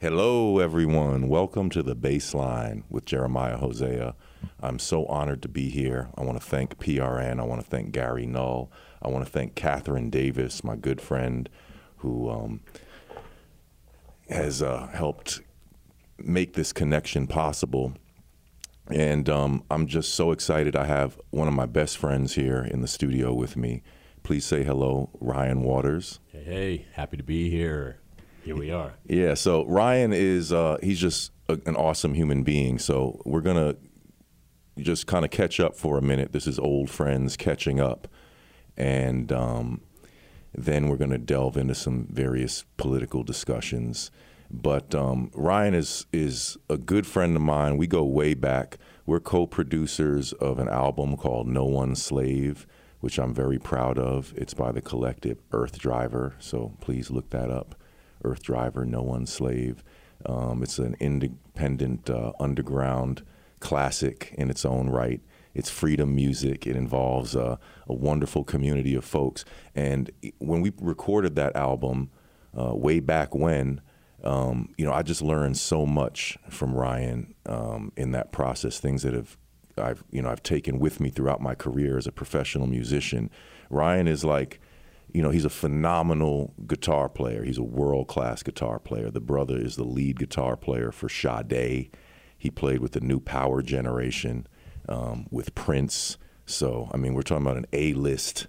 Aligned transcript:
Hello, 0.00 0.60
everyone. 0.60 1.28
Welcome 1.28 1.70
to 1.70 1.82
the 1.82 1.96
Bassline 1.96 2.84
with 2.88 3.04
Jeremiah 3.04 3.56
Hosea. 3.56 4.14
I'm 4.60 4.78
so 4.78 5.04
honored 5.06 5.42
to 5.42 5.48
be 5.48 5.70
here. 5.70 6.10
I 6.16 6.22
want 6.22 6.40
to 6.40 6.46
thank 6.46 6.78
PRN. 6.78 7.40
I 7.40 7.42
want 7.42 7.60
to 7.60 7.66
thank 7.66 7.90
Gary 7.90 8.24
Null. 8.24 8.70
I 9.02 9.08
want 9.08 9.26
to 9.26 9.32
thank 9.32 9.56
Catherine 9.56 10.08
Davis, 10.08 10.62
my 10.62 10.76
good 10.76 11.00
friend, 11.00 11.48
who 11.96 12.30
um, 12.30 12.60
has 14.30 14.62
uh, 14.62 14.86
helped 14.86 15.40
make 16.16 16.52
this 16.52 16.72
connection 16.72 17.26
possible. 17.26 17.94
And 18.86 19.28
um, 19.28 19.64
I'm 19.68 19.88
just 19.88 20.14
so 20.14 20.30
excited. 20.30 20.76
I 20.76 20.84
have 20.84 21.18
one 21.30 21.48
of 21.48 21.54
my 21.54 21.66
best 21.66 21.98
friends 21.98 22.36
here 22.36 22.62
in 22.62 22.82
the 22.82 22.88
studio 22.88 23.34
with 23.34 23.56
me. 23.56 23.82
Please 24.22 24.44
say 24.44 24.62
hello, 24.62 25.10
Ryan 25.18 25.64
Waters. 25.64 26.20
Hey, 26.30 26.44
hey, 26.44 26.86
happy 26.92 27.16
to 27.16 27.24
be 27.24 27.50
here. 27.50 27.98
Here 28.48 28.56
we 28.56 28.70
are. 28.70 28.94
Yeah, 29.04 29.34
so 29.34 29.66
Ryan 29.66 30.14
is 30.14 30.54
uh, 30.54 30.78
he's 30.82 30.98
just 30.98 31.32
a, 31.50 31.60
an 31.66 31.76
awesome 31.76 32.14
human 32.14 32.44
being. 32.44 32.78
So 32.78 33.20
we're 33.26 33.42
gonna 33.42 33.76
just 34.78 35.06
kind 35.06 35.26
of 35.26 35.30
catch 35.30 35.60
up 35.60 35.76
for 35.76 35.98
a 35.98 36.02
minute. 36.02 36.32
This 36.32 36.46
is 36.46 36.58
old 36.58 36.88
friends 36.88 37.36
catching 37.36 37.78
up, 37.78 38.08
and 38.74 39.30
um, 39.32 39.82
then 40.54 40.88
we're 40.88 40.96
gonna 40.96 41.18
delve 41.18 41.58
into 41.58 41.74
some 41.74 42.06
various 42.10 42.64
political 42.78 43.22
discussions. 43.22 44.10
But 44.50 44.94
um, 44.94 45.30
Ryan 45.34 45.74
is 45.74 46.06
is 46.10 46.56
a 46.70 46.78
good 46.78 47.06
friend 47.06 47.36
of 47.36 47.42
mine. 47.42 47.76
We 47.76 47.86
go 47.86 48.02
way 48.02 48.32
back. 48.32 48.78
We're 49.04 49.20
co-producers 49.20 50.32
of 50.32 50.58
an 50.58 50.70
album 50.70 51.18
called 51.18 51.48
No 51.48 51.66
One 51.66 51.94
Slave, 51.94 52.66
which 53.00 53.18
I'm 53.18 53.34
very 53.34 53.58
proud 53.58 53.98
of. 53.98 54.32
It's 54.38 54.54
by 54.54 54.72
the 54.72 54.80
collective 54.80 55.38
Earthdriver. 55.50 56.32
So 56.38 56.72
please 56.80 57.10
look 57.10 57.28
that 57.28 57.50
up. 57.50 57.74
Earthdriver, 58.24 58.86
No 58.86 59.02
One 59.02 59.26
Slave. 59.26 59.82
Um, 60.26 60.62
it's 60.62 60.78
an 60.78 60.96
independent 61.00 62.10
uh, 62.10 62.32
underground 62.40 63.22
classic 63.60 64.34
in 64.36 64.50
its 64.50 64.64
own 64.64 64.88
right. 64.90 65.20
It's 65.54 65.70
freedom 65.70 66.14
music. 66.14 66.66
It 66.66 66.76
involves 66.76 67.34
uh, 67.34 67.56
a 67.86 67.94
wonderful 67.94 68.44
community 68.44 68.94
of 68.94 69.04
folks. 69.04 69.44
And 69.74 70.10
when 70.38 70.60
we 70.60 70.72
recorded 70.80 71.34
that 71.36 71.56
album 71.56 72.10
uh, 72.58 72.74
way 72.74 73.00
back 73.00 73.34
when, 73.34 73.80
um, 74.22 74.74
you 74.76 74.84
know, 74.84 74.92
I 74.92 75.02
just 75.02 75.22
learned 75.22 75.56
so 75.56 75.86
much 75.86 76.38
from 76.48 76.74
Ryan 76.74 77.34
um, 77.46 77.92
in 77.96 78.12
that 78.12 78.32
process. 78.32 78.78
Things 78.80 79.02
that 79.02 79.14
have 79.14 79.36
I've 79.78 80.02
you 80.10 80.22
know 80.22 80.28
I've 80.28 80.42
taken 80.42 80.78
with 80.78 81.00
me 81.00 81.10
throughout 81.10 81.40
my 81.40 81.54
career 81.54 81.96
as 81.96 82.06
a 82.06 82.12
professional 82.12 82.66
musician. 82.66 83.30
Ryan 83.70 84.08
is 84.08 84.24
like 84.24 84.60
you 85.12 85.22
know, 85.22 85.30
he's 85.30 85.44
a 85.44 85.50
phenomenal 85.50 86.54
guitar 86.66 87.08
player. 87.08 87.44
He's 87.44 87.58
a 87.58 87.62
world 87.62 88.08
class 88.08 88.42
guitar 88.42 88.78
player. 88.78 89.10
The 89.10 89.20
brother 89.20 89.56
is 89.56 89.76
the 89.76 89.84
lead 89.84 90.18
guitar 90.18 90.56
player 90.56 90.92
for 90.92 91.08
Sade. 91.08 91.90
He 92.36 92.50
played 92.50 92.80
with 92.80 92.92
the 92.92 93.00
New 93.00 93.20
Power 93.20 93.62
Generation, 93.62 94.46
um, 94.88 95.26
with 95.30 95.54
Prince. 95.54 96.18
So, 96.46 96.88
I 96.92 96.96
mean, 96.96 97.14
we're 97.14 97.22
talking 97.22 97.46
about 97.46 97.56
an 97.56 97.66
A 97.72 97.94
list 97.94 98.46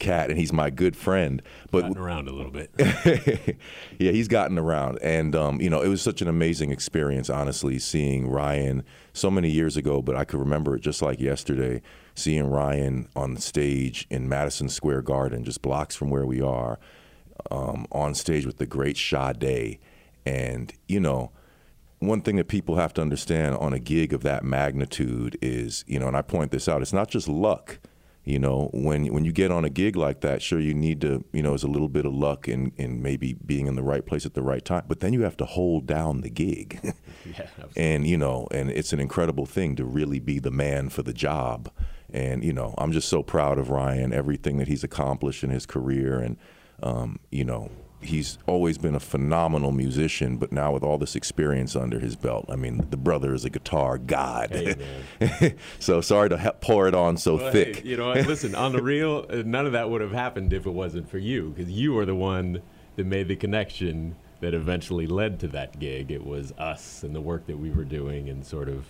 cat, 0.00 0.30
and 0.30 0.38
he's 0.38 0.52
my 0.52 0.70
good 0.70 0.96
friend. 0.96 1.42
But 1.70 1.82
gotten 1.82 1.98
around 1.98 2.28
a 2.28 2.32
little 2.32 2.50
bit. 2.50 2.70
yeah, 3.98 4.10
he's 4.10 4.28
gotten 4.28 4.58
around, 4.58 4.98
and 5.02 5.36
um, 5.36 5.60
you 5.60 5.70
know, 5.70 5.82
it 5.82 5.88
was 5.88 6.02
such 6.02 6.20
an 6.22 6.28
amazing 6.28 6.72
experience. 6.72 7.30
Honestly, 7.30 7.78
seeing 7.78 8.28
Ryan 8.28 8.84
so 9.12 9.30
many 9.30 9.50
years 9.50 9.76
ago, 9.76 10.02
but 10.02 10.16
I 10.16 10.24
could 10.24 10.40
remember 10.40 10.74
it 10.74 10.80
just 10.80 11.02
like 11.02 11.20
yesterday 11.20 11.82
seeing 12.14 12.48
Ryan 12.48 13.08
on 13.16 13.34
the 13.34 13.40
stage 13.40 14.06
in 14.10 14.28
Madison 14.28 14.68
Square 14.68 15.02
Garden, 15.02 15.44
just 15.44 15.62
blocks 15.62 15.96
from 15.96 16.10
where 16.10 16.26
we 16.26 16.40
are, 16.40 16.78
um, 17.50 17.86
on 17.92 18.14
stage 18.14 18.46
with 18.46 18.58
the 18.58 18.66
great 18.66 18.96
Sade. 18.96 19.78
And, 20.26 20.72
you 20.86 21.00
know, 21.00 21.32
one 21.98 22.22
thing 22.22 22.36
that 22.36 22.48
people 22.48 22.76
have 22.76 22.94
to 22.94 23.02
understand 23.02 23.56
on 23.56 23.72
a 23.72 23.78
gig 23.78 24.12
of 24.12 24.22
that 24.22 24.44
magnitude 24.44 25.38
is, 25.42 25.84
you 25.86 25.98
know, 25.98 26.08
and 26.08 26.16
I 26.16 26.22
point 26.22 26.50
this 26.50 26.68
out, 26.68 26.82
it's 26.82 26.92
not 26.92 27.08
just 27.08 27.28
luck. 27.28 27.78
You 28.24 28.38
know, 28.38 28.68
when 28.74 29.06
when 29.12 29.24
you 29.24 29.32
get 29.32 29.50
on 29.50 29.64
a 29.64 29.70
gig 29.70 29.96
like 29.96 30.20
that, 30.20 30.42
sure 30.42 30.60
you 30.60 30.74
need 30.74 31.00
to, 31.00 31.24
you 31.32 31.42
know, 31.42 31.54
it's 31.54 31.62
a 31.62 31.68
little 31.68 31.88
bit 31.88 32.04
of 32.04 32.12
luck 32.12 32.48
and 32.48 32.72
in 32.76 33.02
maybe 33.02 33.32
being 33.32 33.66
in 33.66 33.76
the 33.76 33.82
right 33.82 34.04
place 34.04 34.26
at 34.26 34.34
the 34.34 34.42
right 34.42 34.64
time. 34.64 34.84
But 34.86 35.00
then 35.00 35.14
you 35.14 35.22
have 35.22 35.38
to 35.38 35.46
hold 35.46 35.86
down 35.86 36.20
the 36.20 36.28
gig. 36.28 36.80
yeah, 37.24 37.46
and 37.76 38.06
you 38.06 38.18
know, 38.18 38.46
and 38.50 38.70
it's 38.70 38.92
an 38.92 39.00
incredible 39.00 39.46
thing 39.46 39.74
to 39.76 39.84
really 39.84 40.18
be 40.18 40.38
the 40.38 40.50
man 40.50 40.90
for 40.90 41.02
the 41.02 41.14
job. 41.14 41.70
And 42.12 42.44
you 42.44 42.52
know, 42.52 42.74
I'm 42.76 42.92
just 42.92 43.08
so 43.08 43.22
proud 43.22 43.58
of 43.58 43.70
Ryan, 43.70 44.12
everything 44.12 44.58
that 44.58 44.68
he's 44.68 44.84
accomplished 44.84 45.42
in 45.42 45.50
his 45.50 45.64
career, 45.64 46.18
and 46.18 46.36
um, 46.82 47.20
you 47.30 47.44
know, 47.44 47.70
he's 48.00 48.38
always 48.46 48.78
been 48.78 48.94
a 48.94 49.00
phenomenal 49.00 49.72
musician. 49.72 50.36
But 50.36 50.52
now 50.52 50.72
with 50.72 50.82
all 50.82 50.98
this 50.98 51.16
experience 51.16 51.76
under 51.76 51.98
his 51.98 52.16
belt, 52.16 52.46
I 52.48 52.56
mean, 52.56 52.86
the 52.90 52.96
brother 52.96 53.34
is 53.34 53.44
a 53.44 53.50
guitar 53.50 53.98
god. 53.98 54.50
Hey, 54.50 55.56
so 55.78 56.00
sorry 56.00 56.28
to 56.30 56.54
pour 56.60 56.88
it 56.88 56.94
on 56.94 57.16
so 57.16 57.36
well, 57.36 57.52
thick. 57.52 57.76
Hey, 57.76 57.88
you 57.88 57.96
know, 57.96 58.12
listen, 58.12 58.54
on 58.54 58.72
the 58.72 58.82
real, 58.82 59.26
uh, 59.30 59.42
none 59.44 59.66
of 59.66 59.72
that 59.72 59.90
would 59.90 60.00
have 60.00 60.12
happened 60.12 60.52
if 60.52 60.66
it 60.66 60.70
wasn't 60.70 61.08
for 61.08 61.18
you, 61.18 61.50
because 61.50 61.70
you 61.70 61.92
were 61.92 62.06
the 62.06 62.14
one 62.14 62.62
that 62.96 63.06
made 63.06 63.28
the 63.28 63.36
connection 63.36 64.16
that 64.40 64.54
eventually 64.54 65.06
led 65.06 65.38
to 65.40 65.48
that 65.48 65.78
gig. 65.78 66.10
It 66.10 66.26
was 66.26 66.52
us 66.52 67.02
and 67.02 67.14
the 67.14 67.20
work 67.20 67.46
that 67.46 67.58
we 67.58 67.70
were 67.70 67.84
doing, 67.84 68.28
and 68.28 68.44
sort 68.44 68.68
of 68.68 68.86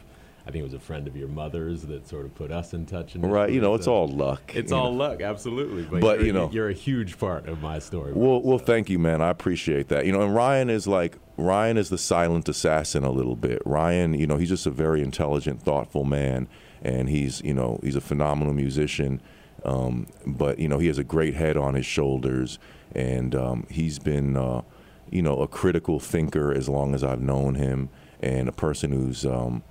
I 0.50 0.52
think 0.52 0.62
it 0.62 0.64
was 0.64 0.74
a 0.74 0.80
friend 0.80 1.06
of 1.06 1.16
your 1.16 1.28
mother's 1.28 1.82
that 1.82 2.08
sort 2.08 2.26
of 2.26 2.34
put 2.34 2.50
us 2.50 2.74
in 2.74 2.84
touch. 2.84 3.14
right, 3.14 3.52
you 3.52 3.60
know, 3.60 3.76
it's 3.76 3.86
all 3.86 4.08
luck. 4.08 4.52
It's 4.52 4.72
all 4.72 4.90
know. 4.90 4.98
luck, 4.98 5.20
absolutely. 5.20 5.84
But, 5.84 6.00
but 6.00 6.24
you 6.24 6.32
know, 6.32 6.50
you're 6.52 6.68
a 6.68 6.74
huge 6.74 7.20
part 7.20 7.48
of 7.48 7.62
my 7.62 7.78
story. 7.78 8.12
Well, 8.12 8.42
well, 8.42 8.58
thank 8.58 8.90
you, 8.90 8.98
man. 8.98 9.22
I 9.22 9.28
appreciate 9.30 9.86
that. 9.90 10.06
You 10.06 10.12
know, 10.12 10.22
and 10.22 10.34
Ryan 10.34 10.68
is 10.68 10.88
like 10.88 11.18
Ryan 11.36 11.78
is 11.78 11.88
the 11.88 11.98
silent 11.98 12.48
assassin 12.48 13.04
a 13.04 13.12
little 13.12 13.36
bit. 13.36 13.62
Ryan, 13.64 14.12
you 14.12 14.26
know, 14.26 14.38
he's 14.38 14.48
just 14.48 14.66
a 14.66 14.72
very 14.72 15.02
intelligent, 15.02 15.62
thoughtful 15.62 16.02
man, 16.02 16.48
and 16.82 17.08
he's 17.08 17.40
you 17.44 17.54
know 17.54 17.78
he's 17.84 17.94
a 17.94 18.00
phenomenal 18.00 18.52
musician. 18.52 19.22
Um, 19.64 20.08
but 20.26 20.58
you 20.58 20.66
know, 20.66 20.80
he 20.80 20.88
has 20.88 20.98
a 20.98 21.04
great 21.04 21.34
head 21.34 21.56
on 21.56 21.74
his 21.74 21.86
shoulders, 21.86 22.58
and 22.92 23.36
um, 23.36 23.68
he's 23.70 24.00
been 24.00 24.36
uh, 24.36 24.62
you 25.10 25.22
know 25.22 25.42
a 25.42 25.46
critical 25.46 26.00
thinker 26.00 26.52
as 26.52 26.68
long 26.68 26.92
as 26.92 27.04
I've 27.04 27.22
known 27.22 27.54
him, 27.54 27.88
and 28.18 28.48
a 28.48 28.52
person 28.52 28.90
who's 28.90 29.24
um, 29.24 29.62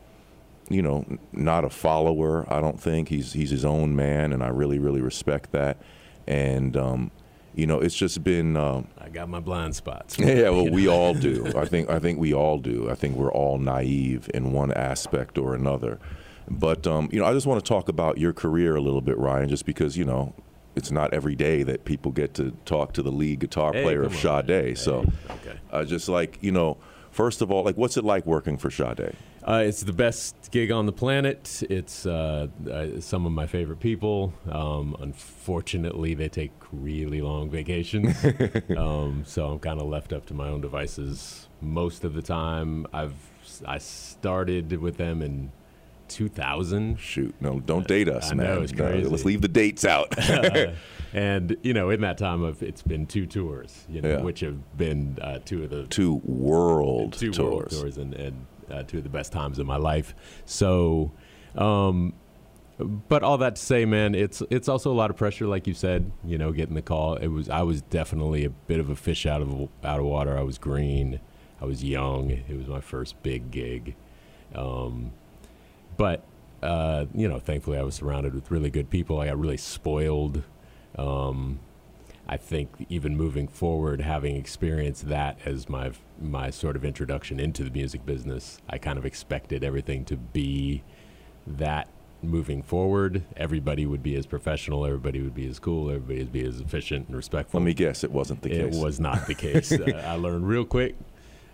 you 0.70 0.82
know, 0.82 1.06
not 1.32 1.66
a 1.66 1.70
follower. 1.70 2.46
I 2.52 2.62
don't 2.62 2.80
think 2.80 3.10
he's 3.10 3.34
he's 3.34 3.50
his 3.50 3.66
own 3.66 3.96
man, 3.96 4.34
and 4.34 4.44
I 4.44 4.48
really 4.50 4.80
really 4.80 5.02
respect 5.02 5.52
that. 5.52 5.78
And 6.28 6.78
um, 6.78 7.12
you 7.56 7.66
know, 7.66 7.80
it's 7.80 7.96
just 7.96 8.24
been. 8.24 8.56
Um, 8.56 8.88
I 8.98 9.10
got 9.10 9.30
my 9.30 9.40
blind 9.40 9.76
spots. 9.76 10.18
Yeah, 10.18 10.50
well, 10.50 10.70
we 10.72 10.88
all 10.88 11.14
do. 11.14 11.52
I 11.58 11.66
think 11.66 11.90
I 11.90 12.00
think 12.00 12.20
we 12.20 12.34
all 12.34 12.58
do. 12.58 12.90
I 12.90 12.96
think 12.96 13.16
we're 13.16 13.32
all 13.32 13.58
naive 13.58 14.30
in 14.34 14.54
one 14.54 14.72
aspect 14.72 15.38
or 15.38 15.56
another. 15.56 16.00
But 16.50 16.88
um, 16.88 17.10
you 17.12 17.20
know, 17.20 17.26
I 17.26 17.34
just 17.34 17.48
want 17.48 17.64
to 17.64 17.68
talk 17.68 17.90
about 17.90 18.18
your 18.18 18.34
career 18.34 18.76
a 18.76 18.82
little 18.82 19.02
bit, 19.02 19.18
Ryan, 19.18 19.50
just 19.50 19.66
because 19.66 19.98
you 19.98 20.06
know 20.06 20.34
it's 20.76 20.92
not 20.92 21.14
every 21.14 21.36
day 21.36 21.64
that 21.64 21.86
people 21.86 22.12
get 22.12 22.34
to 22.36 22.52
talk 22.66 22.94
to 22.94 23.04
the 23.04 23.12
lead 23.12 23.40
guitar 23.40 23.74
hey, 23.74 23.84
player 23.84 24.04
of 24.04 24.16
Sade. 24.16 24.48
Hey, 24.48 24.76
so, 24.76 25.06
okay. 25.30 25.60
uh, 25.72 25.84
just 25.84 26.10
like 26.10 26.38
you 26.42 26.52
know, 26.52 26.78
first 27.12 27.42
of 27.42 27.52
all, 27.52 27.64
like, 27.64 27.78
what's 27.78 27.98
it 27.98 28.04
like 28.04 28.26
working 28.26 28.58
for 28.58 28.70
Sade? 28.70 29.14
Uh, 29.48 29.64
it's 29.66 29.82
the 29.82 29.94
best 29.94 30.36
gig 30.52 30.70
on 30.72 30.86
the 30.86 30.92
planet. 30.92 31.64
It's 31.70 32.06
uh, 32.06 32.48
uh, 32.70 33.00
some 33.00 33.26
of 33.26 33.32
my 33.32 33.48
favorite 33.48 33.80
people. 33.80 34.34
Um, 34.52 34.96
unfortunately, 35.00 36.14
they 36.14 36.30
take 36.30 36.52
really 36.72 37.22
long 37.22 37.50
vacations, 37.50 38.16
um, 38.78 39.24
so 39.26 39.52
I'm 39.52 39.60
kind 39.60 39.80
of 39.80 39.88
left 39.88 40.14
up 40.14 40.26
to 40.28 40.34
my 40.34 40.48
own 40.48 40.62
devices 40.62 41.48
most 41.62 42.04
of 42.04 42.14
the 42.14 42.22
time. 42.22 42.86
I've 42.94 43.16
I 43.66 43.80
started 43.80 44.72
with 44.80 44.98
them 44.98 45.22
in 45.22 45.52
2000. 46.10 47.00
Shoot, 47.00 47.36
no, 47.40 47.60
don't 47.60 47.88
date 47.88 48.10
us, 48.10 48.32
I 48.32 48.36
man. 48.36 48.46
Know, 48.48 48.62
it's 48.62 48.72
crazy. 48.72 49.04
No, 49.04 49.10
let's 49.10 49.26
leave 49.26 49.42
the 49.42 49.48
dates 49.48 49.86
out. 49.86 50.18
uh, 50.30 50.72
and 51.14 51.56
you 51.64 51.74
know, 51.74 51.90
in 51.90 52.02
that 52.02 52.18
time, 52.18 52.44
of 52.44 52.62
it's 52.62 52.82
been 52.82 53.06
two 53.06 53.26
tours, 53.26 53.86
you 53.90 54.02
know, 54.02 54.10
yeah. 54.10 54.22
which 54.22 54.42
have 54.42 54.78
been 54.78 55.18
uh, 55.22 55.40
two 55.46 55.64
of 55.64 55.70
the 55.70 55.86
two 55.88 56.16
world 56.24 57.14
two 57.14 57.32
tours. 57.32 57.54
world 57.54 57.70
tours, 57.70 57.98
and, 57.98 58.14
and 58.14 58.46
uh, 58.72 58.84
two 58.84 58.98
of 58.98 59.04
the 59.04 59.10
best 59.10 59.32
times 59.32 59.60
of 59.60 59.66
my 59.66 59.78
life. 59.78 60.14
So, 60.46 61.12
um, 61.56 62.14
but 62.78 63.24
all 63.24 63.38
that 63.40 63.56
to 63.56 63.62
say, 63.62 63.86
man, 63.86 64.16
it's 64.16 64.42
it's 64.50 64.70
also 64.70 64.92
a 64.92 64.96
lot 64.96 65.10
of 65.10 65.18
pressure, 65.18 65.48
like 65.48 65.68
you 65.68 65.74
said. 65.74 66.12
You 66.24 66.38
know, 66.38 66.52
getting 66.52 66.76
the 66.76 66.82
call. 66.82 67.16
It 67.16 67.28
was 67.28 67.50
I 67.50 67.62
was 67.62 67.82
definitely 67.82 68.46
a 68.46 68.50
bit 68.50 68.80
of 68.80 68.90
a 68.90 68.96
fish 68.96 69.26
out 69.26 69.42
of 69.42 69.70
out 69.84 70.00
of 70.00 70.06
water. 70.06 70.38
I 70.38 70.42
was 70.42 70.58
green. 70.58 71.20
I 71.62 71.66
was 71.66 71.84
young. 71.84 72.30
It 72.32 72.58
was 72.58 72.68
my 72.68 72.82
first 72.82 73.22
big 73.22 73.52
gig. 73.52 73.96
Um, 74.56 75.12
but 76.00 76.24
uh, 76.64 77.06
you 77.14 77.28
know, 77.28 77.40
thankfully, 77.40 77.78
I 77.78 77.84
was 77.84 77.96
surrounded 77.96 78.34
with 78.34 78.50
really 78.50 78.70
good 78.70 78.90
people. 78.90 79.20
I 79.20 79.28
got 79.28 79.38
really 79.38 79.58
spoiled. 79.58 80.44
Um, 80.98 81.60
I 82.28 82.38
think 82.38 82.70
even 82.88 83.18
moving 83.18 83.50
forward, 83.50 84.00
having 84.02 84.38
experienced 84.38 85.10
that 85.10 85.38
as 85.46 85.68
my 85.68 85.92
my 86.22 86.52
sort 86.52 86.78
of 86.78 86.86
introduction 86.86 87.40
into 87.40 87.66
the 87.66 87.70
music 87.70 88.06
business, 88.06 88.62
I 88.70 88.78
kind 88.78 88.98
of 88.98 89.06
expected 89.06 89.62
everything 89.64 90.06
to 90.06 90.16
be 90.16 90.84
that 91.46 91.90
moving 92.22 92.64
forward. 92.64 93.24
Everybody 93.36 93.86
would 93.86 94.02
be 94.02 94.16
as 94.16 94.26
professional, 94.26 94.86
everybody 94.86 95.22
would 95.22 95.36
be 95.36 95.48
as 95.48 95.60
cool, 95.60 95.90
everybody 95.90 96.20
would 96.20 96.32
be 96.32 96.46
as 96.46 96.62
efficient 96.62 97.08
and 97.08 97.16
respectful. 97.18 97.60
Let 97.60 97.66
me 97.66 97.74
guess, 97.74 98.06
it 98.06 98.12
wasn't 98.12 98.42
the 98.42 98.50
case. 98.50 98.76
It 98.76 98.82
was 98.82 99.02
not 99.02 99.28
the 99.28 99.36
case. 99.36 99.72
uh, 99.74 100.04
I 100.06 100.14
learned 100.14 100.48
real 100.48 100.64
quick. 100.64 100.96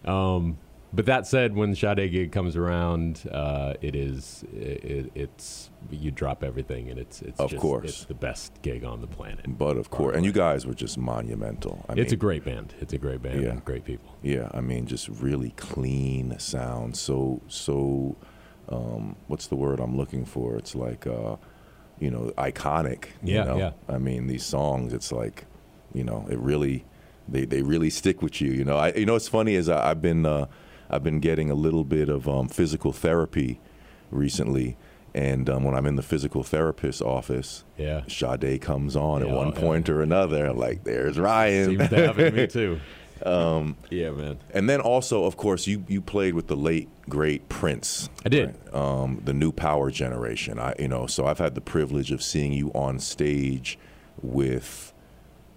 Um, 0.04 0.58
but 0.96 1.06
that 1.08 1.28
said, 1.28 1.56
when 1.56 1.70
the 1.72 1.76
Sade 1.76 2.12
gig 2.12 2.32
comes 2.32 2.56
around, 2.56 3.28
uh, 3.32 3.74
it 3.82 3.96
is 3.96 4.44
it, 4.54 5.12
it's 5.14 5.70
you 5.92 6.12
drop 6.12 6.44
everything, 6.44 6.90
and 6.90 6.98
it's 7.00 7.22
it's 7.22 7.40
Of 7.40 7.52
just, 7.52 7.62
course. 7.62 7.90
it's 7.90 8.06
the 8.06 8.14
best 8.14 8.62
gig 8.62 8.84
on 8.84 9.02
the 9.02 9.08
planet. 9.08 9.46
But 9.58 9.78
of 9.78 9.90
course, 9.90 10.16
and 10.16 10.26
you 10.26 10.32
guys 10.32 10.66
were 10.66 10.74
just 10.74 10.98
monumental. 10.98 11.86
I 11.90 11.94
it's 11.94 12.14
a 12.14 12.16
great 12.16 12.44
band. 12.46 12.74
It's 12.82 12.94
a 12.94 12.98
great 12.98 13.22
band. 13.22 13.42
Yeah. 13.44 13.50
and 13.50 13.66
great 13.66 13.84
people. 13.86 14.16
Yeah, 14.22 14.50
I 14.54 14.62
mean, 14.62 14.86
just 14.86 15.10
really 15.10 15.52
clean 15.58 16.38
sound. 16.40 16.96
So, 16.98 17.42
so, 17.48 18.16
um, 18.70 19.16
what's 19.28 19.48
the 19.48 19.56
word 19.56 19.80
I'm 19.80 19.98
looking 19.98 20.26
for? 20.26 20.56
It's 20.58 20.76
like, 20.76 21.06
uh, 21.06 21.36
you 22.00 22.10
know, 22.10 22.32
iconic. 22.38 23.06
You 23.24 23.36
Yeah, 23.36 23.44
know? 23.44 23.58
yeah. 23.58 23.72
I 23.88 23.98
mean, 23.98 24.28
these 24.28 24.46
songs, 24.46 24.94
it's 24.94 25.12
like, 25.12 25.46
you 25.94 26.04
know, 26.04 26.26
it 26.30 26.40
really, 26.40 26.86
they, 27.28 27.46
they 27.46 27.62
really 27.62 27.90
stick 27.90 28.22
with 28.22 28.42
you. 28.42 28.52
You 28.52 28.64
know, 28.66 28.78
I, 28.78 28.94
you 28.94 29.06
know, 29.06 29.14
what's 29.14 29.28
funny 29.28 29.56
is 29.56 29.70
I, 29.70 29.92
I've 29.92 30.02
been, 30.02 30.26
uh, 30.26 30.48
I've 30.90 31.04
been 31.04 31.20
getting 31.20 31.50
a 31.50 31.56
little 31.56 31.84
bit 31.84 32.10
of 32.10 32.28
um, 32.28 32.48
physical 32.48 32.92
therapy 32.94 33.60
recently, 34.12 34.78
and 35.14 35.50
um, 35.50 35.64
when 35.64 35.76
I'm 35.76 35.86
in 35.86 35.96
the 35.96 36.04
physical 36.04 36.44
therapist's 36.44 37.02
office, 37.02 37.64
Yeah, 37.78 38.04
Sade 38.08 38.62
comes 38.62 38.96
on 38.96 39.22
at 39.22 39.28
Yeah, 39.30 39.36
one 39.36 39.50
yeah. 39.54 39.60
point 39.60 39.90
or 39.90 40.02
another. 40.02 40.46
I'm 40.46 40.58
like, 40.58 40.84
there's 40.84 41.18
Ryan. 41.18 41.78
seems 41.78 41.90
to 41.90 41.96
happen 42.08 42.26
to 42.26 42.32
me 42.32 42.48
too. 42.48 42.80
Um, 43.26 43.78
yeah, 43.90 44.12
man. 44.12 44.40
And 44.54 44.70
then 44.70 44.82
also, 44.82 45.24
of 45.24 45.38
course, 45.38 45.68
you 45.68 45.86
you 45.88 46.02
played 46.02 46.34
with 46.34 46.48
the 46.48 46.58
late 46.58 46.90
great 47.08 47.48
Prince. 47.48 48.10
I 48.26 48.30
did. 48.30 48.48
right? 48.48 48.76
Um, 48.76 49.22
the 49.24 49.34
new 49.34 49.54
power 49.54 49.90
generation. 49.90 50.60
I 50.60 50.76
you 50.78 50.90
know, 50.90 51.08
so 51.08 51.26
I've 51.26 51.40
had 51.40 51.56
the 51.56 51.62
privilege 51.62 52.12
of 52.12 52.22
seeing 52.22 52.52
you 52.52 52.72
on 52.76 53.00
stage 53.00 53.80
with 54.22 54.92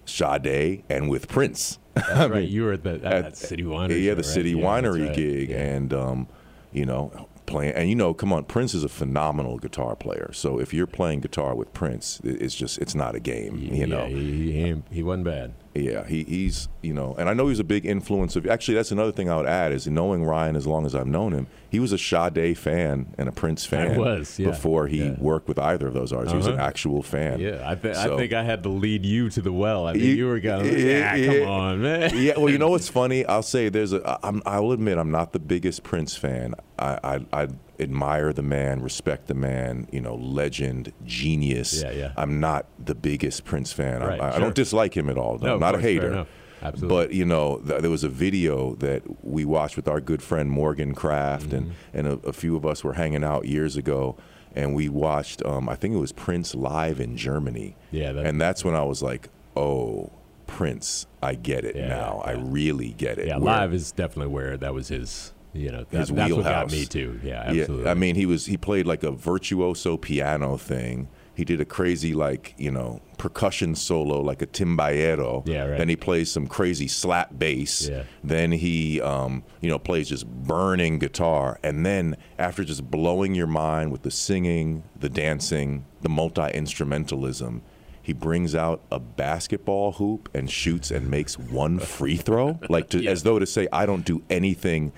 Sade 0.09 0.83
and 0.89 1.09
with 1.09 1.27
Prince. 1.27 1.79
That's 1.93 2.29
right. 2.31 2.47
You 2.47 2.63
were 2.63 2.73
at 2.73 2.83
the 2.83 2.91
at, 2.95 3.03
At- 3.05 3.23
that 3.23 3.37
City 3.37 3.63
Winery. 3.63 4.03
yeah, 4.03 4.11
show, 4.11 4.15
the 4.15 4.15
right? 4.17 4.25
City 4.25 4.51
Yeah, 4.51 4.63
Winery 4.63 5.07
right. 5.07 5.15
gig, 5.15 5.49
Yeah. 5.49 5.57
and 5.57 5.93
um, 5.93 6.27
you 6.71 6.85
know, 6.85 7.27
playing. 7.45 7.73
And 7.73 7.89
you 7.89 7.95
know, 7.95 8.13
come 8.13 8.31
on, 8.31 8.43
Prince 8.45 8.73
is 8.73 8.83
a 8.83 8.89
phenomenal 8.89 9.57
guitar 9.57 9.95
player. 9.95 10.31
So 10.33 10.59
if 10.59 10.73
you're 10.73 10.87
playing 10.87 11.21
guitar 11.21 11.55
with 11.55 11.73
Prince, 11.73 12.21
it's 12.23 12.55
just 12.55 12.77
it's 12.79 12.95
not 12.95 13.15
a 13.15 13.19
game. 13.19 13.57
You 13.57 13.71
yeah, 13.71 13.85
know, 13.85 14.05
he, 14.05 14.51
he, 14.51 14.81
he 14.91 15.03
wasn't 15.03 15.25
bad. 15.25 15.53
Yeah, 15.75 16.05
he, 16.07 16.23
he's 16.23 16.67
you 16.81 16.93
know, 16.93 17.15
and 17.19 17.29
I 17.29 17.33
know 17.33 17.47
he's 17.47 17.59
a 17.59 17.63
big 17.63 17.85
influence 17.85 18.35
of. 18.35 18.47
Actually, 18.47 18.73
that's 18.75 18.91
another 18.91 19.11
thing 19.11 19.29
I 19.29 19.37
would 19.37 19.45
add 19.45 19.71
is 19.71 19.87
knowing 19.87 20.25
Ryan 20.25 20.55
as 20.55 20.65
long 20.65 20.85
as 20.85 20.95
I've 20.95 21.05
known 21.07 21.31
him. 21.31 21.45
He 21.69 21.79
was 21.79 21.91
a 21.91 21.97
Sade 21.97 22.57
fan 22.57 23.13
and 23.19 23.29
a 23.29 23.31
Prince 23.31 23.65
fan. 23.67 23.95
was, 23.99 24.39
yeah, 24.39 24.49
before 24.49 24.87
he 24.87 25.05
yeah. 25.05 25.15
worked 25.19 25.47
with 25.47 25.59
either 25.59 25.87
of 25.87 25.93
those 25.93 26.11
artists. 26.11 26.31
He 26.33 26.37
was 26.37 26.47
an 26.47 26.53
Uh-huh. 26.55 26.63
actual 26.63 27.03
fan. 27.03 27.39
Yeah, 27.39 27.61
I, 27.63 27.75
th- 27.75 27.95
So- 27.95 28.15
I 28.15 28.17
think 28.17 28.33
I 28.33 28.41
had 28.43 28.63
to 28.63 28.69
lead 28.69 29.05
you 29.05 29.29
to 29.29 29.41
the 29.41 29.53
well. 29.53 29.85
I 29.85 29.91
think 29.93 30.03
You- 30.05 30.13
you, 30.15 30.25
were 30.27 30.39
going, 30.39 30.65
yeah, 30.65 31.13
yeah, 31.13 31.15
yeah. 31.15 31.39
come 31.43 31.49
on, 31.51 31.81
man. 31.83 32.11
yeah, 32.15 32.33
well, 32.37 32.49
you 32.49 32.57
know 32.57 32.71
what's 32.71 32.89
funny? 32.89 33.23
I'll 33.25 33.43
say 33.43 33.69
there's 33.69 33.93
a. 33.93 34.19
I'm, 34.23 34.41
I'll 34.47 34.71
admit 34.71 34.97
I'm 34.97 35.11
not 35.11 35.33
the 35.33 35.39
biggest 35.39 35.83
Prince 35.83 36.15
fan. 36.15 36.55
I, 36.79 36.97
I, 37.33 37.43
I 37.43 37.47
admire 37.79 38.33
the 38.33 38.41
man, 38.43 38.81
respect 38.81 39.27
the 39.27 39.33
man. 39.33 39.87
You 39.91 40.01
know, 40.01 40.15
legend, 40.15 40.91
genius. 41.05 41.81
Yeah, 41.81 41.91
yeah. 41.91 42.11
I'm 42.17 42.39
not 42.39 42.65
the 42.83 42.95
biggest 42.95 43.45
Prince 43.45 43.71
fan. 43.73 44.01
Right, 44.01 44.19
I, 44.19 44.27
I 44.27 44.31
sure. 44.31 44.39
don't 44.41 44.55
dislike 44.55 44.95
him 44.95 45.09
at 45.09 45.17
all. 45.17 45.37
No, 45.39 45.47
No, 45.47 45.53
I'm 45.55 45.59
not 45.59 45.69
a 45.75 45.77
course, 45.77 45.83
fair 45.83 45.91
hater. 45.93 46.27
Absolutely. 46.61 46.95
But 47.05 47.13
you 47.13 47.23
know, 47.25 47.61
th- 47.65 47.81
there 47.81 47.89
was 47.89 48.03
a 48.03 48.09
video 48.09 48.75
that 48.75 49.03
we 49.25 49.45
watched 49.45 49.77
with 49.77 49.87
our 49.87 50.01
good 50.01 50.21
friend 50.21 50.51
Morgan 50.51 50.93
Kraft, 50.93 51.53
and 51.53 51.67
Mm-hmm. 51.67 51.97
and 51.97 52.07
a, 52.07 52.11
a 52.27 52.33
few 52.33 52.55
of 52.57 52.65
us 52.65 52.83
were 52.83 52.93
hanging 52.93 53.23
out 53.23 53.45
years 53.45 53.77
ago, 53.77 54.17
and 54.55 54.75
we 54.75 54.89
watched. 54.89 55.45
Um, 55.45 55.69
I 55.69 55.75
think 55.75 55.93
it 55.95 55.99
was 55.99 56.11
Prince 56.11 56.53
live 56.55 56.99
in 56.99 57.15
Germany. 57.15 57.77
Yeah, 57.91 58.11
that- 58.11 58.25
and 58.25 58.41
that's 58.41 58.65
when 58.65 58.75
I 58.75 58.83
was 58.83 59.01
like, 59.01 59.29
oh, 59.55 60.11
Prince, 60.47 61.07
I 61.23 61.35
get 61.35 61.63
it 61.63 61.75
Yeah, 61.77 61.87
now. 61.87 62.21
I 62.25 62.31
really 62.31 62.89
get 62.93 63.19
it. 63.19 63.27
yeah, 63.27 63.37
Where- 63.37 63.53
live 63.55 63.73
is 63.73 63.91
definitely 63.93 64.33
where 64.33 64.57
that 64.57 64.73
was 64.73 64.89
his, 64.89 65.31
you 65.53 65.71
know, 65.71 65.85
that, 65.89 65.97
His 65.99 66.09
that's 66.09 66.11
what 66.11 66.43
got 66.43 66.69
wheelhouse. 66.69 66.71
me 66.71 66.85
too. 66.85 67.19
Yeah, 67.23 67.51
Yeah, 67.51 67.61
absolutely. 67.61 67.89
I 67.89 67.93
mean, 67.95 68.15
he 68.15 68.25
was 68.25 68.45
he 68.45 68.57
played 68.57 68.85
like 68.85 69.03
a 69.03 69.11
virtuoso 69.11 69.97
piano 69.97 70.57
thing. 70.57 71.09
He 71.35 71.45
did 71.45 71.61
a 71.61 71.65
crazy 71.65 72.13
like 72.13 72.53
you 72.57 72.69
know 72.69 72.99
percussion 73.17 73.73
solo 73.75 74.19
like 74.21 74.41
a 74.41 74.47
timbalero. 74.47 75.47
Yeah, 75.47 75.65
right. 75.65 75.77
Then 75.77 75.87
he 75.89 75.95
plays 75.95 76.29
some 76.29 76.47
crazy 76.47 76.87
slap 76.87 77.37
bass. 77.39 77.87
Yeah. 77.87 78.03
Then 78.23 78.51
he 78.51 78.99
um, 79.01 79.43
you 79.61 79.69
know 79.69 79.79
plays 79.79 80.09
just 80.09 80.27
burning 80.27 80.99
guitar, 80.99 81.57
and 81.63 81.85
then 81.85 82.17
after 82.37 82.63
just 82.65 82.91
blowing 82.91 83.35
your 83.35 83.47
mind 83.47 83.91
with 83.93 84.01
the 84.01 84.11
singing, 84.11 84.83
the 84.99 85.09
dancing, 85.09 85.85
the 86.01 86.09
multi 86.09 86.41
instrumentalism. 86.41 87.61
He 88.01 88.13
brings 88.13 88.55
out 88.55 88.81
a 88.91 88.99
basketball 88.99 89.91
hoop 89.93 90.29
and 90.33 90.49
shoots 90.49 90.89
and 90.89 91.09
makes 91.11 91.37
one 91.37 91.77
free 91.77 92.15
throw, 92.17 92.59
like 92.67 92.89
to, 92.89 92.99
Yeah. 93.03 93.11
as 93.11 93.21
though 93.23 93.37
to 93.37 93.45
say, 93.45 93.67
"I 93.71 93.85
don't 93.85 94.03
do 94.03 94.23
anything 94.31 94.93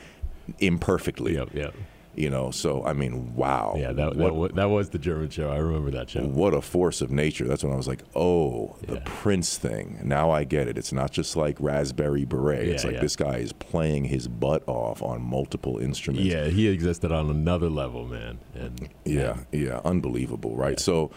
imperfectly." 0.59 1.35
Yep, 1.35 1.53
yep. 1.53 1.73
You 2.13 2.29
know, 2.29 2.51
so 2.51 2.85
I 2.85 2.91
mean, 2.91 3.35
wow. 3.35 3.75
Yeah, 3.77 3.93
that, 3.93 4.17
what, 4.17 4.53
that, 4.55 4.69
was 4.69 4.89
the 4.89 4.99
German 4.99 5.29
show. 5.29 5.49
I 5.49 5.57
remember 5.57 5.91
that 5.91 6.09
show. 6.09 6.21
what 6.21 6.53
a 6.53 6.61
force 6.61 6.99
of 6.99 7.09
nature. 7.09 7.47
That's 7.47 7.63
when 7.63 7.71
I 7.71 7.77
was 7.77 7.87
like, 7.87 8.03
oh, 8.15 8.75
the 8.85 8.99
Prince 9.05 9.57
thing. 9.57 9.99
Now 10.03 10.29
I 10.29 10.43
get 10.43 10.67
it. 10.67 10.77
It's 10.77 10.91
not 10.91 11.11
just 11.11 11.37
like 11.37 11.55
Raspberry 11.61 12.25
Beret. 12.25 12.67
it's 12.67 12.83
like 12.83 12.95
yeah. 12.95 13.01
this 13.01 13.15
guy 13.15 13.37
is 13.37 13.53
playing 13.53 14.05
his 14.05 14.27
butt 14.27 14.63
off 14.67 15.01
on 15.01 15.21
multiple 15.21 15.77
instruments. 15.77 16.27
Yeah, 16.27 16.47
he 16.47 16.67
existed 16.67 17.13
on 17.13 17.29
another 17.29 17.69
level, 17.69 18.05
man. 18.05 18.39
And 18.53 18.89
Yeah, 19.05 19.37
yeah, 19.53 19.79
unbelievable, 19.85 20.57
right? 20.57 20.81
So, 20.81 21.11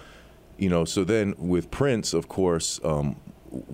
you 0.59 0.69
know, 0.69 0.85
so 0.85 1.03
then 1.03 1.35
with 1.39 1.73
Prince, 1.73 2.15
of 2.15 2.29
course, 2.29 2.79
um, 2.85 3.17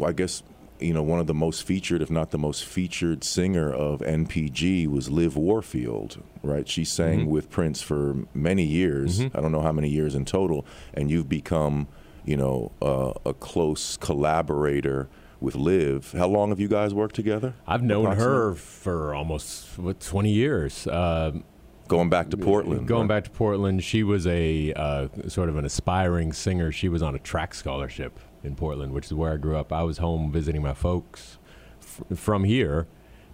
I 0.02 0.12
guess 0.12 0.42
you 0.80 0.94
know 0.94 1.02
one 1.02 1.20
of 1.20 1.26
the 1.26 1.34
most 1.34 1.62
featured, 1.62 2.02
if 2.02 2.10
not 2.10 2.30
the 2.30 2.38
most 2.38 2.64
featured 2.64 3.24
singer 3.24 3.72
of 3.72 4.00
NPG 4.00 4.86
was 4.86 5.10
Liv 5.10 5.36
Warfield, 5.36 6.22
right? 6.42 6.68
She 6.68 6.84
sang 6.84 7.26
with 7.26 7.50
Prince 7.50 7.82
for 7.82 8.16
many 8.34 8.64
years. 8.64 9.20
I 9.20 9.40
don't 9.40 9.52
know 9.52 9.62
how 9.62 9.72
many 9.72 9.88
years 9.88 10.14
in 10.14 10.24
total, 10.24 10.66
and 10.94 11.10
you've 11.10 11.28
become, 11.28 11.88
you 12.24 12.36
know, 12.36 12.72
uh, 12.82 13.12
a 13.24 13.34
close 13.34 13.96
collaborator 13.96 15.08
with 15.40 15.54
Liv. 15.54 16.12
How 16.12 16.28
long 16.28 16.50
have 16.50 16.60
you 16.60 16.68
guys 16.68 16.92
worked 16.94 17.14
together? 17.14 17.54
I've 17.66 17.82
known 17.82 18.16
her 18.16 18.54
for 18.54 19.14
almost 19.14 19.78
what 19.78 20.00
20 20.00 20.30
years. 20.30 20.86
Uh, 20.86 21.32
Going 21.88 22.08
back 22.08 22.30
to 22.30 22.36
Portland. 22.36 22.86
Going 22.86 23.08
right? 23.08 23.16
back 23.16 23.24
to 23.24 23.30
Portland, 23.30 23.82
she 23.82 24.04
was 24.04 24.24
a 24.24 24.72
uh, 24.74 25.08
sort 25.26 25.48
of 25.48 25.56
an 25.56 25.64
aspiring 25.64 26.32
singer. 26.32 26.70
She 26.70 26.88
was 26.88 27.02
on 27.02 27.16
a 27.16 27.18
track 27.18 27.52
scholarship 27.52 28.20
in 28.42 28.56
Portland, 28.56 28.92
which 28.92 29.06
is 29.06 29.14
where 29.14 29.32
I 29.32 29.36
grew 29.36 29.56
up. 29.56 29.72
I 29.72 29.82
was 29.82 29.98
home 29.98 30.32
visiting 30.32 30.62
my 30.62 30.74
folks 30.74 31.38
f- 31.80 32.18
from 32.18 32.44
here. 32.44 32.86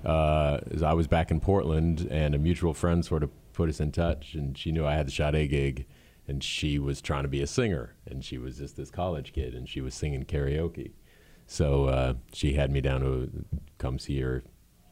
Uh, 0.05 0.61
I 0.85 0.95
was 0.95 1.07
back 1.07 1.31
in 1.31 1.41
Portland, 1.41 2.07
and 2.11 2.35
a 2.35 2.39
mutual 2.39 2.75
friend 2.75 3.05
sort 3.05 3.23
of 3.23 3.31
put 3.53 3.69
us 3.69 3.81
in 3.81 3.93
touch, 3.93 4.35
and 4.35 4.57
she 4.57 4.71
knew 4.73 4.87
I 4.87 4.95
had 4.95 5.07
the 5.07 5.11
Sade 5.11 5.49
gig, 5.51 5.87
and 6.29 6.43
she 6.43 6.79
was 6.79 7.01
trying 7.01 7.23
to 7.23 7.29
be 7.29 7.41
a 7.41 7.47
singer, 7.47 7.95
and 8.07 8.25
she 8.25 8.39
was 8.39 8.59
just 8.59 8.77
this 8.77 8.91
college 8.91 9.33
kid, 9.33 9.55
and 9.55 9.69
she 9.69 9.81
was 9.81 9.95
singing 9.95 10.25
karaoke. 10.25 10.93
So 11.47 11.87
uh, 11.87 12.15
she 12.33 12.55
had 12.55 12.71
me 12.71 12.81
down 12.81 13.01
to 13.01 13.45
come 13.79 13.99
see 13.99 14.21
her 14.21 14.45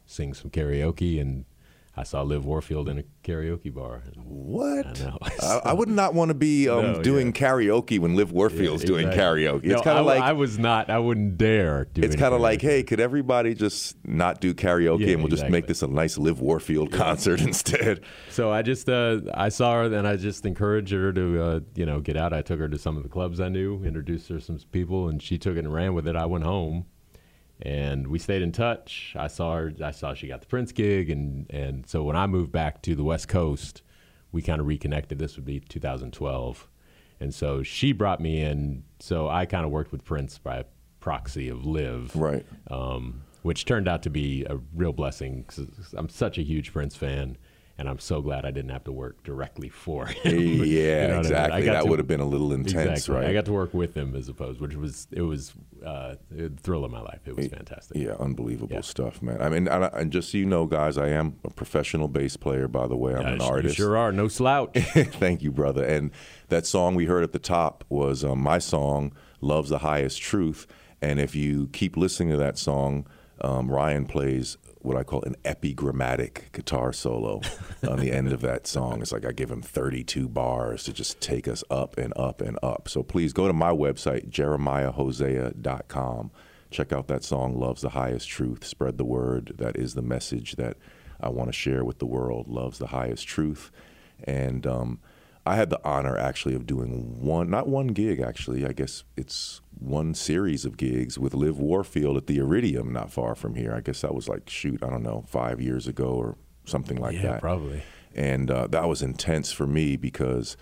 sing 0.07 0.35
some 0.35 0.51
karaoke, 0.51 1.21
and 1.21 1.45
I 1.97 2.03
saw 2.03 2.23
Liv 2.23 2.45
Warfield 2.45 2.89
in 2.89 2.99
a 2.99 3.05
karaoke 3.23 3.73
bar. 3.73 4.03
What? 4.17 5.01
I. 5.01 5.31
I, 5.47 5.61
I 5.67 5.73
would 5.73 5.89
not 5.89 6.13
want 6.13 6.31
to 6.31 6.35
be 6.35 6.69
um, 6.69 6.95
No, 6.95 7.03
doing 7.03 7.29
yeah. 7.29 7.33
karaoke 7.33 8.01
when 8.01 8.17
Liv 8.17 8.33
Warfield's 8.33 8.83
Yeah, 8.83 8.87
doing 8.89 9.09
exactly. 9.09 9.43
karaoke. 9.45 9.65
No, 9.67 9.75
It's 9.75 9.83
kind 9.83 9.99
of 9.99 10.05
like 10.07 10.21
I 10.21 10.33
was 10.33 10.59
not. 10.59 10.91
I 10.91 10.99
wouldn't 10.99 11.39
dare 11.39 11.85
do. 11.85 12.03
it's 12.03 12.17
kind 12.17 12.35
of 12.35 12.41
like, 12.41 12.61
hey, 12.61 12.83
could 12.83 12.99
everybody 12.99 13.55
just 13.55 13.97
not 14.05 14.41
do 14.41 14.55
karaoke 14.55 15.01
Yeah, 15.07 15.13
and 15.13 15.19
we'll 15.23 15.29
just 15.29 15.49
make 15.49 15.69
this 15.69 15.83
a 15.83 15.87
nice 15.87 16.19
Liv 16.19 16.41
Warfield 16.41 16.91
concert 16.91 17.41
instead? 17.43 18.01
So 18.29 18.51
I 18.51 18.63
just 18.63 18.89
uh, 18.89 19.21
I 19.33 19.49
saw 19.49 19.75
her, 19.75 19.85
and 19.95 20.07
I 20.09 20.17
just 20.17 20.45
encouraged 20.47 20.93
her 20.93 21.13
to 21.13 21.43
uh, 21.43 21.61
you 21.77 21.87
know 21.87 22.01
get 22.01 22.17
out. 22.17 22.33
I 22.33 22.43
took 22.43 22.59
her 22.59 22.69
to 22.69 22.79
some 22.79 22.97
of 22.97 23.05
the 23.05 23.09
clubs 23.09 23.39
I 23.39 23.49
knew, 23.49 23.85
introduced 23.85 24.29
her 24.31 24.39
to 24.39 24.45
some 24.45 24.59
people, 24.73 25.09
and 25.09 25.23
she 25.23 25.39
took 25.39 25.55
it 25.57 25.61
and 25.61 25.73
ran 25.73 25.95
with 25.95 26.09
it. 26.09 26.17
I 26.17 26.27
went 26.27 26.43
home, 26.45 26.87
and 27.63 28.09
we 28.09 28.19
stayed 28.19 28.43
in 28.43 28.53
touch. 28.53 29.15
I 29.19 29.29
saw 29.29 29.55
her. 29.57 29.73
I 29.83 29.91
saw 29.91 30.15
she 30.15 30.29
got 30.29 30.41
the 30.41 30.47
Prince 30.47 30.73
gig, 30.73 31.11
and 31.11 31.47
and 31.51 31.87
so 31.87 32.03
when 32.05 32.17
I 32.17 32.27
moved 32.27 32.53
back 32.53 32.83
to 32.83 32.95
the 32.95 33.05
West 33.05 33.29
Coast, 33.29 33.83
we 34.33 34.43
kind 34.43 34.61
of 34.61 34.67
reconnected. 34.67 35.19
This 35.19 35.37
would 35.37 35.45
be 35.45 35.61
2012, 35.61 36.69
and 37.21 37.35
so 37.35 37.63
she 37.63 37.93
brought 37.93 38.21
me 38.21 38.41
in. 38.43 38.85
So 39.01 39.29
I 39.29 39.47
kind 39.47 39.65
of 39.65 39.71
worked 39.71 39.93
with 39.93 40.05
Prince 40.05 40.39
by 40.39 40.65
proxy 41.01 41.49
of 41.49 41.65
Liv, 41.67 42.17
Right. 42.17 42.45
um, 42.71 43.23
which 43.43 43.67
turned 43.67 43.87
out 43.89 44.03
to 44.05 44.11
be 44.11 44.45
a 44.49 44.59
real 44.75 44.93
blessing. 44.93 45.45
'cause 45.45 45.95
I'm 45.97 46.09
such 46.09 46.39
a 46.39 46.43
huge 46.43 46.73
Prince 46.73 46.97
fan, 46.97 47.37
and 47.77 47.89
I'm 47.89 47.99
so 47.99 48.23
glad 48.23 48.45
I 48.45 48.51
didn't 48.53 48.71
have 48.71 48.85
to 48.85 48.93
work 48.93 49.23
directly 49.25 49.69
for 49.69 50.07
him. 50.23 50.39
You 50.39 50.57
know 50.59 50.65
yeah, 50.65 51.05
I 51.05 51.07
mean? 51.07 51.15
I 51.15 51.19
exactly. 51.19 51.63
That 51.67 51.83
to- 51.83 51.89
would 51.91 51.99
have 51.99 52.09
been 52.09 52.21
a 52.21 52.25
little 52.27 52.53
intense, 52.53 52.91
exactly. 53.01 53.15
right? 53.17 53.27
I 53.27 53.33
got 53.33 53.45
to 53.47 53.53
work 53.53 53.75
with 53.75 53.97
him 53.97 54.15
as 54.15 54.29
opposed, 54.29 54.61
which 54.61 54.75
was 54.75 55.07
it 55.11 55.23
was 55.23 55.53
uh, 55.85 56.15
a 56.39 56.49
thrill 56.51 56.85
of 56.85 56.91
my 56.91 57.01
life. 57.01 57.21
It 57.27 57.37
was 57.37 57.49
fantastic. 57.49 57.97
Yeah, 57.97 58.13
unbelievable 58.21 58.75
Yeah. 58.75 58.81
stuff, 58.83 59.21
man. 59.23 59.41
I 59.43 59.49
mean, 59.49 59.67
and, 59.69 59.85
I- 59.85 59.91
and 59.95 60.13
just 60.13 60.31
so 60.31 60.39
you 60.39 60.47
know, 60.47 60.67
guys, 60.67 60.97
I 60.99 61.09
am 61.09 61.37
a 61.45 61.51
professional 61.51 62.09
bass 62.09 62.37
player. 62.37 62.69
By 62.69 62.87
the 62.87 62.97
way, 62.97 63.15
I'm 63.15 63.27
Uh, 63.27 63.31
an 63.33 63.41
you 63.41 63.47
artist. 63.47 63.77
sure 63.77 63.97
are. 63.97 64.13
No 64.13 64.29
slouch. 64.29 64.71
Thank 64.79 65.43
you, 65.43 65.51
brother. 65.51 65.85
And 65.85 66.11
that 66.49 66.67
song 66.67 66.95
we 66.95 67.07
heard 67.07 67.25
at 67.25 67.33
the 67.33 67.39
top 67.39 67.85
was 67.89 68.23
um, 68.25 68.39
my 68.41 68.59
song, 68.59 69.13
Love's 69.41 69.71
the 69.71 69.79
Highest 69.79 70.21
Truth. 70.23 70.67
And 71.03 71.19
if 71.21 71.35
you 71.35 71.69
keep 71.73 71.97
listening 71.97 72.31
to 72.31 72.37
that 72.39 72.57
song, 72.57 73.07
um, 73.43 73.71
Ryan 73.71 74.07
plays 74.07 74.57
what 74.85 74.99
I 74.99 75.03
call 75.03 75.23
an 75.23 75.35
epigrammatic 75.45 76.53
guitar 76.53 76.93
solo 76.93 77.41
on 77.89 77.99
the 77.99 78.13
end 78.13 78.33
of 78.33 78.43
that 78.43 78.67
song. 78.67 79.01
It's 79.01 79.13
like 79.13 79.25
I 79.25 79.33
give 79.33 79.51
him 79.51 79.63
32 79.63 80.29
bars 80.29 80.85
to 80.85 80.93
just 80.93 81.21
take 81.21 81.49
us 81.49 81.65
up 81.71 81.97
and 81.97 82.13
up 82.17 82.43
and 82.43 82.59
up. 82.63 82.89
So 82.89 83.03
please 83.03 83.33
go 83.33 83.47
to 83.47 83.55
my 83.55 83.71
website, 83.71 84.29
jeremiahhosea.com. 84.29 86.31
Check 86.71 86.93
out 86.93 87.09
that 87.09 87.25
song, 87.25 87.59
Loves 87.59 87.81
the 87.81 87.91
Highest 87.91 88.29
Truth. 88.29 88.67
Spread 88.67 88.99
the 88.99 89.05
word. 89.05 89.55
That 89.57 89.77
is 89.77 89.95
the 89.95 90.03
message 90.03 90.57
that 90.57 90.77
I 91.21 91.31
want 91.31 91.49
to 91.49 91.53
share 91.53 91.85
with 91.85 91.99
the 91.99 92.07
world. 92.07 92.49
Loves 92.49 92.79
the 92.79 92.89
highest 92.89 93.27
truth. 93.27 93.71
And 94.25 94.67
um, 94.67 95.01
I 95.47 95.57
had 95.57 95.71
the 95.71 95.81
honor 95.85 96.17
actually 96.17 96.55
of 96.55 96.67
doing 96.67 97.21
one, 97.21 97.51
not 97.51 97.69
one 97.69 97.89
gig 97.89 98.21
actually, 98.21 98.67
I 98.67 98.73
guess 98.73 99.05
it's 99.17 99.61
one 99.79 100.15
series 100.15 100.65
of 100.65 100.77
gigs 100.77 101.19
with 101.19 101.35
Liv 101.35 101.59
Warfield 101.59 102.17
at 102.17 102.27
the 102.27 102.39
Iridium, 102.39 102.93
not 102.93 103.13
far 103.13 103.35
from 103.35 103.55
here. 103.55 103.75
I 103.75 103.81
guess 103.81 104.01
that 104.01 104.15
was 104.15 104.29
like, 104.29 104.49
shoot, 104.49 104.83
I 104.83 104.89
don't 104.89 105.03
know, 105.03 105.25
five 105.29 105.61
years 105.61 105.87
ago 105.87 106.07
or 106.07 106.37
something 106.65 106.97
like 106.97 107.17
that. 107.17 107.23
yeah, 107.23 107.33
that. 107.33 107.41
probably. 107.41 107.83
And 108.15 108.51
uh, 108.51 108.69
that 108.69 108.89
was 108.89 109.03
intense 109.03 109.53
for 109.53 109.67
me 109.67 109.97
because, 109.97 110.57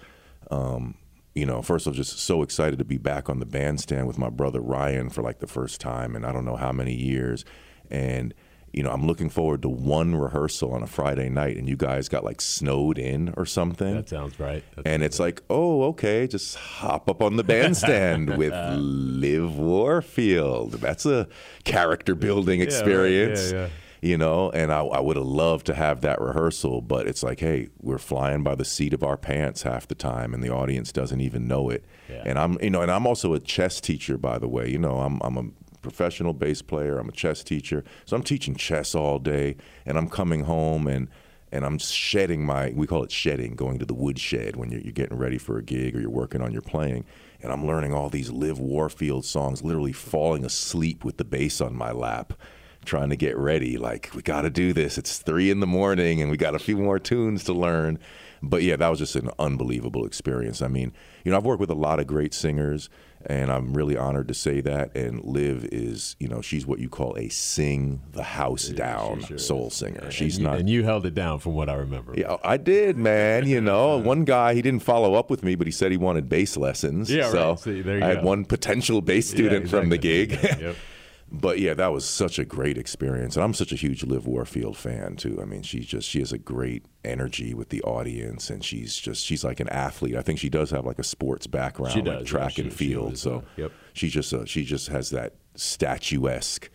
um, 0.51 0.97
you 1.35 1.47
know, 1.47 1.63
first 1.63 1.87
I 1.87 1.91
was 1.91 1.97
just 1.97 2.19
so 2.19 2.43
excited 2.43 2.79
to 2.79 2.85
be 2.85 2.99
back 2.99 3.29
on 3.29 3.39
the 3.39 3.47
bandstand 3.47 4.09
with 4.09 4.19
my 4.19 4.31
brother 4.31 4.61
Ryan 4.61 5.11
for 5.11 5.23
like 5.23 5.39
the 5.39 5.47
first 5.47 5.81
time 5.81 6.17
in 6.17 6.25
I 6.25 6.33
don't 6.33 6.45
know 6.45 6.57
how 6.57 6.73
many 6.73 6.95
years. 6.95 7.45
And 7.91 8.35
you 8.73 8.83
know, 8.83 8.91
I'm 8.91 9.07
looking 9.07 9.29
forward 9.29 9.63
to 9.63 9.69
one 9.69 10.15
rehearsal 10.15 10.73
on 10.73 10.83
a 10.83 10.87
Friday 10.87 11.29
night, 11.29 11.57
and 11.59 11.69
you 11.69 11.77
guys 11.77 12.09
got 12.09 12.25
like 12.25 12.41
snowed 12.41 12.99
in 12.99 13.35
or 13.37 13.45
something. 13.45 13.95
That 13.95 14.09
sounds 14.09 14.41
right. 14.41 14.65
That 14.77 14.87
and 14.87 15.03
sounds 15.03 15.05
it's 15.05 15.21
like, 15.21 15.43
oh, 15.51 15.83
okay, 15.85 16.27
just 16.27 16.57
hop 16.57 17.11
up 17.11 17.23
on 17.23 17.37
the 17.37 17.45
bandstand 17.45 18.37
with 18.39 18.55
Liv 18.55 19.59
Warfield. 19.59 20.73
That's 20.73 21.05
a 21.05 21.29
character 21.65 22.15
building 22.15 22.61
right. 22.61 22.69
experience. 22.69 23.53
Yeah, 23.53 23.59
yeah. 23.59 23.69
You 24.05 24.19
know, 24.19 24.51
and 24.51 24.73
I, 24.73 24.81
I 24.81 24.99
would 24.99 25.17
have 25.17 25.27
loved 25.27 25.67
to 25.67 25.75
have 25.75 26.01
that 26.01 26.21
rehearsal, 26.21 26.81
but 26.81 27.07
it's 27.07 27.23
like, 27.23 27.39
hey, 27.39 27.69
we're 27.81 27.99
flying 27.99 28.43
by 28.43 28.57
the 28.57 28.65
seat 28.65 28.93
of 28.95 29.05
our 29.05 29.17
pants 29.17 29.63
half 29.63 29.87
the 29.87 29.95
time, 29.95 30.35
and 30.35 30.43
the 30.43 30.51
audience 30.51 30.91
doesn't 30.91 31.21
even 31.21 31.47
know 31.47 31.71
it. 31.71 31.85
Yeah. 32.11 32.23
And 32.27 32.37
I'm, 32.37 32.59
you 32.61 32.71
know, 32.71 32.83
and 32.83 32.91
I'm 32.91 33.07
also 33.07 33.33
a 33.33 33.39
chess 33.39 33.81
teacher, 33.81 34.19
by 34.19 34.41
the 34.41 34.49
way. 34.49 34.69
You 34.69 34.79
know, 34.79 34.99
I'm, 34.99 35.21
I'm 35.23 35.37
a 35.37 35.45
professional 35.83 36.33
bass 36.33 36.63
player. 36.63 36.99
I'm 36.99 37.09
a 37.09 37.13
chess 37.13 37.43
teacher, 37.43 37.85
so 38.07 38.17
I'm 38.17 38.23
teaching 38.23 38.55
chess 38.55 38.95
all 38.95 39.19
day, 39.19 39.57
and 39.85 39.99
I'm 39.99 40.09
coming 40.09 40.45
home 40.45 40.87
and 40.87 41.09
and 41.51 41.67
I'm 41.67 41.79
shedding 41.79 42.47
my 42.47 42.73
we 42.75 42.87
call 42.87 43.03
it 43.03 43.13
shedding, 43.13 43.55
going 43.55 43.79
to 43.79 43.85
the 43.85 43.95
woodshed 43.95 44.57
when 44.57 44.71
you're, 44.71 44.81
you're 44.81 44.93
getting 44.93 45.19
ready 45.19 45.39
for 45.39 45.59
a 45.59 45.63
gig 45.63 45.95
or 45.95 46.01
you're 46.01 46.09
working 46.09 46.41
on 46.41 46.53
your 46.53 46.63
playing, 46.63 47.05
and 47.43 47.53
I'm 47.53 47.67
learning 47.67 47.93
all 47.93 48.09
these 48.09 48.31
Liv 48.31 48.59
Warfield 48.59 49.25
songs, 49.25 49.63
literally 49.63 49.93
falling 49.93 50.45
asleep 50.45 51.05
with 51.05 51.19
the 51.19 51.25
bass 51.25 51.61
on 51.61 51.75
my 51.75 51.93
lap. 51.93 52.33
Trying 52.85 53.11
to 53.11 53.17
get 53.17 53.37
ready, 53.37 53.79
like 53.79 54.11
we 54.13 54.23
got 54.23 54.41
to 54.41 54.51
do 54.51 54.73
this. 54.73 54.99
It's 54.99 55.19
three 55.19 55.53
in 55.53 55.61
the 55.61 55.69
morning, 55.69 56.21
and 56.21 56.33
we 56.33 56.37
got 56.37 56.57
a 56.57 56.59
few 56.59 56.77
more 56.77 56.99
tunes 56.99 57.45
to 57.45 57.53
learn. 57.53 58.01
But 58.43 58.65
yeah, 58.65 58.75
that 58.75 58.89
was 58.89 58.99
just 58.99 59.15
an 59.15 59.31
unbelievable 59.39 60.05
experience. 60.05 60.61
I 60.61 60.67
mean, 60.67 60.93
you 61.25 61.31
know, 61.31 61.37
I've 61.37 61.45
worked 61.45 61.61
with 61.61 61.71
a 61.71 61.77
lot 61.77 62.01
of 62.01 62.09
great 62.09 62.35
singers, 62.35 62.91
and 63.27 63.51
I'm 63.53 63.73
really 63.75 63.97
honored 63.97 64.29
to 64.29 64.35
say 64.35 64.61
that. 64.63 64.97
And 64.97 65.23
Liv 65.25 65.65
is, 65.73 66.17
you 66.19 66.29
know, 66.29 66.41
she's 66.41 66.67
what 66.67 66.79
you 66.79 66.89
call 66.89 67.17
a 67.19 67.29
sing 67.29 68.01
the 68.13 68.23
house 68.23 68.69
down 68.69 69.21
sure 69.25 69.39
soul 69.39 69.69
is. 69.69 69.75
singer. 69.75 70.01
Yeah, 70.05 70.11
She's 70.11 70.37
and 70.37 70.43
you, 70.45 70.49
not. 70.51 70.59
and 70.61 70.69
you 70.71 70.85
held 70.85 71.07
it 71.07 71.15
down 71.15 71.39
from 71.39 71.55
what 71.55 71.69
I 71.69 71.75
remember. 71.75 72.15
yeah, 72.17 72.37
I 72.45 72.57
did, 72.57 72.97
man. 72.97 73.47
You 73.47 73.61
know, 73.61 73.99
one 74.03 74.25
guy 74.25 74.55
he 74.55 74.63
didn't 74.63 74.83
follow 74.83 75.15
up 75.15 75.31
with 75.31 75.43
me, 75.43 75.55
but 75.55 75.67
he 75.67 75.71
said 75.73 75.91
he 75.91 75.97
wanted 75.99 76.29
bass 76.29 76.57
lessons. 76.57 77.11
Yeah, 77.11 77.31
so 77.31 77.51
right. 77.51 77.59
See, 77.59 77.83
I 77.91 78.07
had 78.07 78.25
one 78.25 78.45
potential 78.45 79.01
bass 79.01 79.31
Yeah, 79.31 79.37
student 79.37 79.69
from 79.69 79.89
the 79.89 79.97
exactly. 79.97 80.49
gig. 80.49 80.61
Yep. 80.63 80.77
But 81.35 81.59
yeah, 81.61 81.73
that 81.75 81.93
was 81.93 82.05
such 82.05 82.39
a 82.39 82.45
great 82.45 82.77
experience, 82.77 83.37
and 83.37 83.43
I'm 83.43 83.55
such 83.55 83.73
a 83.73 83.77
huge 83.77 84.05
Liv 84.05 84.27
Warfield 84.27 84.77
fan 84.77 85.17
too. 85.17 85.39
I 85.41 85.47
mean, 85.47 85.63
she's 85.63 85.87
just 85.87 86.07
she 86.07 86.19
has 86.19 86.31
a 86.31 86.37
great 86.39 86.85
energy 87.05 87.55
with 87.55 87.71
the 87.71 87.81
audience, 87.85 88.51
and 88.51 88.63
she's 88.63 88.97
just 88.97 89.25
she's 89.25 89.43
like 89.43 89.59
an 89.59 89.69
athlete. 89.71 90.15
I 90.15 90.21
think 90.21 90.39
she 90.39 90.51
does 90.51 90.71
have 90.73 90.85
like 90.85 90.99
a 90.99 91.03
sports 91.05 91.47
background, 91.47 91.95
She 91.95 92.03
like 92.03 92.27
track 92.27 92.59
yeah. 92.59 92.65
and 92.65 92.73
She- 92.73 92.79
she 92.85 92.91
field. 92.91 93.11
was, 93.13 93.23
so 93.23 93.45
yep. 93.57 93.73
she 93.95 94.09
just 94.11 94.33
uh, 94.35 94.45
she 94.45 94.63
just 94.65 94.89
has 94.89 95.09
that 95.11 95.33
statuesque 95.55 96.69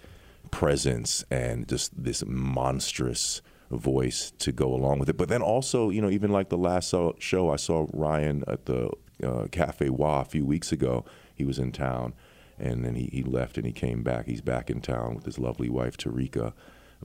presence 0.49 1.23
and 1.29 1.67
just 1.67 1.91
this 2.03 2.23
monstrous 2.25 3.41
voice 3.69 4.31
to 4.39 4.51
go 4.51 4.73
along 4.73 4.97
with 4.99 5.09
it. 5.09 5.17
But 5.17 5.29
then 5.29 5.41
also, 5.41 5.89
you 5.89 6.01
know, 6.01 6.09
even 6.09 6.31
like 6.31 6.49
the 6.49 6.57
last 6.57 6.93
show 7.19 7.49
I 7.51 7.57
saw 7.57 7.85
Ryan 7.93 8.43
at 8.47 8.65
the 8.65 8.89
uh, 9.23 9.47
Cafe 9.51 9.89
Wha 9.89 10.21
a 10.21 10.25
few 10.25 10.45
weeks 10.45 10.71
ago. 10.71 11.05
He 11.35 11.45
was 11.45 11.59
in 11.59 11.71
town, 11.71 12.13
and 12.59 12.83
then 12.83 12.95
he, 12.95 13.09
he 13.11 13.23
left 13.23 13.57
and 13.57 13.65
he 13.65 13.73
came 13.73 14.03
back. 14.03 14.25
He's 14.25 14.41
back 14.41 14.69
in 14.69 14.81
town 14.81 15.15
with 15.15 15.25
his 15.25 15.39
lovely 15.39 15.69
wife 15.69 15.97
Tarika. 15.97 16.53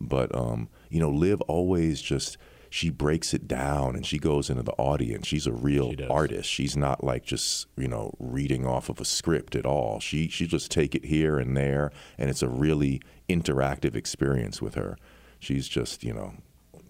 But 0.01 0.35
um, 0.35 0.69
you 0.91 1.01
know, 1.01 1.11
Liv 1.11 1.41
always 1.43 2.01
just 2.01 2.39
she 2.71 2.89
breaks 2.89 3.35
it 3.35 3.47
down 3.47 3.95
and 3.95 4.07
she 4.07 4.19
goes 4.19 4.49
into 4.49 4.63
the 4.63 4.73
audience. 4.73 5.27
She's 5.27 5.47
a 5.47 5.53
real 5.53 5.91
She 5.91 6.07
artist. 6.07 6.49
She's 6.49 6.77
not 6.77 7.05
like 7.05 7.25
just 7.25 7.67
you 7.77 7.89
know 7.89 8.15
reading 8.19 8.67
off 8.67 8.89
of 8.89 9.01
a 9.01 9.05
script 9.05 9.55
at 9.55 9.67
all. 9.67 10.01
She 10.01 10.29
she 10.29 10.47
just 10.47 10.71
take 10.71 10.95
it 10.95 11.05
here 11.05 11.39
and 11.39 11.57
there, 11.57 11.93
and 12.17 12.31
it's 12.31 12.43
a 12.43 12.49
really 12.49 13.03
interactive 13.29 13.95
experience 13.95 14.63
with 14.63 14.75
her. 14.75 14.97
She's 15.39 15.69
just 15.69 16.03
you 16.03 16.15
know 16.15 16.35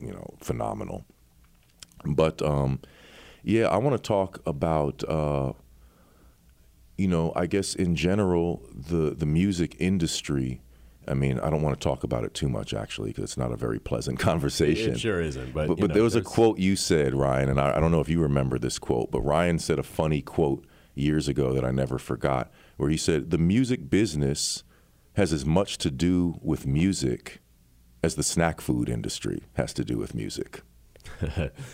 you 0.00 0.12
know 0.12 0.35
phenomenal. 0.38 1.04
But 2.04 2.40
um, 2.42 2.81
yeah, 3.42 3.66
I 3.66 3.76
want 3.78 3.97
to 3.97 4.02
talk 4.02 4.40
about 4.47 5.02
uh, 5.09 5.52
you 6.96 7.08
know 7.08 7.32
I 7.34 7.46
guess 7.46 7.75
in 7.75 7.96
general 7.96 8.62
the 8.72 9.11
the 9.11 9.26
music 9.26 9.76
industry. 9.78 10.61
I 11.08 11.14
mean, 11.14 11.40
I 11.40 11.50
don't 11.50 11.62
want 11.62 11.80
to 11.80 11.82
talk 11.82 12.04
about 12.04 12.22
it 12.22 12.32
too 12.32 12.49
much 12.49 12.72
actually 12.72 13.11
because 13.11 13.25
it's 13.25 13.37
not 13.37 13.50
a 13.50 13.56
very 13.56 13.80
pleasant 13.80 14.18
conversation. 14.30 14.92
It 14.92 15.00
sure 15.00 15.20
isn't. 15.20 15.52
But, 15.52 15.66
But, 15.66 15.80
but 15.80 15.88
know, 15.88 15.94
there 15.94 16.02
was 16.04 16.14
a 16.14 16.22
quote 16.22 16.61
you 16.61 16.76
said, 16.76 17.12
Ryan, 17.12 17.49
and 17.49 17.61
I, 17.61 17.76
I 17.76 17.80
don't 17.80 17.90
know 17.90 17.99
if 17.99 18.08
you 18.08 18.20
remember 18.20 18.56
this 18.56 18.78
quote, 18.78 19.11
but 19.11 19.20
Ryan 19.22 19.58
said 19.58 19.80
a 19.80 19.82
funny 19.82 20.22
quote 20.22 20.64
years 20.94 21.28
ago 21.28 21.52
that 21.54 21.64
I 21.64 21.70
never 21.70 21.99
forgot, 21.99 22.50
where 22.76 22.90
he 22.90 22.96
said, 22.96 23.30
The 23.30 23.38
music 23.38 23.90
business 23.90 24.62
has 25.14 25.32
as 25.32 25.44
much 25.44 25.78
to 25.78 25.90
do 25.90 26.38
with 26.42 26.66
music 26.66 27.40
as 28.02 28.14
the 28.14 28.22
snack 28.22 28.61
food 28.61 28.88
industry 28.88 29.42
has 29.54 29.72
to 29.75 29.84
do 29.84 29.96
with 29.99 30.14
music. 30.14 30.62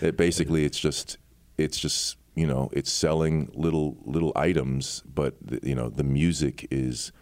it 0.00 0.16
basically, 0.16 0.64
it's 0.64 0.78
just, 0.78 1.18
it's 1.56 1.78
just, 1.78 2.17
you 2.38 2.46
know, 2.46 2.68
it's 2.72 2.92
selling 2.92 3.50
little 3.54 3.96
little 4.04 4.32
items, 4.36 5.02
but 5.14 5.34
the, 5.40 5.58
you 5.62 5.74
know, 5.74 5.88
the 5.88 6.04
music 6.04 6.66
is 6.70 7.12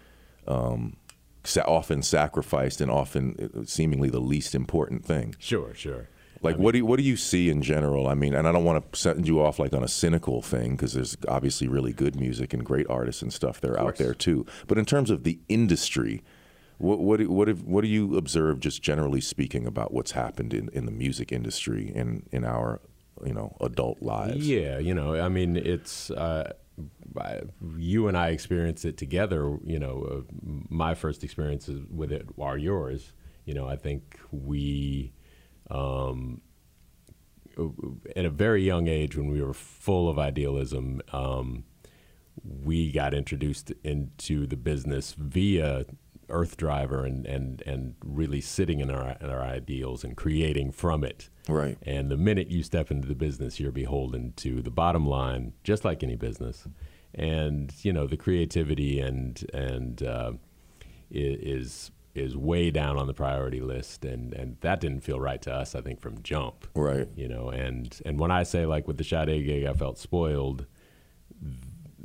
um, 0.46 0.96
sa- 1.44 1.62
often 1.66 2.02
sacrificed 2.02 2.80
and 2.80 2.90
often 2.90 3.24
uh, 3.40 3.64
seemingly 3.64 4.10
the 4.10 4.20
least 4.20 4.54
important 4.54 5.04
thing. 5.04 5.34
Sure, 5.38 5.74
sure. 5.74 6.08
Like, 6.42 6.58
what 6.58 6.72
do 6.72 6.78
you, 6.78 6.86
what 6.86 6.98
do 6.98 7.02
you 7.02 7.16
see 7.16 7.48
in 7.48 7.62
general? 7.62 8.06
I 8.06 8.14
mean, 8.14 8.34
and 8.34 8.46
I 8.46 8.52
don't 8.52 8.64
want 8.64 8.92
to 8.92 8.98
send 8.98 9.26
you 9.26 9.42
off 9.42 9.58
like 9.58 9.72
on 9.72 9.82
a 9.82 9.88
cynical 9.88 10.42
thing 10.42 10.76
because 10.76 10.92
there's 10.92 11.16
obviously 11.26 11.66
really 11.66 11.92
good 11.92 12.14
music 12.14 12.52
and 12.52 12.64
great 12.64 12.86
artists 12.88 13.22
and 13.22 13.32
stuff 13.32 13.60
that 13.62 13.70
are 13.70 13.80
out 13.80 13.96
there 13.96 14.14
too. 14.14 14.44
But 14.68 14.78
in 14.78 14.84
terms 14.84 15.10
of 15.10 15.24
the 15.24 15.40
industry, 15.48 16.22
what 16.78 16.98
what 17.00 17.20
do- 17.20 17.30
what 17.30 17.48
have, 17.48 17.62
what 17.62 17.82
do 17.82 17.88
you 17.88 18.16
observe, 18.18 18.60
just 18.60 18.82
generally 18.82 19.22
speaking, 19.22 19.66
about 19.66 19.92
what's 19.94 20.12
happened 20.12 20.52
in, 20.52 20.68
in 20.74 20.84
the 20.84 20.92
music 20.92 21.32
industry 21.32 21.90
in 21.92 22.22
in 22.30 22.44
our 22.44 22.80
you 23.24 23.32
know 23.32 23.56
adult 23.60 24.02
lives? 24.02 24.46
Yeah, 24.46 24.78
you 24.78 24.94
know, 24.94 25.14
I 25.20 25.28
mean, 25.28 25.56
it's 25.56 26.10
uh, 26.10 26.52
you 27.76 28.08
and 28.08 28.16
I 28.16 28.28
experienced 28.28 28.84
it 28.84 28.96
together. 28.96 29.58
You 29.64 29.78
know, 29.78 30.26
uh, 30.26 30.32
my 30.68 30.94
first 30.94 31.24
experiences 31.24 31.82
with 31.90 32.12
it 32.12 32.28
are 32.40 32.58
yours. 32.58 33.12
You 33.44 33.54
know, 33.54 33.68
I 33.68 33.76
think 33.76 34.18
we, 34.32 35.12
um, 35.70 36.40
at 38.16 38.24
a 38.24 38.30
very 38.30 38.62
young 38.64 38.88
age, 38.88 39.16
when 39.16 39.30
we 39.30 39.40
were 39.40 39.54
full 39.54 40.08
of 40.08 40.18
idealism, 40.18 41.00
um, 41.12 41.64
we 42.42 42.92
got 42.92 43.14
introduced 43.14 43.72
into 43.82 44.46
the 44.46 44.56
business 44.56 45.14
via 45.16 45.86
Earthdriver 46.28 47.06
and, 47.06 47.24
and, 47.26 47.62
and 47.66 47.94
really 48.04 48.40
sitting 48.40 48.80
in 48.80 48.90
our, 48.90 49.16
in 49.20 49.30
our 49.30 49.42
ideals 49.42 50.02
and 50.04 50.16
creating 50.16 50.72
from 50.72 51.04
it. 51.04 51.28
Right. 51.48 51.78
And 51.82 52.10
the 52.10 52.16
minute 52.16 52.48
you 52.50 52.62
step 52.62 52.90
into 52.90 53.06
the 53.06 53.14
business, 53.14 53.60
you're 53.60 53.70
beholden 53.72 54.32
to 54.38 54.62
the 54.62 54.70
bottom 54.70 55.06
line, 55.06 55.52
just 55.64 55.84
like 55.84 56.02
any 56.02 56.16
business. 56.16 56.66
And 57.14 57.72
you 57.82 57.92
know 57.94 58.06
the 58.06 58.16
creativity 58.18 59.00
and 59.00 59.42
and 59.54 60.02
uh, 60.02 60.32
is 61.10 61.90
is 62.14 62.36
way 62.36 62.70
down 62.70 62.98
on 62.98 63.06
the 63.06 63.14
priority 63.14 63.60
list, 63.60 64.04
and 64.04 64.34
and 64.34 64.56
that 64.60 64.80
didn't 64.80 65.00
feel 65.00 65.18
right 65.20 65.40
to 65.42 65.52
us. 65.52 65.74
I 65.74 65.80
think 65.80 66.00
from 66.00 66.22
jump, 66.22 66.66
Right. 66.74 67.08
you 67.16 67.28
know. 67.28 67.48
And 67.48 67.98
and 68.04 68.18
when 68.18 68.30
I 68.30 68.42
say 68.42 68.66
like 68.66 68.86
with 68.86 68.98
the 68.98 69.04
Sade 69.04 69.46
gig, 69.46 69.64
I 69.64 69.72
felt 69.72 69.98
spoiled. 69.98 70.66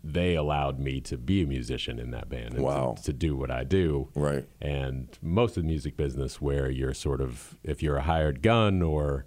They 0.03 0.35
allowed 0.35 0.79
me 0.79 0.99
to 1.01 1.17
be 1.17 1.43
a 1.43 1.47
musician 1.47 1.99
in 1.99 2.09
that 2.11 2.27
band 2.27 2.55
and 2.55 2.63
Wow. 2.63 2.95
to, 2.97 3.03
to 3.03 3.13
do 3.13 3.35
what 3.35 3.51
I 3.51 3.63
do. 3.63 4.09
Right. 4.15 4.47
And 4.59 5.07
most 5.21 5.57
of 5.57 5.63
the 5.63 5.67
music 5.67 5.95
business, 5.95 6.41
where 6.41 6.69
you're 6.71 6.93
sort 6.95 7.21
of, 7.21 7.55
if 7.63 7.83
you're 7.83 7.97
a 7.97 8.01
hired 8.01 8.41
gun 8.41 8.81
or 8.81 9.25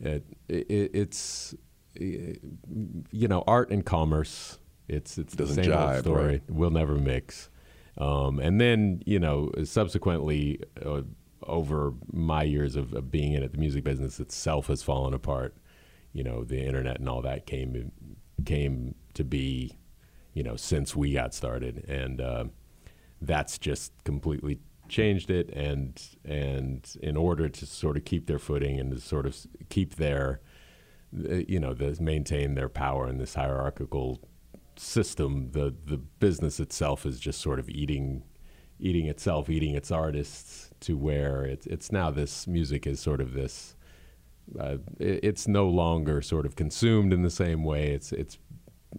it, 0.00 0.24
it, 0.48 0.90
it's, 0.92 1.54
you 1.98 3.28
know, 3.28 3.42
art 3.46 3.70
and 3.70 3.84
commerce. 3.84 4.58
It's 4.88 5.18
it's 5.18 5.34
Doesn't 5.34 5.56
the 5.56 5.62
same 5.64 5.72
jive, 5.72 5.94
old 5.94 6.04
story. 6.04 6.24
right. 6.26 6.42
We'll 6.48 6.70
never 6.70 6.94
mix. 6.94 7.48
Um, 7.98 8.38
and 8.38 8.60
then 8.60 9.02
you 9.06 9.18
know, 9.18 9.50
subsequently, 9.64 10.60
uh, 10.84 11.02
over 11.42 11.94
my 12.12 12.42
years 12.42 12.76
of, 12.76 12.92
of 12.92 13.10
being 13.10 13.32
in 13.32 13.42
it, 13.42 13.52
the 13.52 13.58
music 13.58 13.82
business 13.84 14.20
itself 14.20 14.66
has 14.68 14.82
fallen 14.82 15.14
apart. 15.14 15.56
You 16.12 16.22
know, 16.24 16.44
the 16.44 16.60
internet 16.60 16.98
and 17.00 17.08
all 17.08 17.22
that 17.22 17.46
came 17.46 17.90
came 18.44 18.94
to 19.16 19.24
be, 19.24 19.76
you 20.32 20.42
know, 20.42 20.56
since 20.56 20.96
we 20.96 21.12
got 21.12 21.34
started, 21.34 21.84
and 21.88 22.20
uh, 22.20 22.44
that's 23.20 23.58
just 23.58 23.92
completely 24.04 24.60
changed 24.88 25.30
it. 25.30 25.50
And 25.50 26.00
and 26.24 26.88
in 27.02 27.16
order 27.16 27.48
to 27.48 27.66
sort 27.66 27.96
of 27.96 28.04
keep 28.04 28.26
their 28.26 28.38
footing 28.38 28.78
and 28.78 28.92
to 28.92 29.00
sort 29.00 29.26
of 29.26 29.36
keep 29.68 29.96
their, 29.96 30.40
uh, 31.28 31.42
you 31.48 31.60
know, 31.60 31.74
the, 31.74 31.96
maintain 32.00 32.54
their 32.54 32.68
power 32.68 33.08
in 33.08 33.18
this 33.18 33.34
hierarchical 33.34 34.20
system, 34.76 35.50
the 35.52 35.74
the 35.84 35.96
business 35.96 36.60
itself 36.60 37.06
is 37.06 37.18
just 37.18 37.40
sort 37.40 37.58
of 37.58 37.68
eating 37.68 38.22
eating 38.78 39.06
itself, 39.06 39.48
eating 39.48 39.74
its 39.74 39.90
artists 39.90 40.70
to 40.80 40.96
where 40.96 41.44
it's 41.44 41.66
it's 41.66 41.90
now 41.90 42.10
this 42.10 42.46
music 42.46 42.86
is 42.86 43.00
sort 43.00 43.20
of 43.20 43.32
this. 43.32 43.74
Uh, 44.58 44.76
it, 45.00 45.20
it's 45.24 45.48
no 45.48 45.68
longer 45.68 46.22
sort 46.22 46.46
of 46.46 46.54
consumed 46.54 47.12
in 47.12 47.22
the 47.22 47.30
same 47.30 47.64
way. 47.64 47.90
It's 47.92 48.12
it's 48.12 48.38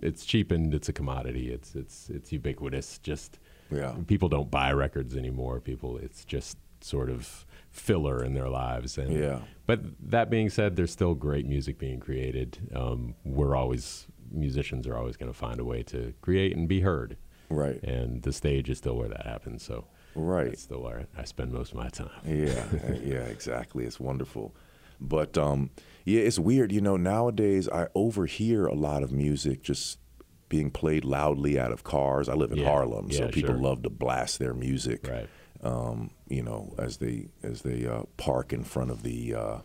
it's 0.01 0.25
cheapened. 0.25 0.73
It's 0.73 0.89
a 0.89 0.93
commodity. 0.93 1.51
It's 1.51 1.75
it's 1.75 2.09
it's 2.09 2.31
ubiquitous. 2.31 2.99
Just 2.99 3.39
Yeah. 3.71 3.95
people 4.07 4.29
don't 4.29 4.49
buy 4.51 4.71
records 4.73 5.15
anymore. 5.15 5.59
People, 5.59 5.97
it's 5.97 6.23
just 6.25 6.57
sort 6.81 7.09
of 7.09 7.45
filler 7.71 8.23
in 8.23 8.33
their 8.33 8.49
lives. 8.49 8.97
And 8.97 9.11
Yeah. 9.13 9.39
But 9.65 9.81
that 10.11 10.29
being 10.29 10.49
said, 10.49 10.75
there's 10.75 10.91
still 10.91 11.15
great 11.15 11.45
music 11.45 11.77
being 11.77 11.99
created. 11.99 12.57
Um, 12.73 13.15
we're 13.25 13.55
always 13.55 14.07
musicians 14.31 14.85
are 14.87 14.95
always 14.97 15.15
going 15.17 15.31
to 15.31 15.37
find 15.37 15.59
a 15.59 15.65
way 15.65 15.83
to 15.83 16.13
create 16.21 16.55
and 16.55 16.67
be 16.67 16.81
heard. 16.81 17.17
Right. 17.49 17.81
And 17.83 18.21
the 18.23 18.33
stage 18.33 18.69
is 18.69 18.77
still 18.77 18.97
where 18.97 19.07
that 19.09 19.25
happens. 19.25 19.63
So 19.63 19.85
Right. 20.15 20.47
that's 20.49 20.61
still 20.63 20.81
where 20.83 21.07
I 21.17 21.23
spend 21.23 21.51
most 21.53 21.71
of 21.71 21.77
my 21.77 21.89
time. 21.89 22.09
Yeah, 22.25 22.65
yeah, 23.03 23.23
exactly. 23.25 23.85
It's 23.85 23.99
wonderful. 23.99 24.53
But 24.99 25.37
um, 25.37 25.69
yeah, 26.05 26.21
it's 26.21 26.39
weird. 26.39 26.71
You 26.71 26.81
know, 26.81 26.97
nowadays 26.97 27.67
I 27.69 27.87
overhear 27.95 28.65
a 28.65 28.73
lot 28.75 29.03
of 29.03 29.11
music 29.11 29.61
just 29.63 29.99
being 30.49 30.71
played 30.71 31.03
loudly 31.03 31.59
out 31.59 31.71
of 31.71 31.83
cars. 31.83 32.29
I 32.29 32.33
live 32.33 32.51
in 32.51 32.59
Yeah, 32.59 32.69
Harlem, 32.69 33.11
so 33.11 33.25
yeah, 33.25 33.31
people 33.31 33.53
sure. 33.55 33.61
love 33.61 33.83
to 33.83 33.89
blast 33.89 34.39
their 34.39 34.53
music. 34.53 35.07
Right. 35.07 35.27
Um, 35.61 36.11
you 36.29 36.43
know, 36.43 36.73
as 36.77 36.97
they 36.97 37.27
as 37.43 37.61
they 37.63 37.85
uh, 37.85 38.03
park 38.17 38.53
in 38.53 38.63
front 38.63 38.91
of 38.91 39.03
the 39.03 39.33
uh, 39.35 39.57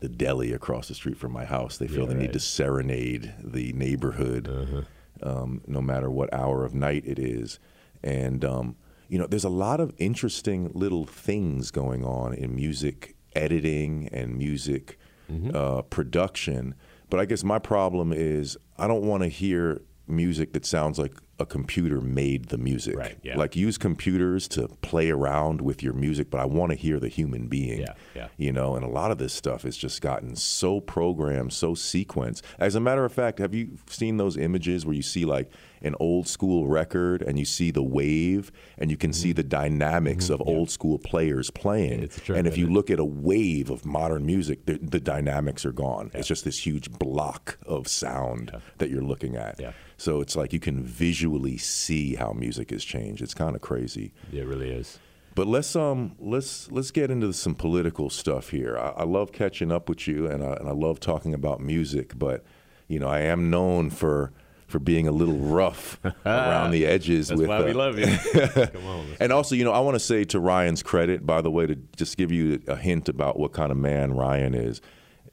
the 0.00 0.08
deli 0.08 0.52
across 0.52 0.88
the 0.88 0.94
street 0.94 1.16
from 1.16 1.32
my 1.32 1.44
house, 1.44 1.78
they 1.78 1.86
feel 1.86 2.00
Yeah, 2.02 2.08
the 2.08 2.14
need 2.14 2.20
right. 2.20 2.28
Uh-huh. 2.30 2.32
to 2.34 2.40
serenade 2.40 3.34
the 3.42 3.72
neighborhood 3.72 4.86
um, 5.22 5.60
no 5.66 5.80
matter 5.82 6.10
what 6.10 6.32
hour 6.32 6.64
of 6.64 6.74
night 6.74 7.04
it 7.06 7.18
is. 7.18 7.58
And, 8.02 8.42
um, 8.44 8.76
you 9.08 9.18
know, 9.18 9.26
there's 9.26 9.44
a 9.44 9.50
lot 9.50 9.78
of 9.80 9.92
interesting 9.98 10.70
little 10.74 11.04
things 11.04 11.70
going 11.70 12.02
on 12.04 12.32
in 12.32 12.54
music 12.54 13.14
editing 13.34 14.08
and 14.12 14.36
music 14.36 14.98
Mm-hmm. 15.30 15.54
uh, 15.54 15.82
production. 15.82 16.74
But 17.08 17.20
I 17.20 17.24
guess 17.24 17.44
my 17.44 17.60
problem 17.60 18.12
is 18.12 18.58
I 18.78 18.88
don't 18.88 19.04
want 19.04 19.22
to 19.22 19.28
hear 19.28 19.80
music 20.08 20.54
that 20.54 20.66
sounds 20.66 20.98
like 20.98 21.12
a 21.38 21.46
computer 21.46 22.00
made 22.00 22.46
the 22.48 22.58
music. 22.58 22.96
Right, 22.96 23.16
yeah. 23.22 23.36
Like 23.38 23.54
use 23.54 23.78
computers 23.78 24.48
to 24.48 24.66
play 24.82 25.08
around 25.08 25.60
with 25.60 25.84
your 25.84 25.92
music, 25.92 26.30
but 26.30 26.40
I 26.40 26.46
want 26.46 26.70
to 26.72 26.76
hear 26.76 26.98
the 26.98 27.06
human 27.08 27.46
being. 27.46 27.82
Yeah, 27.82 27.94
yeah. 28.16 28.26
You 28.38 28.50
know, 28.52 28.74
and 28.74 28.84
a 28.84 28.88
lot 28.88 29.12
of 29.12 29.18
this 29.18 29.32
stuff 29.32 29.62
has 29.62 29.76
just 29.76 30.00
gotten 30.02 30.34
so 30.34 30.80
programmed, 30.80 31.52
so 31.52 31.74
sequenced. 31.76 32.42
As 32.58 32.74
a 32.74 32.80
matter 32.80 33.04
of 33.04 33.12
fact, 33.12 33.38
have 33.38 33.54
you 33.54 33.78
seen 33.88 34.16
those 34.16 34.36
images 34.36 34.84
where 34.84 34.96
you 34.96 35.02
see 35.02 35.24
like 35.24 35.48
an 35.82 35.94
old 35.98 36.28
school 36.28 36.66
record 36.68 37.22
and 37.22 37.38
you 37.38 37.44
see 37.44 37.70
the 37.70 37.82
wave 37.82 38.52
and 38.78 38.90
you 38.90 38.96
can 38.96 39.12
see 39.12 39.32
the 39.32 39.42
dynamics 39.42 40.28
of 40.28 40.42
old 40.46 40.70
school 40.70 40.98
players 40.98 41.50
playing? 41.50 42.02
Mm-hmm. 42.02 42.24
Trip, 42.24 42.38
and 42.38 42.46
if 42.46 42.56
you 42.58 42.66
look 42.66 42.90
at 42.90 42.98
a 42.98 43.04
wave 43.04 43.70
of 43.70 43.84
modern 43.84 44.26
music, 44.26 44.66
the, 44.66 44.78
the 44.82 45.00
dynamics 45.00 45.64
are 45.64 45.72
gone. 45.72 46.10
It's 46.14 46.28
just 46.28 46.44
this 46.44 46.66
huge 46.66 46.90
block 46.90 47.58
of 47.66 47.88
sound 47.88 48.60
that 48.78 48.90
you're 48.90 49.02
looking 49.02 49.36
at. 49.36 49.60
Yeah. 49.60 49.72
So 49.96 50.20
it's 50.20 50.36
like 50.36 50.52
you 50.52 50.60
can 50.60 50.82
visually 50.82 51.58
see 51.58 52.14
how 52.14 52.32
music 52.32 52.70
has 52.70 52.84
changed. 52.84 53.22
It's 53.22 53.34
kind 53.34 53.54
of 53.54 53.62
crazy. 53.62 54.12
It 54.32 54.46
really 54.46 54.70
is. 54.70 54.98
But 55.34 55.46
let's 55.46 55.76
um 55.76 56.16
let's 56.18 56.70
let's 56.70 56.90
get 56.90 57.10
into 57.10 57.32
some 57.32 57.54
political 57.54 58.10
stuff 58.10 58.50
here. 58.50 58.76
I, 58.76 58.88
I 58.96 59.04
love 59.04 59.32
catching 59.32 59.70
up 59.70 59.88
with 59.88 60.08
you, 60.08 60.26
and 60.26 60.42
I, 60.42 60.54
and 60.54 60.68
I 60.68 60.72
love 60.72 61.00
talking 61.00 61.34
about 61.34 61.60
music. 61.60 62.18
But 62.18 62.44
you 62.88 62.98
know, 62.98 63.08
I 63.08 63.20
am 63.20 63.50
known 63.50 63.90
for 63.90 64.32
for 64.70 64.78
being 64.78 65.06
a 65.08 65.12
little 65.12 65.36
rough 65.36 65.98
around 66.26 66.70
the 66.70 66.86
edges. 66.86 67.28
That's 67.28 67.40
with, 67.40 67.48
why 67.48 67.62
we 67.62 67.72
uh, 67.72 67.74
love 67.74 67.98
you. 67.98 68.06
Come 68.66 68.86
on. 68.86 69.06
and 69.20 69.32
also, 69.32 69.54
you 69.54 69.64
know, 69.64 69.72
I 69.72 69.80
want 69.80 69.96
to 69.96 70.00
say 70.00 70.24
to 70.24 70.40
Ryan's 70.40 70.82
credit, 70.82 71.26
by 71.26 71.40
the 71.40 71.50
way, 71.50 71.66
to 71.66 71.76
just 71.96 72.16
give 72.16 72.32
you 72.32 72.62
a 72.66 72.76
hint 72.76 73.08
about 73.08 73.38
what 73.38 73.52
kind 73.52 73.70
of 73.70 73.78
man 73.78 74.12
Ryan 74.12 74.54
is. 74.54 74.80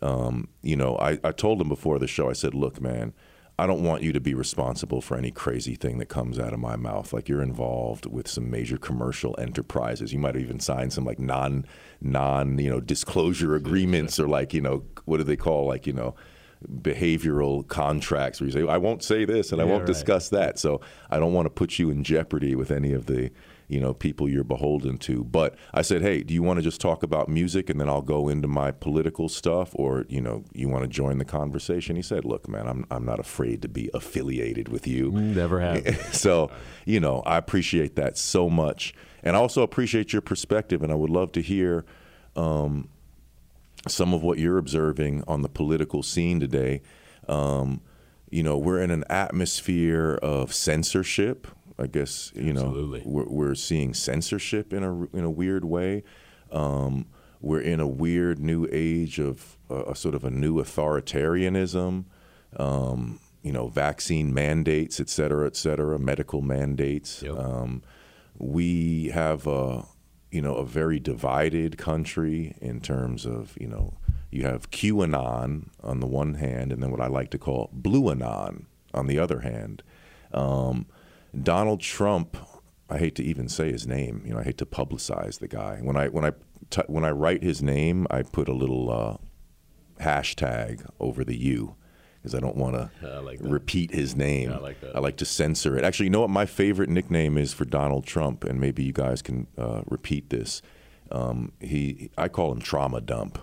Um, 0.02 0.50
you 0.62 0.76
know, 0.76 0.97
I, 0.97 1.19
I 1.23 1.32
told 1.32 1.62
him 1.62 1.69
before 1.69 2.00
the 2.00 2.08
show, 2.08 2.30
I 2.30 2.34
said, 2.34 2.54
look, 2.54 2.82
man, 2.82 3.13
I 3.60 3.65
don't 3.65 3.84
want 3.84 4.04
you 4.04 4.13
to 4.13 4.19
be 4.19 4.36
responsible 4.36 5.02
for 5.02 5.17
any 5.17 5.32
crazy 5.32 5.73
thing 5.73 5.97
that 5.97 6.06
comes 6.06 6.38
out 6.38 6.54
of 6.54 6.60
my 6.60 6.76
mouth. 6.76 7.12
Like 7.12 7.28
you're 7.28 7.41
involved 7.41 8.06
with 8.06 8.28
some 8.28 8.52
major 8.52 8.78
commercial 8.78 9.36
enterprises. 9.39 10.13
You 10.13 10.19
might 10.19 10.36
have 10.36 10.43
even 10.43 10.60
signed 10.60 10.93
some 10.93 11.06
like 11.06 11.17
non 11.17 11.65
non, 12.00 12.60
you 12.60 12.69
know, 12.69 12.80
disclosure 12.80 13.56
agreements 13.56 14.19
or 14.19 14.28
like, 14.28 14.54
you 14.54 14.62
know, 14.62 14.84
what 15.06 15.17
do 15.17 15.23
they 15.23 15.36
call 15.36 15.65
like, 15.65 15.88
you 15.88 15.93
know, 15.93 16.13
behavioral 16.65 17.67
contracts 17.67 18.39
where 18.39 18.48
you 18.48 18.52
say, 18.52 18.67
I 18.67 18.78
won't 18.78 19.04
say 19.04 19.26
this 19.26 19.52
and 19.52 19.62
I 19.62 19.65
Yeah, 19.65 19.72
won't 19.72 19.82
right. 19.84 19.88
discuss 19.88 20.30
that. 20.30 20.58
So 20.60 20.82
I 21.10 21.20
don't 21.20 21.34
want 21.34 21.46
to 21.46 21.50
put 21.50 21.78
you 21.80 21.89
in 21.89 22.04
jeopardy 22.04 22.56
with 22.56 22.72
any 22.72 22.93
of 22.93 23.06
the, 23.06 23.30
you 23.67 23.80
know, 23.80 23.93
people 23.93 24.28
you're 24.30 24.43
beholden 24.43 24.98
to. 25.00 25.24
But 25.24 25.56
I 25.74 25.82
said, 25.82 26.02
hey, 26.02 26.24
do 26.24 26.34
you 26.34 26.41
want 26.41 26.58
to 26.58 26.63
just 26.63 26.80
talk 26.82 27.04
about 27.04 27.28
music 27.30 27.70
and 27.70 27.80
then 27.80 27.89
I'll 27.89 28.02
go 28.02 28.30
into 28.30 28.48
my 28.48 28.72
political 28.72 29.28
stuff, 29.30 29.72
or 29.74 30.06
you 30.10 30.22
know, 30.22 30.46
you 30.54 30.70
want 30.70 30.84
to 30.84 30.88
join 30.88 31.17
the 31.17 31.26
conversation? 31.26 31.96
He 31.96 32.02
said, 32.02 32.24
look, 32.26 32.48
man, 32.48 32.67
I'm 32.67 32.86
I'm 32.89 33.06
not 33.06 33.20
afraid 33.20 33.62
to 33.63 33.67
be 33.67 33.89
affiliated 33.93 34.70
with 34.70 34.88
you. 34.88 35.12
Never 35.12 35.60
have. 35.60 35.86
so, 36.15 36.50
you 36.86 37.00
know, 37.00 37.22
I 37.26 37.38
appreciate 37.38 37.96
that 37.98 38.17
so 38.17 38.50
much, 38.50 38.93
and 39.22 39.36
I 39.36 39.39
also 39.39 39.62
appreciate 39.63 40.13
your 40.13 40.22
perspective, 40.22 40.82
and 40.82 40.91
I 40.91 40.96
would 40.96 41.10
love 41.10 41.32
to 41.34 41.41
hear 41.41 41.86
um, 42.38 42.88
some 43.88 44.13
of 44.13 44.23
what 44.23 44.38
you're 44.38 44.58
observing 44.58 45.23
on 45.28 45.41
the 45.41 45.50
political 45.50 46.04
scene 46.04 46.39
today. 46.39 46.82
Um, 47.28 47.82
you 48.30 48.43
know, 48.43 48.58
we're 48.58 48.82
in 48.82 48.91
an 48.91 49.04
atmosphere 49.10 50.19
of 50.21 50.54
censorship. 50.54 51.47
I 51.80 51.88
guess 51.88 52.32
you 52.36 52.54
know 52.54 53.02
we're, 53.06 53.28
we're 53.28 53.56
seeing 53.56 53.93
censorship 53.93 54.73
in 54.73 54.84
a 54.84 55.04
in 55.15 55.23
a 55.23 55.30
weird 55.30 55.63
way. 55.63 56.04
Um, 56.52 57.06
we're 57.39 57.62
in 57.62 57.80
a 57.80 57.88
weird 57.88 58.39
new 58.39 58.67
age 58.71 59.19
of 59.19 59.58
uh, 59.69 59.86
a 59.86 59.95
sort 59.95 60.15
of 60.15 60.23
a 60.23 60.32
new 60.32 60.56
authoritarianism. 60.56 62.06
Um, 62.58 63.19
you 63.43 63.54
know, 63.54 63.67
vaccine 63.67 64.34
mandates, 64.34 65.00
et 65.00 65.10
cetera, 65.10 65.45
et 65.45 65.56
cetera, 65.56 66.00
medical 66.00 66.41
mandates. 66.41 67.21
Yep. 67.21 67.38
Um, 67.38 67.84
we 68.38 69.10
have 69.13 69.47
a 69.47 69.86
you 70.32 70.42
know 70.42 70.56
a 70.56 70.66
very 70.66 71.00
divided 71.00 71.78
country 71.78 72.56
in 72.62 72.82
terms 72.82 73.26
of 73.26 73.58
you 73.60 73.68
know 73.68 73.98
you 74.30 74.44
have 74.44 74.72
QAnon 74.72 75.70
on 75.82 76.00
the 76.00 76.08
one 76.08 76.36
hand, 76.36 76.72
and 76.72 76.84
then 76.84 76.92
what 76.92 77.02
I 77.02 77.08
like 77.08 77.32
to 77.32 77.38
call 77.38 77.70
Blue 77.72 78.10
Anon 78.12 78.68
on 78.94 79.08
the 79.08 79.20
other 79.20 79.40
hand. 79.40 79.84
Um, 80.34 80.88
Donald 81.42 81.80
Trump, 81.80 82.36
I 82.90 82.98
hate 82.98 83.16
to 83.16 83.24
even 83.24 83.48
say 83.48 83.72
his 83.72 83.88
name. 83.88 84.24
You 84.26 84.34
know, 84.34 84.40
I 84.40 84.44
hate 84.44 84.58
to 84.58 84.66
publicize 84.66 85.40
the 85.40 85.48
guy. 85.48 85.80
When 85.82 85.96
I 85.96 86.08
when 86.08 86.26
I 86.26 86.32
t- 86.70 86.82
when 86.88 87.06
I 87.06 87.12
write 87.12 87.44
his 87.44 87.62
name, 87.62 88.06
I 88.10 88.24
put 88.24 88.48
a 88.48 88.54
little 88.54 88.92
uh, 88.92 90.04
hashtag 90.04 90.86
over 91.00 91.24
the 91.24 91.38
U 91.38 91.76
because 92.18 92.36
I 92.36 92.40
don't 92.40 92.56
want 92.58 92.76
to 92.76 93.22
like 93.22 93.40
repeat 93.42 93.92
his 93.92 94.16
name. 94.16 94.52
I 94.52 94.58
like 94.58 94.82
that. 94.82 94.96
I 94.96 95.00
like 95.00 95.18
to 95.18 95.26
censor 95.26 95.78
it. 95.78 95.84
Actually, 95.84 96.08
you 96.08 96.12
know 96.12 96.22
what 96.22 96.30
my 96.30 96.46
favorite 96.46 96.90
nickname 96.90 97.38
is 97.38 97.54
for 97.54 97.66
Donald 97.66 98.06
Trump, 98.06 98.44
and 98.44 98.60
maybe 98.60 98.84
you 98.84 98.94
guys 98.94 99.22
can 99.22 99.48
uh, 99.58 99.82
repeat 99.88 100.30
this. 100.30 100.62
Um, 101.12 101.54
he, 101.60 102.12
I 102.18 102.28
call 102.28 102.52
him 102.52 102.60
Trauma 102.60 103.02
Dump. 103.02 103.40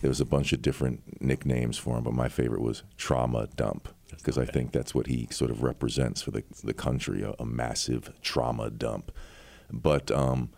There 0.00 0.08
was 0.08 0.20
a 0.20 0.24
bunch 0.24 0.52
of 0.52 0.62
different 0.62 1.20
nicknames 1.20 1.76
for 1.76 1.98
him, 1.98 2.04
but 2.04 2.14
my 2.14 2.28
favorite 2.28 2.62
was 2.62 2.84
Trauma 2.96 3.48
Dump 3.56 3.88
because 4.16 4.38
I 4.38 4.44
think 4.44 4.72
that's 4.72 4.94
what 4.94 5.06
he 5.06 5.28
sort 5.30 5.50
of 5.50 5.62
represents 5.62 6.22
for 6.22 6.30
the 6.30 6.44
the 6.64 6.74
country, 6.74 7.22
a, 7.22 7.34
a 7.38 7.44
massive 7.44 8.12
trauma 8.22 8.70
dump. 8.70 9.12
But 9.70 10.10
um, 10.10 10.50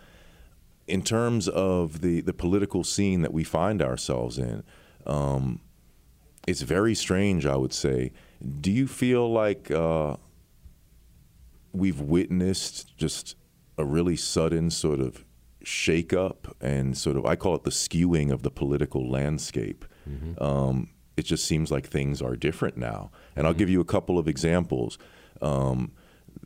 in 0.87 1.03
terms 1.03 1.49
of 1.49 2.01
the 2.01 2.21
the 2.21 2.33
political 2.33 2.85
scene 2.85 3.23
that 3.23 3.33
we 3.33 3.45
find 3.45 3.83
ourselves 3.83 4.39
in, 4.39 4.63
um, 5.07 5.61
it's 6.47 6.63
very 6.63 6.95
strange. 6.95 7.47
I 7.47 7.57
would 7.57 7.73
say. 7.73 8.13
Do 8.61 8.71
you 8.71 8.87
feel 8.87 9.31
like 9.31 9.71
uh, 9.71 10.17
we've 11.73 12.01
witnessed 12.01 12.97
just 12.97 13.37
a 13.77 13.85
really 13.85 14.17
sudden 14.17 14.71
sort 14.71 15.01
of 15.01 15.25
shakeup 15.63 16.55
and 16.61 16.97
sort 16.97 17.19
of 17.19 17.27
I 17.27 17.37
call 17.37 17.55
it 17.55 17.65
the 17.65 17.71
skewing 17.71 18.33
of 18.33 18.43
the 18.43 18.51
political 18.51 19.09
landscape? 19.09 19.85
Um, 20.39 20.89
it 21.17 21.25
just 21.25 21.45
seems 21.45 21.71
like 21.71 21.87
things 21.87 22.23
are 22.23 22.35
different 22.35 22.77
now. 22.77 23.11
And 23.37 23.47
I'll 23.47 23.55
give 23.55 23.71
you 23.71 23.81
a 23.81 23.85
couple 23.85 24.19
of 24.19 24.27
examples. 24.27 24.99
Um, 25.41 25.93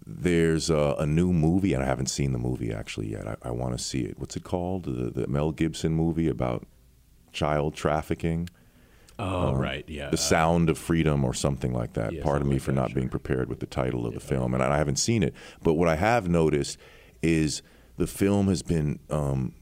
there's 0.06 0.68
a, 0.70 0.96
a, 0.98 1.06
new 1.06 1.32
movie, 1.32 1.72
and 1.72 1.82
I 1.82 1.86
haven't 1.86 2.06
seen 2.06 2.32
the 2.32 2.38
movie 2.38 2.72
actually 2.72 3.12
yet. 3.12 3.26
I, 3.26 3.36
I 3.42 3.50
want 3.50 3.76
to 3.76 3.82
see 3.82 4.00
it. 4.00 4.18
What's 4.18 4.36
it 4.36 4.44
called? 4.44 4.84
The, 4.84 5.10
the 5.10 5.26
Mel 5.28 5.52
Gibson 5.52 5.92
movie 5.92 6.28
about 6.28 6.66
child 7.32 7.74
trafficking. 7.74 8.48
Oh, 9.18 9.48
um, 9.48 9.56
right, 9.56 9.84
yeah. 9.88 10.10
The 10.10 10.16
Sound 10.16 10.68
of 10.68 10.76
Freedom 10.76 11.24
or 11.24 11.34
something 11.34 11.72
like 11.72 11.92
that. 11.92 12.12
Yeah, 12.12 12.22
Pardon 12.22 12.48
me 12.48 12.56
like 12.56 12.62
for 12.62 12.72
that, 12.72 12.80
not 12.80 12.90
sure. 12.90 12.96
being 12.96 13.08
prepared 13.08 13.48
with 13.48 13.60
the 13.60 13.66
title 13.66 14.06
of 14.06 14.12
yeah. 14.12 14.18
the 14.18 14.24
film, 14.24 14.54
and 14.54 14.62
I 14.62 14.76
haven't 14.76 14.96
seen 14.96 15.22
it. 15.22 15.34
But 15.62 15.74
what 15.74 15.88
I 15.88 15.96
have 15.96 16.28
noticed 16.28 16.78
is 17.22 17.62
the 17.96 18.06
film 18.06 18.48
has 18.48 18.62
been 18.62 18.98
um, 19.10 19.54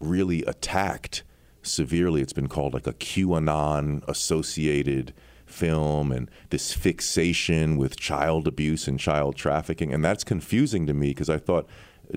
really 0.00 0.42
attacked 0.44 1.22
severely. 1.62 2.22
It's 2.22 2.32
been 2.32 2.48
called 2.48 2.74
like 2.74 2.86
a 2.86 2.94
QAnon 2.94 4.06
associated 4.08 5.12
film 5.44 6.12
and 6.12 6.30
this 6.50 6.72
fixation 6.72 7.76
with 7.76 7.98
child 7.98 8.46
abuse 8.46 8.86
and 8.86 8.98
child 8.98 9.36
trafficking. 9.36 9.92
And 9.92 10.04
that's 10.04 10.24
confusing 10.24 10.86
to 10.86 10.94
me 10.94 11.08
because 11.08 11.30
I 11.30 11.38
thought 11.38 11.66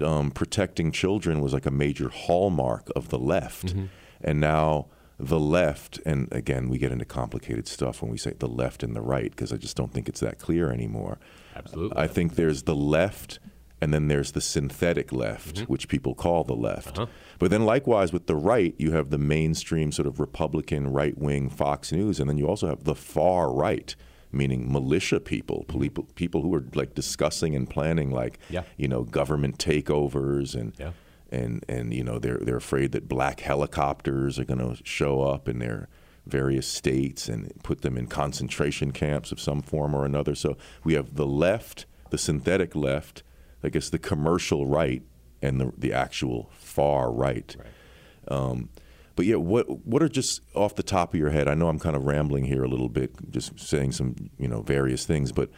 um, 0.02 0.32
protecting 0.32 0.92
children 0.92 1.42
was 1.42 1.54
like 1.54 1.66
a 1.66 1.72
major 1.72 2.10
hallmark 2.10 2.90
of 2.96 3.10
the 3.10 3.20
left. 3.20 3.68
Mm-hmm. 3.68 3.86
And 4.22 4.40
now 4.40 4.88
the 5.22 5.40
left, 5.40 6.00
and 6.06 6.28
again, 6.32 6.70
we 6.70 6.78
get 6.78 6.92
into 6.92 7.06
complicated 7.06 7.68
stuff 7.68 8.02
when 8.02 8.12
we 8.12 8.18
say 8.18 8.34
the 8.38 8.48
left 8.48 8.84
and 8.84 8.96
the 8.96 9.02
right 9.02 9.30
because 9.32 9.54
I 9.54 9.58
just 9.58 9.76
don't 9.78 9.94
think 9.94 10.10
it's 10.10 10.20
that 10.22 10.40
clear 10.40 10.72
anymore. 10.72 11.20
Absolutely. 11.56 11.98
I 11.98 12.08
think 12.08 12.36
there's 12.36 12.64
the 12.64 12.76
left 12.76 13.40
and 13.84 13.92
then 13.94 14.08
there's 14.08 14.34
the 14.34 14.42
synthetic 14.42 15.12
left, 15.12 15.56
Mm-hmm. 15.56 15.64
which 15.72 15.88
people 15.88 16.14
call 16.14 16.44
the 16.44 16.56
left. 16.56 17.00
Uh-huh. 17.00 17.08
But 17.40 17.50
then, 17.50 17.66
likewise, 17.66 18.14
with 18.14 18.28
the 18.28 18.36
right, 18.36 18.76
you 18.78 18.92
have 18.92 19.10
the 19.10 19.18
mainstream 19.18 19.92
sort 19.92 20.08
of 20.08 20.20
Republican 20.20 20.94
right 20.94 21.18
wing 21.18 21.50
Fox 21.50 21.92
News, 21.92 22.20
and 22.20 22.30
then 22.30 22.38
you 22.38 22.48
also 22.48 22.68
have 22.68 22.84
the 22.84 22.94
far 22.94 23.52
right, 23.52 23.96
meaning 24.32 24.72
militia 24.72 25.20
people, 25.20 25.66
people, 25.80 26.04
people 26.16 26.44
who 26.44 26.54
are 26.54 26.64
like 26.76 26.94
discussing 26.94 27.56
and 27.56 27.68
planning, 27.68 28.12
like 28.12 28.38
Yeah. 28.52 28.64
you 28.78 28.88
know, 28.88 29.04
government 29.04 29.58
takeovers 29.58 30.54
and. 30.54 30.74
Yeah. 30.80 30.92
And, 31.32 31.64
and 31.70 31.94
you 31.94 32.04
know 32.04 32.20
they're 32.20 32.40
they're 32.42 32.58
afraid 32.58 32.92
that 32.92 33.08
black 33.08 33.40
helicopters 33.40 34.38
are 34.38 34.44
going 34.44 34.60
to 34.60 34.84
show 34.84 35.22
up 35.22 35.48
in 35.48 35.60
their 35.60 35.88
various 36.26 36.68
states 36.68 37.28
and 37.28 37.52
put 37.64 37.82
them 37.82 37.98
in 37.98 38.08
concentration 38.08 38.92
camps 38.92 39.32
of 39.32 39.40
some 39.40 39.62
form 39.62 39.96
or 39.96 40.06
another. 40.06 40.36
So 40.36 40.58
we 40.84 40.94
have 40.94 41.16
the 41.16 41.26
left, 41.26 41.86
the 42.10 42.18
synthetic 42.18 42.76
left, 42.76 43.24
I 43.64 43.70
guess 43.70 43.90
the 43.90 44.00
commercial 44.00 44.66
right, 44.66 45.04
and 45.42 45.60
the 45.60 45.72
the 45.78 45.94
actual 45.94 46.50
far 46.60 47.12
right. 47.12 47.56
Um, 48.28 48.70
but 49.16 49.26
yeah, 49.26 49.36
what 49.36 49.86
what 49.86 50.02
are 50.02 50.10
just 50.10 50.42
off 50.56 50.76
the 50.76 50.84
top 50.84 51.14
of 51.14 51.20
your 51.20 51.30
head? 51.30 51.48
I 51.48 51.54
know 51.54 51.68
I'm 51.68 51.80
kind 51.80 51.96
of 51.96 52.06
rambling 52.06 52.46
here 52.46 52.64
a 52.64 52.68
little 52.68 52.90
bit, 52.90 53.32
just 53.32 53.60
saying 53.60 53.92
some 53.94 54.16
you 54.38 54.48
know 54.48 54.62
various 54.62 55.06
things, 55.06 55.32
but 55.32 55.50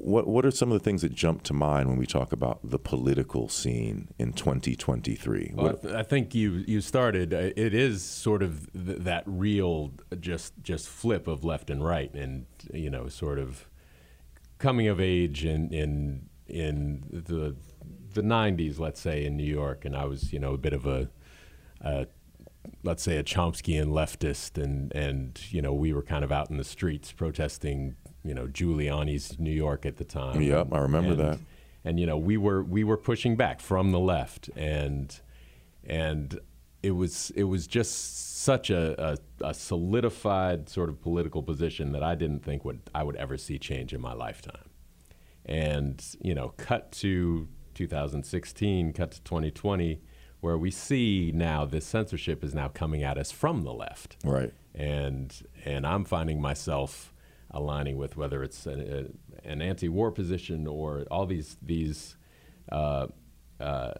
what 0.00 0.26
what 0.26 0.46
are 0.46 0.50
some 0.50 0.72
of 0.72 0.78
the 0.78 0.82
things 0.84 1.02
that 1.02 1.12
jump 1.14 1.42
to 1.44 1.52
mind 1.52 1.88
when 1.88 1.98
we 1.98 2.06
talk 2.06 2.32
about 2.32 2.58
the 2.64 2.78
political 2.78 3.48
scene 3.48 4.08
in 4.18 4.32
2023? 4.32 5.52
Well, 5.54 5.66
I, 5.66 5.70
What- 5.70 5.82
th- 5.82 5.94
I 5.94 6.02
think 6.02 6.34
you 6.34 6.64
you 6.66 6.80
started. 6.80 7.34
uh, 7.34 7.50
It 7.56 7.74
is 7.74 8.02
sort 8.02 8.42
of 8.42 8.72
th- 8.72 8.98
that 9.00 9.22
real 9.26 9.92
just 10.18 10.54
just 10.62 10.88
flip 10.88 11.26
of 11.28 11.44
left 11.44 11.68
and 11.70 11.84
right, 11.84 12.12
and 12.14 12.46
you 12.72 12.90
know, 12.90 13.08
sort 13.08 13.38
of 13.38 13.68
coming 14.58 14.88
of 14.88 15.00
age 15.00 15.44
in 15.44 15.70
in 15.72 16.28
in 16.46 17.04
the 17.10 17.54
the 18.14 18.22
'90s, 18.22 18.78
let's 18.78 19.00
say 19.00 19.24
in 19.24 19.36
New 19.36 19.44
York, 19.60 19.84
and 19.84 19.94
I 19.96 20.04
was 20.06 20.32
you 20.32 20.38
know 20.38 20.54
a 20.54 20.58
bit 20.58 20.72
of 20.72 20.86
a. 20.86 21.10
a 21.80 22.06
Let's 22.84 23.02
say 23.02 23.16
a 23.16 23.24
Chomskyan 23.24 23.88
leftist, 23.88 24.56
and 24.62 24.92
and 24.94 25.40
you 25.50 25.60
know 25.60 25.72
we 25.72 25.92
were 25.92 26.02
kind 26.02 26.22
of 26.24 26.30
out 26.30 26.48
in 26.48 26.58
the 26.58 26.64
streets 26.64 27.10
protesting, 27.10 27.96
you 28.24 28.34
know 28.34 28.46
Giuliani's 28.46 29.38
New 29.38 29.50
York 29.52 29.84
at 29.86 29.96
the 29.96 30.04
time. 30.04 30.40
Yep, 30.40 30.68
I 30.72 30.78
remember 30.78 31.10
And- 31.10 31.20
that. 31.20 31.38
and 31.84 31.98
you 32.00 32.06
know 32.06 32.16
we 32.18 32.36
were 32.36 32.62
we 32.62 32.84
were 32.84 32.96
pushing 32.96 33.36
back 33.36 33.60
from 33.60 33.90
the 33.90 33.98
left 34.00 34.48
and 34.56 35.20
and 35.84 36.38
it 36.82 36.92
was 36.92 37.30
it 37.36 37.44
was 37.44 37.66
just 37.66 38.40
such 38.42 38.68
a, 38.70 39.16
a, 39.40 39.48
a 39.48 39.54
solidified 39.54 40.68
sort 40.68 40.88
of 40.88 41.00
political 41.00 41.42
position 41.42 41.92
that 41.92 42.02
I 42.02 42.14
didn't 42.16 42.44
think 42.44 42.64
would 42.64 42.80
I 42.94 43.02
would 43.04 43.16
ever 43.16 43.36
see 43.36 43.58
change 43.58 43.92
in 43.92 44.00
my 44.00 44.12
lifetime 44.12 44.68
and 45.46 46.04
you 46.20 46.34
know 46.34 46.50
cut 46.56 46.92
to 46.92 47.48
2016 47.74 48.92
cut 48.92 49.10
to 49.12 49.22
2020 49.22 50.00
where 50.40 50.58
we 50.58 50.70
see 50.70 51.30
now 51.34 51.64
this 51.64 51.86
censorship 51.86 52.42
is 52.44 52.54
now 52.54 52.68
coming 52.68 53.02
at 53.02 53.16
us 53.18 53.30
from 53.30 53.62
the 53.62 53.72
left 53.72 54.16
right. 54.24 54.52
and 54.74 55.42
and 55.64 55.86
I'm 55.86 56.04
finding 56.04 56.40
myself 56.40 57.11
aligning 57.52 57.96
with 57.96 58.16
whether 58.16 58.42
it's 58.42 58.66
an, 58.66 58.80
a, 58.80 59.48
an 59.48 59.60
anti-war 59.62 60.10
position 60.10 60.66
or 60.66 61.04
all 61.10 61.26
these 61.26 61.56
these 61.62 62.16
uh, 62.70 63.06
uh, 63.60 63.92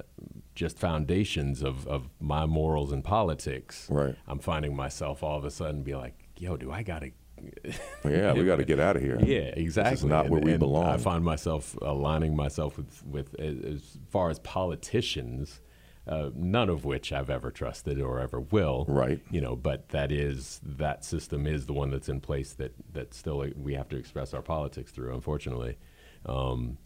just 0.54 0.78
foundations 0.78 1.62
of, 1.62 1.86
of 1.86 2.08
my 2.20 2.46
morals 2.46 2.92
and 2.92 3.04
politics. 3.04 3.86
Right. 3.90 4.14
I'm 4.26 4.38
finding 4.38 4.74
myself 4.74 5.22
all 5.22 5.38
of 5.38 5.44
a 5.44 5.50
sudden 5.50 5.82
be 5.82 5.94
like, 5.94 6.14
yo, 6.36 6.56
do 6.56 6.70
I 6.72 6.82
gotta? 6.82 7.10
Yeah, 8.04 8.32
we 8.34 8.44
got 8.44 8.56
to 8.56 8.64
get 8.64 8.78
out 8.80 8.96
of 8.96 9.02
here. 9.02 9.18
Yeah, 9.20 9.52
exactly. 9.56 9.92
This 9.92 10.00
is 10.00 10.06
not 10.06 10.26
And- 10.26 10.34
where 10.34 10.40
we 10.42 10.56
belong. 10.56 10.86
I 10.86 10.96
find 10.96 11.24
myself 11.24 11.76
aligning 11.82 12.34
myself 12.36 12.76
with 12.76 13.04
with 13.04 13.38
as 13.40 13.98
far 14.10 14.30
as 14.30 14.38
politicians. 14.40 15.60
Uh, 16.04 16.30
none 16.34 16.68
of 16.68 16.84
which 16.84 17.12
I've 17.12 17.30
ever 17.30 17.52
trusted 17.52 18.00
or 18.00 18.18
ever 18.18 18.40
will. 18.40 18.84
Right. 18.88 19.20
You 19.30 19.40
know, 19.40 19.54
but 19.54 19.90
that 19.90 20.10
is 20.10 20.60
that 20.64 21.04
system 21.04 21.46
is 21.46 21.66
the 21.66 21.72
one 21.72 21.90
that's 21.90 22.08
in 22.08 22.20
place 22.20 22.54
that 22.54 22.74
that 22.92 23.14
still 23.14 23.46
we 23.56 23.74
have 23.74 23.88
to 23.90 23.96
express 23.96 24.34
our 24.34 24.42
politics 24.42 24.90
through, 24.90 25.14
unfortunately. 25.14 25.78
Um, 26.26 26.78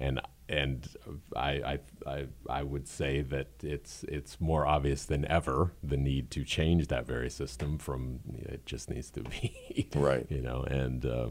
and 0.00 0.20
and 0.48 0.88
I, 1.36 1.50
I 1.50 1.78
I 2.06 2.26
I 2.50 2.62
would 2.64 2.88
say 2.88 3.20
that 3.22 3.48
it's 3.62 4.04
it's 4.08 4.40
more 4.40 4.66
obvious 4.66 5.04
than 5.04 5.24
ever 5.26 5.72
the 5.82 5.96
need 5.96 6.30
to 6.32 6.44
change 6.44 6.88
that 6.88 7.06
very 7.06 7.30
system. 7.30 7.78
From 7.78 8.20
it 8.34 8.66
just 8.66 8.90
needs 8.90 9.10
to 9.12 9.22
be 9.22 9.88
Right. 9.94 10.26
You 10.34 10.42
know, 10.42 10.62
and 10.62 11.06
uh, 11.06 11.30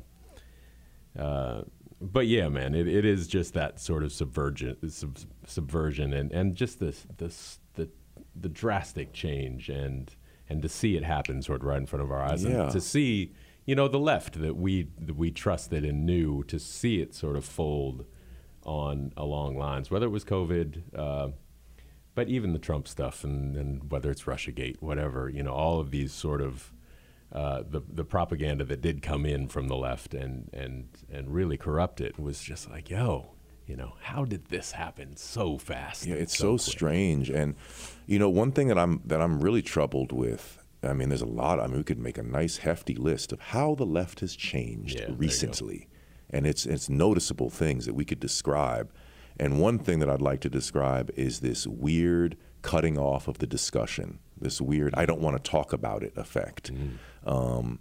uh, 1.20 1.64
but 2.12 2.28
yeah, 2.28 2.50
man, 2.50 2.76
it, 2.76 2.88
it 2.88 3.06
is 3.06 3.28
just 3.28 3.54
that 3.54 3.80
sort 3.80 4.04
of 4.04 4.12
subversion, 4.12 4.78
sub, 4.90 5.18
subversion, 5.48 6.14
and, 6.14 6.32
and 6.32 6.56
just 6.56 6.80
this 6.80 7.08
this 7.18 7.60
the 7.76 7.90
the 8.36 8.50
drastic 8.50 9.14
change, 9.14 9.70
and 9.70 10.14
and 10.50 10.62
to 10.62 10.70
see 10.70 10.96
it 10.98 11.04
happen 11.04 11.42
sort 11.42 11.62
of 11.62 11.68
right 11.68 11.78
in 11.78 11.86
front 11.86 12.04
of 12.04 12.12
our 12.12 12.22
eyes, 12.22 12.44
Yeah. 12.44 12.64
and 12.64 12.72
to 12.72 12.82
see 12.82 13.32
you 13.66 13.76
know 13.76 13.88
the 13.88 14.00
left 14.00 14.40
that 14.42 14.56
we 14.58 14.88
that 15.00 15.16
we 15.16 15.32
trusted 15.32 15.86
and 15.86 16.06
knew, 16.06 16.44
to 16.46 16.60
see 16.60 17.02
it 17.02 17.14
sort 17.16 17.36
of 17.38 17.46
fold 17.46 18.06
on 18.66 19.14
along 19.18 19.58
lines, 19.58 19.90
whether 19.90 20.06
it 20.06 20.10
was 20.10 20.26
COVID. 20.26 20.82
Uh, 20.98 21.30
but 22.16 22.30
even 22.30 22.54
the 22.54 22.60
Trump 22.60 22.88
stuff, 22.88 23.24
and, 23.24 23.56
and 23.56 23.92
whether 23.92 24.12
it's 24.12 24.24
RussiaGate, 24.24 24.78
whatever, 24.82 25.30
you 25.30 25.42
know, 25.42 25.52
all 25.52 25.80
of 25.80 25.90
these 25.90 26.14
sort 26.14 26.42
of 26.42 26.72
uh, 27.34 27.64
the 27.68 27.82
the 27.92 28.06
propaganda 28.06 28.64
that 28.64 28.80
did 28.82 29.02
come 29.02 29.26
in 29.26 29.48
from 29.48 29.68
the 29.68 29.76
left 29.76 30.14
and 30.14 30.50
and 30.54 30.88
and 31.12 31.34
really 31.34 31.58
corrupt 31.58 32.00
it 32.00 32.20
was 32.20 32.40
just 32.42 32.70
like, 32.70 32.90
yo, 32.90 33.32
you 33.66 33.76
know, 33.76 33.96
how 34.02 34.24
did 34.24 34.46
this 34.46 34.74
happen 34.74 35.16
so 35.16 35.58
fast? 35.58 36.06
Yeah, 36.06 36.16
it's 36.16 36.38
so, 36.38 36.52
quick? 36.52 36.62
strange. 36.62 37.30
And 37.30 37.56
you 38.06 38.20
know, 38.20 38.30
one 38.30 38.52
thing 38.52 38.68
that 38.68 38.78
I'm 38.78 39.02
that 39.06 39.20
I'm 39.22 39.40
really 39.42 39.62
troubled 39.62 40.12
with. 40.12 40.60
I 40.84 40.92
mean, 40.92 41.08
there's 41.08 41.22
a 41.22 41.26
lot. 41.26 41.62
I 41.62 41.68
mean, 41.68 41.78
we 41.78 41.84
could 41.84 41.98
make 41.98 42.18
a 42.18 42.24
nice 42.24 42.58
hefty 42.58 42.94
list 42.94 43.32
of 43.32 43.40
how 43.40 43.74
the 43.74 43.86
left 43.86 44.20
has 44.20 44.36
changed 44.36 44.96
Yeah, 44.96 45.02
there 45.06 45.10
you 45.12 45.16
go. 45.16 45.20
recently, 45.20 45.88
and 46.30 46.46
it's 46.46 46.66
it's 46.66 46.90
noticeable 46.90 47.50
things 47.50 47.86
that 47.86 47.94
we 47.94 48.04
could 48.06 48.20
describe. 48.20 48.92
And 49.40 49.60
one 49.62 49.80
thing 49.80 50.00
that 50.00 50.10
I'd 50.10 50.22
like 50.22 50.42
to 50.42 50.50
describe 50.50 51.10
is 51.16 51.40
this 51.40 51.66
weird 51.66 52.36
cutting 52.62 52.98
off 53.00 53.28
of 53.30 53.38
the 53.40 53.48
discussion. 53.48 54.20
This 54.44 54.62
weird 54.62 54.94
I 54.96 55.06
don't 55.06 55.22
want 55.22 55.42
to 55.42 55.52
talk 55.52 55.74
about 55.74 56.04
it 56.04 56.14
effect. 56.18 56.72
Um, 57.26 57.80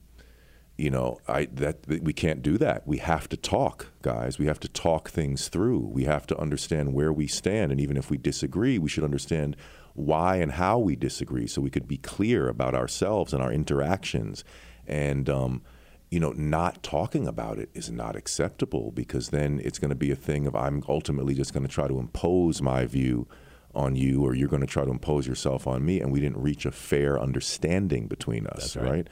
you 0.78 0.90
know, 0.90 1.18
I 1.28 1.46
that, 1.52 1.82
that 1.84 2.02
we 2.02 2.12
can't 2.12 2.42
do 2.42 2.56
that. 2.58 2.86
We 2.86 2.98
have 2.98 3.28
to 3.28 3.36
talk, 3.36 3.88
guys. 4.00 4.38
We 4.38 4.46
have 4.46 4.60
to 4.60 4.68
talk 4.68 5.10
things 5.10 5.48
through. 5.48 5.80
We 5.80 6.04
have 6.04 6.26
to 6.28 6.38
understand 6.38 6.94
where 6.94 7.12
we 7.12 7.26
stand, 7.26 7.72
and 7.72 7.80
even 7.80 7.96
if 7.96 8.10
we 8.10 8.16
disagree, 8.16 8.78
we 8.78 8.88
should 8.88 9.04
understand 9.04 9.56
why 9.94 10.36
and 10.36 10.52
how 10.52 10.78
we 10.78 10.96
disagree, 10.96 11.46
so 11.46 11.60
we 11.60 11.70
could 11.70 11.86
be 11.86 11.98
clear 11.98 12.48
about 12.48 12.74
ourselves 12.74 13.34
and 13.34 13.42
our 13.42 13.52
interactions. 13.52 14.44
And 14.86 15.28
um, 15.28 15.62
you 16.10 16.20
know, 16.20 16.32
not 16.32 16.82
talking 16.82 17.26
about 17.26 17.58
it 17.58 17.70
is 17.74 17.90
not 17.90 18.16
acceptable 18.16 18.90
because 18.90 19.30
then 19.30 19.60
it's 19.64 19.78
going 19.78 19.88
to 19.88 19.94
be 19.94 20.10
a 20.10 20.16
thing 20.16 20.46
of 20.46 20.54
I'm 20.54 20.82
ultimately 20.88 21.34
just 21.34 21.54
going 21.54 21.66
to 21.66 21.72
try 21.72 21.88
to 21.88 21.98
impose 21.98 22.60
my 22.60 22.86
view 22.86 23.28
on 23.74 23.96
you, 23.96 24.22
or 24.22 24.34
you're 24.34 24.48
going 24.48 24.60
to 24.60 24.66
try 24.66 24.84
to 24.84 24.90
impose 24.90 25.26
yourself 25.26 25.66
on 25.66 25.84
me, 25.84 26.00
and 26.00 26.12
we 26.12 26.20
didn't 26.20 26.40
reach 26.40 26.66
a 26.66 26.72
fair 26.72 27.18
understanding 27.18 28.06
between 28.06 28.46
us, 28.46 28.76
right. 28.76 28.90
right? 28.90 29.08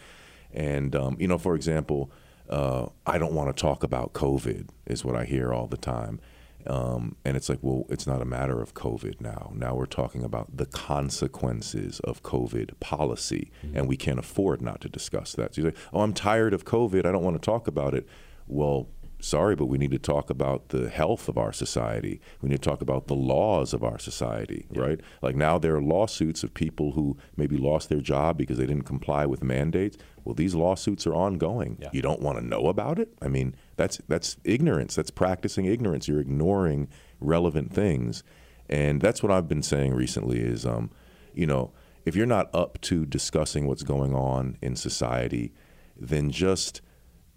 And 0.52 0.94
um, 0.94 1.16
you 1.18 1.28
know, 1.28 1.38
for 1.38 1.54
example, 1.54 2.10
uh, 2.48 2.86
I 3.06 3.18
don't 3.18 3.32
want 3.32 3.54
to 3.54 3.60
talk 3.60 3.82
about 3.82 4.12
COVID 4.12 4.68
is 4.86 5.04
what 5.04 5.16
I 5.16 5.24
hear 5.24 5.52
all 5.52 5.66
the 5.66 5.76
time. 5.76 6.20
Um, 6.66 7.16
and 7.24 7.38
it's 7.38 7.48
like, 7.48 7.60
well, 7.62 7.84
it's 7.88 8.06
not 8.06 8.20
a 8.20 8.26
matter 8.26 8.60
of 8.60 8.74
COVID 8.74 9.20
now. 9.20 9.50
Now 9.54 9.74
we're 9.74 9.86
talking 9.86 10.22
about 10.22 10.56
the 10.56 10.66
consequences 10.66 12.00
of 12.00 12.22
COVID 12.22 12.78
policy, 12.80 13.50
and 13.74 13.88
we 13.88 13.96
can't 13.96 14.18
afford 14.18 14.60
not 14.60 14.80
to 14.82 14.88
discuss 14.88 15.32
that. 15.34 15.54
So 15.54 15.62
you're 15.62 15.70
like, 15.70 15.80
oh, 15.92 16.02
I'm 16.02 16.12
tired 16.12 16.52
of 16.52 16.66
COVID. 16.66 17.06
I 17.06 17.12
don't 17.12 17.22
want 17.24 17.40
to 17.40 17.44
talk 17.44 17.66
about 17.66 17.94
it. 17.94 18.06
Well, 18.46 18.88
sorry, 19.20 19.54
but 19.56 19.66
we 19.66 19.78
need 19.78 19.90
to 19.90 19.98
talk 19.98 20.30
about 20.30 20.68
the 20.70 20.88
health 20.88 21.28
of 21.28 21.38
our 21.38 21.52
society. 21.52 22.20
We 22.40 22.48
need 22.48 22.62
to 22.62 22.68
talk 22.68 22.80
about 22.80 23.06
the 23.06 23.14
laws 23.14 23.72
of 23.72 23.84
our 23.84 23.98
society, 23.98 24.66
yeah. 24.70 24.80
right? 24.80 25.00
Like 25.22 25.36
now 25.36 25.58
there 25.58 25.76
are 25.76 25.82
lawsuits 25.82 26.42
of 26.42 26.54
people 26.54 26.92
who 26.92 27.16
maybe 27.36 27.56
lost 27.56 27.88
their 27.88 28.00
job 28.00 28.36
because 28.36 28.58
they 28.58 28.66
didn't 28.66 28.84
comply 28.84 29.26
with 29.26 29.42
mandates. 29.42 29.96
Well, 30.24 30.34
these 30.34 30.54
lawsuits 30.54 31.06
are 31.06 31.14
ongoing. 31.14 31.78
Yeah. 31.80 31.90
You 31.92 32.02
don't 32.02 32.20
want 32.20 32.38
to 32.38 32.44
know 32.44 32.66
about 32.66 32.98
it? 32.98 33.12
I 33.22 33.28
mean, 33.28 33.54
that's 33.76 34.00
that's 34.08 34.36
ignorance. 34.44 34.94
That's 34.94 35.10
practicing 35.10 35.66
ignorance. 35.66 36.08
You're 36.08 36.20
ignoring 36.20 36.88
relevant 37.20 37.72
things. 37.72 38.22
And 38.68 39.00
that's 39.00 39.22
what 39.22 39.32
I've 39.32 39.48
been 39.48 39.62
saying 39.62 39.94
recently 39.94 40.40
is 40.40 40.64
um, 40.64 40.90
you 41.34 41.46
know, 41.46 41.72
if 42.04 42.16
you're 42.16 42.26
not 42.26 42.54
up 42.54 42.80
to 42.82 43.04
discussing 43.06 43.66
what's 43.66 43.82
going 43.82 44.14
on 44.14 44.56
in 44.62 44.76
society, 44.76 45.52
then 45.96 46.30
just 46.30 46.80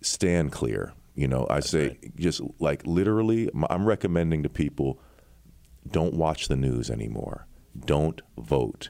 stand 0.02 0.52
clear 0.52 0.93
you 1.15 1.28
know, 1.28 1.45
I 1.49 1.56
That's 1.56 1.69
say 1.69 1.88
right. 1.88 2.15
just 2.15 2.41
like 2.60 2.86
literally, 2.86 3.49
I'm 3.69 3.86
recommending 3.86 4.43
to 4.43 4.49
people 4.49 4.99
don't 5.88 6.13
watch 6.13 6.47
the 6.47 6.56
news 6.56 6.89
anymore. 6.89 7.47
Don't 7.78 8.21
vote. 8.38 8.89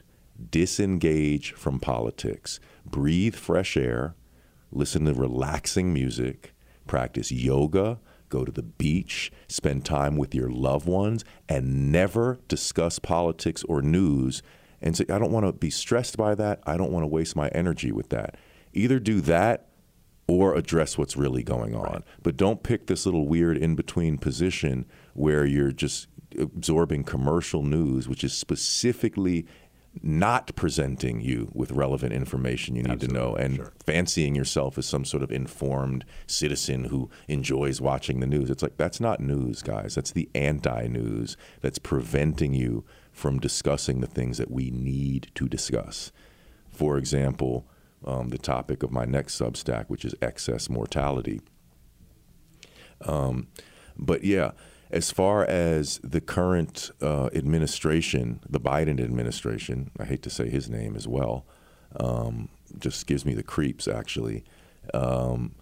Disengage 0.50 1.52
from 1.52 1.80
politics. 1.80 2.60
Breathe 2.86 3.34
fresh 3.34 3.76
air. 3.76 4.14
Listen 4.70 5.04
to 5.04 5.14
relaxing 5.14 5.92
music. 5.92 6.54
Practice 6.86 7.30
yoga. 7.30 8.00
Go 8.28 8.44
to 8.44 8.52
the 8.52 8.62
beach. 8.62 9.30
Spend 9.48 9.84
time 9.84 10.16
with 10.16 10.34
your 10.34 10.50
loved 10.50 10.86
ones. 10.86 11.24
And 11.48 11.92
never 11.92 12.38
discuss 12.48 12.98
politics 12.98 13.62
or 13.64 13.82
news 13.82 14.42
and 14.80 14.96
say, 14.96 15.04
I 15.08 15.18
don't 15.18 15.32
want 15.32 15.46
to 15.46 15.52
be 15.52 15.70
stressed 15.70 16.16
by 16.16 16.34
that. 16.34 16.60
I 16.66 16.76
don't 16.76 16.92
want 16.92 17.04
to 17.04 17.08
waste 17.08 17.36
my 17.36 17.48
energy 17.48 17.92
with 17.92 18.10
that. 18.10 18.36
Either 18.72 18.98
do 18.98 19.20
that 19.22 19.68
or 20.26 20.54
address 20.54 20.96
what's 20.96 21.16
really 21.16 21.42
going 21.42 21.74
on. 21.74 21.82
Right. 21.84 22.02
But 22.22 22.36
don't 22.36 22.62
pick 22.62 22.86
this 22.86 23.04
little 23.04 23.28
weird 23.28 23.56
in 23.56 23.74
between 23.74 24.18
position 24.18 24.86
where 25.12 25.44
you're 25.44 25.72
just 25.72 26.08
absorbing 26.38 27.04
commercial 27.04 27.62
news, 27.62 28.08
which 28.08 28.24
is 28.24 28.32
specifically 28.32 29.46
not 30.02 30.54
presenting 30.56 31.20
you 31.20 31.50
with 31.54 31.70
relevant 31.70 32.12
information 32.12 32.74
you 32.74 32.82
need 32.82 32.90
Absolutely. 32.90 33.16
to 33.16 33.22
know 33.22 33.36
and 33.36 33.56
sure. 33.56 33.72
fancying 33.84 34.34
yourself 34.34 34.76
as 34.76 34.86
some 34.86 35.04
sort 35.04 35.22
of 35.22 35.30
informed 35.30 36.04
citizen 36.26 36.84
who 36.84 37.08
enjoys 37.28 37.80
watching 37.80 38.20
the 38.20 38.26
news. 38.26 38.50
It's 38.50 38.62
like 38.62 38.76
that's 38.76 39.00
not 39.00 39.20
news, 39.20 39.62
guys. 39.62 39.94
That's 39.94 40.10
the 40.10 40.28
anti 40.34 40.88
news 40.88 41.36
that's 41.60 41.78
preventing 41.78 42.54
you 42.54 42.84
from 43.12 43.38
discussing 43.38 44.00
the 44.00 44.08
things 44.08 44.38
that 44.38 44.50
we 44.50 44.70
need 44.70 45.30
to 45.36 45.48
discuss. 45.48 46.10
For 46.72 46.98
example, 46.98 47.68
um, 48.04 48.28
the 48.28 48.38
topic 48.38 48.82
of 48.82 48.90
my 48.90 49.04
next 49.04 49.40
Substack, 49.40 49.86
which 49.88 50.04
is 50.04 50.14
excess 50.20 50.68
mortality. 50.68 51.40
Um, 53.02 53.48
but 53.96 54.24
yeah, 54.24 54.52
as 54.90 55.10
far 55.10 55.44
as 55.44 55.98
the 56.04 56.20
current 56.20 56.90
uh, 57.02 57.28
administration, 57.34 58.40
the 58.48 58.60
Biden 58.60 59.02
administration, 59.02 59.90
I 59.98 60.04
hate 60.04 60.22
to 60.22 60.30
say 60.30 60.48
his 60.48 60.68
name 60.68 60.96
as 60.96 61.08
well, 61.08 61.46
um, 61.98 62.48
just 62.78 63.06
gives 63.06 63.24
me 63.24 63.34
the 63.34 63.42
creeps 63.42 63.88
actually. 63.88 64.44
Um, 64.92 65.54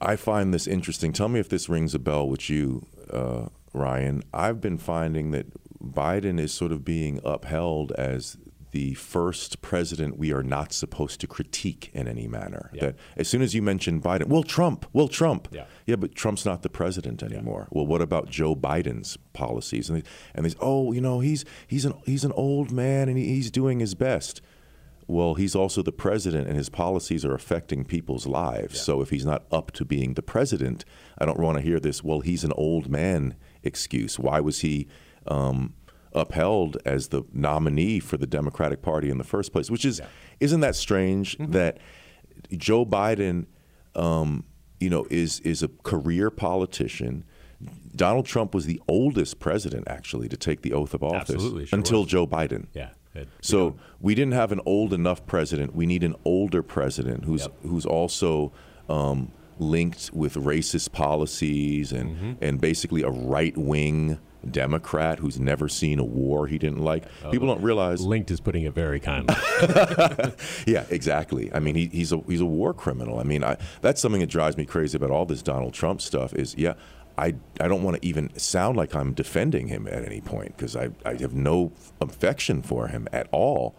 I 0.00 0.16
find 0.16 0.52
this 0.52 0.66
interesting. 0.66 1.12
Tell 1.12 1.28
me 1.28 1.40
if 1.40 1.48
this 1.48 1.68
rings 1.68 1.94
a 1.94 1.98
bell 1.98 2.28
with 2.28 2.50
you, 2.50 2.86
uh, 3.10 3.46
Ryan. 3.72 4.22
I've 4.32 4.60
been 4.60 4.78
finding 4.78 5.30
that 5.30 5.46
Biden 5.82 6.38
is 6.38 6.52
sort 6.52 6.72
of 6.72 6.84
being 6.84 7.20
upheld 7.24 7.92
as 7.92 8.36
the 8.76 8.92
first 8.92 9.62
president 9.62 10.18
we 10.18 10.34
are 10.34 10.42
not 10.42 10.70
supposed 10.70 11.18
to 11.18 11.26
critique 11.26 11.90
in 11.94 12.06
any 12.06 12.28
manner. 12.28 12.70
Yeah. 12.74 12.80
That 12.82 12.96
as 13.16 13.26
soon 13.26 13.40
as 13.40 13.54
you 13.54 13.62
mention 13.62 14.02
Biden, 14.02 14.26
well, 14.26 14.42
Trump, 14.42 14.84
well, 14.92 15.08
Trump. 15.08 15.48
Yeah, 15.50 15.64
yeah 15.86 15.96
but 15.96 16.14
Trump's 16.14 16.44
not 16.44 16.60
the 16.60 16.68
president 16.68 17.22
anymore. 17.22 17.68
Yeah. 17.70 17.74
Well, 17.74 17.86
what 17.86 18.02
about 18.02 18.28
Joe 18.28 18.54
Biden's 18.54 19.16
policies? 19.32 19.88
And 19.88 20.02
they, 20.02 20.08
and 20.34 20.44
they 20.44 20.50
say, 20.50 20.58
oh, 20.60 20.92
you 20.92 21.00
know, 21.00 21.20
he's 21.20 21.46
he's 21.66 21.86
an 21.86 21.94
he's 22.04 22.22
an 22.22 22.32
old 22.32 22.70
man 22.70 23.08
and 23.08 23.16
he's 23.16 23.50
doing 23.50 23.80
his 23.80 23.94
best. 23.94 24.42
Well, 25.06 25.36
he's 25.36 25.54
also 25.54 25.80
the 25.82 25.92
president, 25.92 26.46
and 26.46 26.58
his 26.58 26.68
policies 26.68 27.24
are 27.24 27.32
affecting 27.32 27.86
people's 27.86 28.26
lives. 28.26 28.74
Yeah. 28.74 28.82
So 28.82 29.00
if 29.00 29.08
he's 29.08 29.24
not 29.24 29.44
up 29.50 29.70
to 29.72 29.86
being 29.86 30.14
the 30.14 30.22
president, 30.22 30.84
I 31.16 31.24
don't 31.24 31.40
want 31.40 31.56
to 31.56 31.62
hear 31.62 31.80
this. 31.80 32.04
Well, 32.04 32.20
he's 32.20 32.44
an 32.44 32.52
old 32.52 32.90
man 32.90 33.36
excuse. 33.62 34.18
Why 34.18 34.40
was 34.40 34.60
he? 34.60 34.86
Um, 35.26 35.72
upheld 36.16 36.78
as 36.84 37.08
the 37.08 37.22
nominee 37.32 38.00
for 38.00 38.16
the 38.16 38.26
Democratic 38.26 38.82
Party 38.82 39.10
in 39.10 39.18
the 39.18 39.24
first 39.24 39.52
place, 39.52 39.70
which 39.70 39.84
is 39.84 40.00
yeah. 40.00 40.06
isn't 40.40 40.60
that 40.60 40.74
strange 40.74 41.38
mm-hmm. 41.38 41.52
that 41.52 41.78
Joe 42.56 42.84
Biden, 42.84 43.46
um, 43.94 44.44
you 44.80 44.90
know, 44.90 45.06
is 45.10 45.40
is 45.40 45.62
a 45.62 45.68
career 45.84 46.30
politician. 46.30 47.24
Donald 47.94 48.26
Trump 48.26 48.54
was 48.54 48.66
the 48.66 48.80
oldest 48.88 49.38
president 49.38 49.86
actually 49.88 50.28
to 50.28 50.36
take 50.36 50.62
the 50.62 50.72
oath 50.72 50.92
of 50.92 51.02
office 51.02 51.42
sure 51.42 51.64
until 51.72 52.00
was. 52.00 52.10
Joe 52.10 52.26
Biden. 52.26 52.66
Yeah. 52.74 52.90
so 53.40 53.76
we 53.98 54.14
didn't 54.14 54.34
have 54.34 54.52
an 54.52 54.60
old 54.66 54.92
enough 54.92 55.24
president. 55.26 55.74
We 55.74 55.86
need 55.86 56.02
an 56.02 56.14
older 56.24 56.62
president 56.62 57.24
who's 57.24 57.42
yep. 57.42 57.54
who's 57.62 57.86
also 57.86 58.52
um, 58.90 59.32
linked 59.58 60.10
with 60.12 60.34
racist 60.34 60.92
policies 60.92 61.92
and 61.92 62.16
mm-hmm. 62.16 62.32
and 62.42 62.60
basically 62.60 63.02
a 63.02 63.10
right 63.10 63.56
wing 63.56 64.18
Democrat 64.50 65.18
who's 65.18 65.38
never 65.38 65.68
seen 65.68 65.98
a 65.98 66.04
war 66.04 66.46
he 66.46 66.58
didn't 66.58 66.80
like. 66.80 67.04
Uh, 67.24 67.30
People 67.30 67.48
don't 67.48 67.62
realize. 67.62 68.00
Linked 68.00 68.30
is 68.30 68.40
putting 68.40 68.64
it 68.64 68.74
very 68.74 69.00
kindly. 69.00 69.34
yeah, 70.66 70.84
exactly. 70.90 71.52
I 71.52 71.60
mean, 71.60 71.74
he, 71.74 71.86
he's 71.86 72.12
a 72.12 72.18
he's 72.26 72.40
a 72.40 72.46
war 72.46 72.74
criminal. 72.74 73.18
I 73.18 73.22
mean, 73.24 73.44
I, 73.44 73.56
that's 73.80 74.00
something 74.00 74.20
that 74.20 74.30
drives 74.30 74.56
me 74.56 74.64
crazy 74.64 74.96
about 74.96 75.10
all 75.10 75.26
this 75.26 75.42
Donald 75.42 75.74
Trump 75.74 76.00
stuff. 76.00 76.34
Is 76.34 76.54
yeah, 76.56 76.74
I 77.18 77.34
I 77.60 77.68
don't 77.68 77.82
want 77.82 78.00
to 78.00 78.06
even 78.06 78.36
sound 78.38 78.76
like 78.76 78.94
I'm 78.94 79.12
defending 79.12 79.68
him 79.68 79.86
at 79.86 80.04
any 80.04 80.20
point 80.20 80.56
because 80.56 80.76
I 80.76 80.90
I 81.04 81.14
have 81.16 81.34
no 81.34 81.72
affection 82.00 82.62
for 82.62 82.88
him 82.88 83.08
at 83.12 83.28
all. 83.32 83.74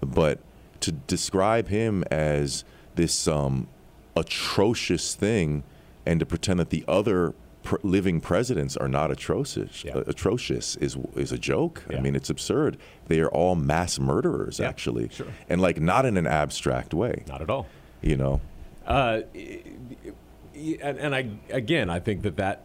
But 0.00 0.40
to 0.80 0.92
describe 0.92 1.68
him 1.68 2.04
as 2.10 2.64
this 2.94 3.26
um, 3.26 3.68
atrocious 4.16 5.14
thing 5.14 5.64
and 6.04 6.20
to 6.20 6.26
pretend 6.26 6.60
that 6.60 6.70
the 6.70 6.84
other 6.86 7.34
pr- 7.64 7.76
living 7.82 8.20
presidents 8.20 8.76
are 8.76 8.88
not 8.88 9.10
atrocious. 9.10 9.84
Yeah. 9.84 9.96
Uh, 9.96 10.04
atrocious 10.06 10.76
is 10.76 10.96
is 11.16 11.32
a 11.32 11.38
joke. 11.38 11.82
Yeah. 11.90 11.96
I 11.96 12.00
mean, 12.00 12.14
it's 12.14 12.30
absurd. 12.30 12.76
They 13.08 13.20
are 13.20 13.28
all 13.28 13.56
mass 13.56 13.98
murderers, 13.98 14.60
yeah, 14.60 14.68
actually, 14.68 15.08
sure. 15.08 15.26
and 15.48 15.60
like 15.60 15.80
not 15.80 16.06
in 16.06 16.16
an 16.16 16.26
abstract 16.26 16.94
way. 16.94 17.24
Not 17.26 17.42
at 17.42 17.50
all. 17.50 17.66
You 18.00 18.16
know. 18.16 18.40
Uh, 18.86 19.22
and, 19.34 20.98
and 20.98 21.14
I 21.14 21.30
again, 21.50 21.90
I 21.90 21.98
think 21.98 22.22
that 22.22 22.36
that 22.36 22.64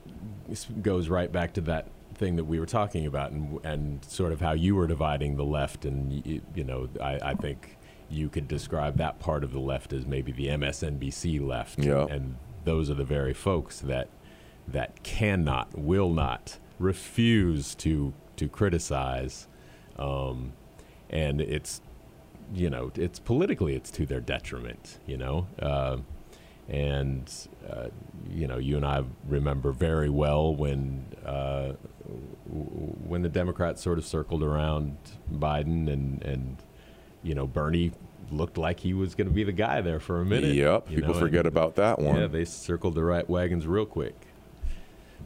goes 0.81 1.09
right 1.09 1.31
back 1.31 1.53
to 1.53 1.61
that 1.61 1.87
thing 2.15 2.35
that 2.35 2.43
we 2.43 2.59
were 2.59 2.67
talking 2.67 3.07
about, 3.07 3.31
and 3.31 3.59
and 3.63 4.05
sort 4.05 4.31
of 4.31 4.41
how 4.41 4.51
you 4.51 4.75
were 4.75 4.87
dividing 4.87 5.37
the 5.37 5.45
left, 5.45 5.85
and 5.85 6.25
you, 6.25 6.41
you 6.53 6.63
know, 6.63 6.89
I, 7.01 7.19
I 7.31 7.33
think 7.33 7.77
you 8.09 8.27
could 8.27 8.47
describe 8.47 8.97
that 8.97 9.19
part 9.19 9.43
of 9.43 9.53
the 9.53 9.59
left 9.59 9.93
as 9.93 10.05
maybe 10.05 10.31
the 10.31 10.47
MSNBC 10.47 11.45
left, 11.45 11.79
and 11.79 12.35
those 12.65 12.89
are 12.89 12.95
the 12.95 13.05
very 13.05 13.33
folks 13.33 13.79
that 13.79 14.09
that 14.71 15.03
cannot, 15.03 15.77
will 15.77 16.11
not, 16.11 16.57
refuse 16.77 17.75
to 17.75 18.13
to 18.37 18.47
criticize, 18.47 19.47
um, 19.97 20.53
and 21.09 21.41
it's 21.41 21.81
you 22.53 22.69
know 22.69 22.91
it's 22.95 23.19
politically 23.19 23.75
it's 23.75 23.91
to 23.91 24.05
their 24.05 24.21
detriment. 24.21 24.99
You 25.05 25.17
know. 25.17 25.47
Uh, 25.61 25.97
and 26.69 27.31
uh, 27.67 27.87
you 28.29 28.47
know, 28.47 28.59
you 28.59 28.77
and 28.77 28.85
I 28.85 29.03
remember 29.27 29.71
very 29.71 30.09
well 30.09 30.53
when 30.53 31.05
uh, 31.25 31.73
when 32.45 33.23
the 33.23 33.29
Democrats 33.29 33.81
sort 33.81 33.97
of 33.97 34.05
circled 34.05 34.43
around 34.43 34.97
Biden, 35.33 35.91
and 35.91 36.21
and 36.23 36.57
you 37.23 37.33
know, 37.33 37.47
Bernie 37.47 37.91
looked 38.31 38.57
like 38.57 38.81
he 38.81 38.93
was 38.93 39.15
going 39.15 39.27
to 39.27 39.33
be 39.33 39.43
the 39.43 39.51
guy 39.51 39.81
there 39.81 39.99
for 39.99 40.21
a 40.21 40.25
minute. 40.25 40.53
Yep, 40.53 40.89
people 40.89 41.13
know, 41.13 41.19
forget 41.19 41.47
about 41.47 41.75
that 41.75 41.99
one. 41.99 42.17
Yeah, 42.17 42.27
they 42.27 42.45
circled 42.45 42.93
the 42.93 43.03
right 43.03 43.27
wagons 43.27 43.65
real 43.65 43.87
quick. 43.87 44.15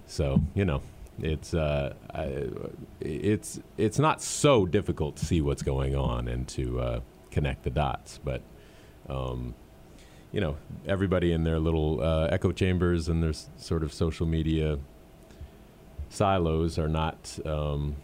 So 0.08 0.42
you 0.54 0.66
know, 0.66 0.82
it's 1.20 1.54
uh, 1.54 1.94
I, 2.13 2.48
it's 3.02 3.60
it's 3.78 4.00
not 4.00 4.22
so 4.22 4.66
difficult 4.66 5.16
to 5.18 5.26
see 5.26 5.42
what's 5.42 5.63
going 5.63 5.96
on 5.96 6.28
and 6.28 6.48
to 6.50 6.80
uh, 6.80 7.00
connect 7.32 7.63
the 7.63 7.70
dots, 7.70 8.20
but. 8.24 8.42
Um, 9.10 9.56
you 10.32 10.42
know, 10.42 10.58
everybody 10.88 11.32
in 11.32 11.44
their 11.44 11.60
little 11.60 12.02
uh, 12.02 12.26
echo 12.32 12.52
chambers 12.52 13.08
and 13.08 13.22
their 13.22 13.30
s- 13.30 13.50
sort 13.58 13.84
of 13.84 13.94
social 13.94 14.26
media 14.26 14.80
silos 16.10 16.78
are 16.80 16.88
not 16.88 17.38
um, 17.46 17.96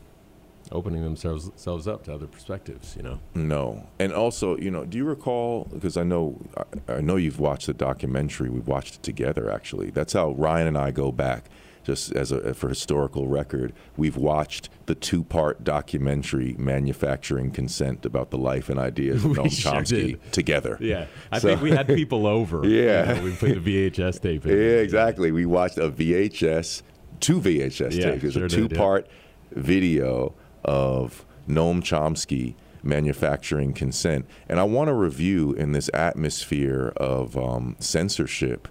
opening 0.71 1.01
themselves, 1.03 1.45
themselves 1.45 1.87
up 1.87 2.03
to 2.03 2.13
other 2.13 2.27
perspectives. 2.27 2.95
You 2.95 3.03
know. 3.03 3.19
No, 3.33 3.87
and 3.97 4.13
also, 4.13 4.57
you 4.57 4.69
know, 4.69 4.85
do 4.85 4.97
you 4.97 5.05
recall? 5.05 5.67
Because 5.73 5.97
I 5.97 6.03
know, 6.03 6.39
I, 6.87 6.93
I 6.97 7.01
know 7.01 7.15
you've 7.15 7.39
watched 7.39 7.65
the 7.67 7.73
documentary. 7.73 8.49
We've 8.49 8.67
watched 8.67 8.95
it 8.95 9.03
together. 9.03 9.51
Actually, 9.51 9.89
that's 9.89 10.13
how 10.13 10.31
Ryan 10.31 10.67
and 10.67 10.77
I 10.77 10.91
go 10.91 11.11
back 11.11 11.45
just 11.89 12.11
as 12.15 12.31
a 12.31 12.53
for 12.53 12.69
historical 12.69 13.27
record, 13.27 13.73
we've 13.97 14.15
watched 14.15 14.69
the 14.85 14.93
two-part 14.93 15.63
documentary 15.63 16.55
"Manufacturing 16.59 17.49
Consent" 17.49 18.05
about 18.05 18.29
the 18.29 18.37
life 18.37 18.69
and 18.69 18.79
ideas 18.79 19.25
of 19.25 19.31
Noam 19.37 19.51
sure 19.51 19.71
Chomsky 19.73 20.19
did. 20.21 20.31
together. 20.31 20.77
Yeah, 20.79 21.05
I 21.31 21.39
So- 21.39 21.47
think 21.47 21.61
we 21.61 21.71
had 21.71 21.87
people 21.87 22.27
over. 22.37 22.63
you 22.63 22.83
Yeah. 22.83 23.13
know, 23.15 23.23
we 23.23 23.31
put 23.31 23.55
the 23.55 23.89
VHS 23.89 24.19
tape 24.21 24.45
in. 24.45 24.51
Yeah, 24.51 24.81
exactly. 24.87 25.31
We 25.31 25.47
watched 25.47 25.79
a 25.79 25.89
VHS, 25.89 26.83
two 27.19 27.41
VHS 27.41 27.95
Yeah, 27.97 28.11
tapes. 28.11 28.23
It 28.23 28.25
was 28.25 28.33
sure 28.35 28.45
a 28.45 28.49
two-part 28.49 29.07
video 29.51 30.35
of 30.63 31.25
Noam 31.47 31.81
Chomsky 31.81 32.53
manufacturing 32.83 33.73
consent, 33.73 34.25
and 34.47 34.59
I 34.59 34.63
want 34.63 34.89
to 34.89 34.93
review 34.93 35.53
in 35.53 35.71
this 35.71 35.89
atmosphere 35.93 36.93
of 36.97 37.35
um, 37.35 37.75
censorship. 37.79 38.67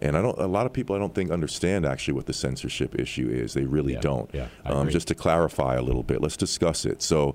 And 0.00 0.16
I 0.16 0.22
don't. 0.22 0.38
A 0.38 0.46
lot 0.46 0.66
of 0.66 0.72
people 0.72 0.94
I 0.94 0.98
don't 0.98 1.14
think 1.14 1.30
understand 1.30 1.86
actually 1.86 2.14
what 2.14 2.26
the 2.26 2.32
censorship 2.32 2.98
issue 2.98 3.28
is. 3.30 3.54
They 3.54 3.64
really 3.64 3.94
Yeah, 3.94 4.00
don't. 4.00 4.30
yeah, 4.34 4.48
um, 4.64 4.90
just 4.90 5.08
to 5.08 5.14
clarify 5.14 5.76
a 5.76 5.82
little 5.82 6.02
bit, 6.02 6.20
let's 6.20 6.36
discuss 6.36 6.84
it. 6.84 7.00
So, 7.02 7.34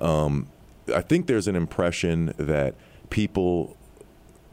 um, 0.00 0.46
I 0.94 1.00
think 1.00 1.26
there's 1.26 1.48
an 1.48 1.56
impression 1.56 2.32
that 2.38 2.74
people 3.10 3.76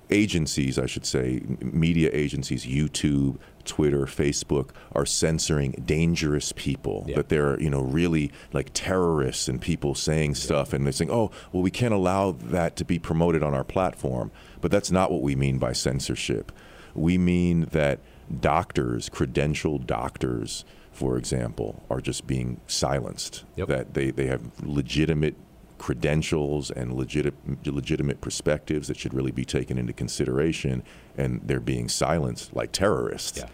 agencies, 0.09 0.77
I 0.77 0.85
should 0.85 1.05
say, 1.05 1.41
media 1.61 2.09
agencies, 2.13 2.65
YouTube, 2.65 3.37
Twitter, 3.65 4.05
Facebook, 4.05 4.69
are 4.93 5.05
censoring 5.05 5.71
dangerous 5.85 6.51
people. 6.55 7.05
Yeah. 7.07 7.15
That 7.17 7.29
they're, 7.29 7.59
you 7.61 7.69
know, 7.69 7.81
really 7.81 8.31
like 8.51 8.71
terrorists 8.73 9.47
and 9.47 9.61
people 9.61 9.95
saying 9.95 10.35
stuff, 10.35 10.73
and 10.73 10.85
they're 10.85 10.91
saying, 10.91 11.11
"Oh, 11.11 11.31
well, 11.51 11.63
we 11.63 11.71
can't 11.71 11.93
allow 11.93 12.31
that 12.31 12.75
to 12.77 12.85
be 12.85 12.99
promoted 12.99 13.41
on 13.43 13.53
our 13.53 13.63
platform." 13.63 14.31
But 14.59 14.71
that's 14.71 14.91
not 14.91 15.11
what 15.11 15.21
we 15.21 15.35
mean 15.35 15.57
by 15.59 15.73
censorship. 15.73 16.51
We 16.95 17.17
mean 17.17 17.65
that 17.71 17.99
doctors, 18.39 19.10
credentialed 19.10 19.86
doctors, 19.86 20.65
for 20.91 21.17
example, 21.17 21.84
are 21.89 22.01
just 22.01 22.27
being 22.27 22.60
silenced. 22.67 23.43
Yep. 23.56 23.67
That 23.67 23.93
they, 23.93 24.12
they 24.12 24.27
have 24.27 24.41
legitimate 24.63 25.36
credentials 25.77 26.71
and 26.71 26.93
legit, 26.93 27.34
legitimate 27.65 28.21
perspectives 28.21 28.88
that 28.88 28.97
should 28.97 29.13
really 29.13 29.32
be 29.32 29.43
taken 29.43 29.77
into 29.77 29.91
consideration, 29.91 30.84
and 31.17 31.41
they're 31.43 31.60
being 31.60 31.89
silenced 31.89 32.56
like 32.56 32.71
terrorists. 32.71 33.39
Yeah. 33.39 33.47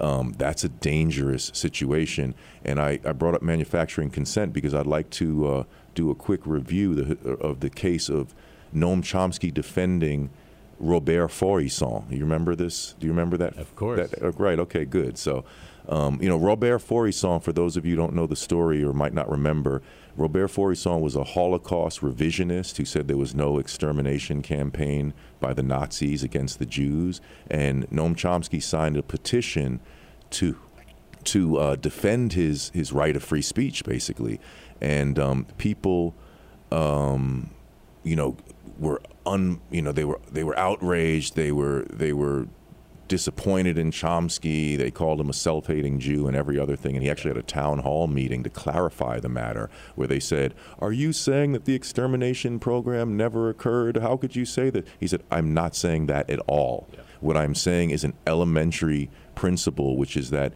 Um, 0.00 0.32
that's 0.38 0.64
a 0.64 0.68
dangerous 0.68 1.50
situation. 1.54 2.34
And 2.64 2.80
I, 2.80 3.00
I 3.04 3.12
brought 3.12 3.34
up 3.34 3.42
manufacturing 3.42 4.10
consent 4.10 4.52
because 4.52 4.74
I'd 4.74 4.86
like 4.86 5.10
to 5.10 5.48
uh, 5.48 5.64
do 5.94 6.10
a 6.10 6.14
quick 6.14 6.46
review 6.46 6.94
the, 6.94 7.30
of 7.34 7.60
the 7.60 7.70
case 7.70 8.08
of 8.08 8.34
Noam 8.74 9.02
Chomsky 9.02 9.52
defending 9.52 10.30
Robert 10.82 11.28
Faurisson. 11.28 12.10
You 12.10 12.20
remember 12.20 12.54
this? 12.54 12.94
Do 12.98 13.06
you 13.06 13.12
remember 13.12 13.36
that? 13.38 13.56
Of 13.56 13.74
course. 13.74 14.10
That, 14.10 14.22
uh, 14.22 14.32
right. 14.32 14.58
Okay. 14.58 14.84
Good. 14.84 15.16
So, 15.16 15.44
um, 15.88 16.18
you 16.20 16.28
know, 16.28 16.36
Robert 16.36 16.78
Faurisson. 16.78 17.42
For 17.42 17.52
those 17.52 17.76
of 17.76 17.86
you 17.86 17.92
who 17.92 18.02
don't 18.02 18.14
know 18.14 18.26
the 18.26 18.36
story 18.36 18.84
or 18.84 18.92
might 18.92 19.14
not 19.14 19.30
remember, 19.30 19.82
Robert 20.16 20.48
Faurisson 20.48 21.00
was 21.00 21.16
a 21.16 21.24
Holocaust 21.24 22.00
revisionist 22.00 22.76
who 22.76 22.84
said 22.84 23.08
there 23.08 23.16
was 23.16 23.34
no 23.34 23.58
extermination 23.58 24.42
campaign 24.42 25.14
by 25.40 25.54
the 25.54 25.62
Nazis 25.62 26.22
against 26.22 26.58
the 26.58 26.66
Jews, 26.66 27.20
and 27.50 27.88
Noam 27.88 28.14
Chomsky 28.14 28.62
signed 28.62 28.96
a 28.96 29.02
petition 29.02 29.80
to 30.30 30.58
to 31.24 31.56
uh, 31.56 31.76
defend 31.76 32.32
his 32.32 32.70
his 32.74 32.92
right 32.92 33.16
of 33.16 33.22
free 33.22 33.42
speech, 33.42 33.84
basically, 33.84 34.40
and 34.80 35.18
um, 35.18 35.46
people 35.56 36.14
um, 36.72 37.50
you 38.02 38.16
know, 38.16 38.36
were 38.78 39.00
un, 39.32 39.60
you 39.70 39.82
know, 39.82 39.92
they 39.92 40.04
were 40.04 40.20
they 40.30 40.44
were 40.44 40.58
outraged. 40.58 41.36
They 41.36 41.52
were 41.52 41.86
they 41.90 42.12
were 42.12 42.46
disappointed 43.08 43.76
in 43.76 43.90
Chomsky. 43.90 44.78
They 44.78 44.90
called 44.90 45.20
him 45.20 45.28
a 45.28 45.34
self-hating 45.34 45.98
Jew 45.98 46.26
and 46.26 46.36
every 46.36 46.58
other 46.58 46.76
thing. 46.76 46.94
And 46.94 47.02
he 47.02 47.10
actually 47.10 47.30
had 47.30 47.36
a 47.36 47.42
town 47.42 47.80
hall 47.80 48.06
meeting 48.06 48.42
to 48.42 48.50
clarify 48.50 49.20
the 49.20 49.28
matter, 49.28 49.68
where 49.96 50.08
they 50.08 50.20
said, 50.20 50.54
"Are 50.78 50.92
you 50.92 51.12
saying 51.12 51.52
that 51.52 51.64
the 51.64 51.74
extermination 51.74 52.58
program 52.58 53.16
never 53.16 53.48
occurred? 53.48 53.98
How 53.98 54.16
could 54.16 54.36
you 54.36 54.44
say 54.44 54.70
that?" 54.70 54.86
He 55.00 55.06
said, 55.06 55.22
"I'm 55.30 55.52
not 55.54 55.74
saying 55.74 56.06
that 56.06 56.30
at 56.30 56.40
all. 56.46 56.88
Yeah. 56.92 57.00
What 57.20 57.36
I'm 57.36 57.54
saying 57.54 57.90
is 57.90 58.04
an 58.04 58.14
elementary 58.26 59.10
principle, 59.34 59.96
which 59.96 60.16
is 60.16 60.30
that." 60.30 60.52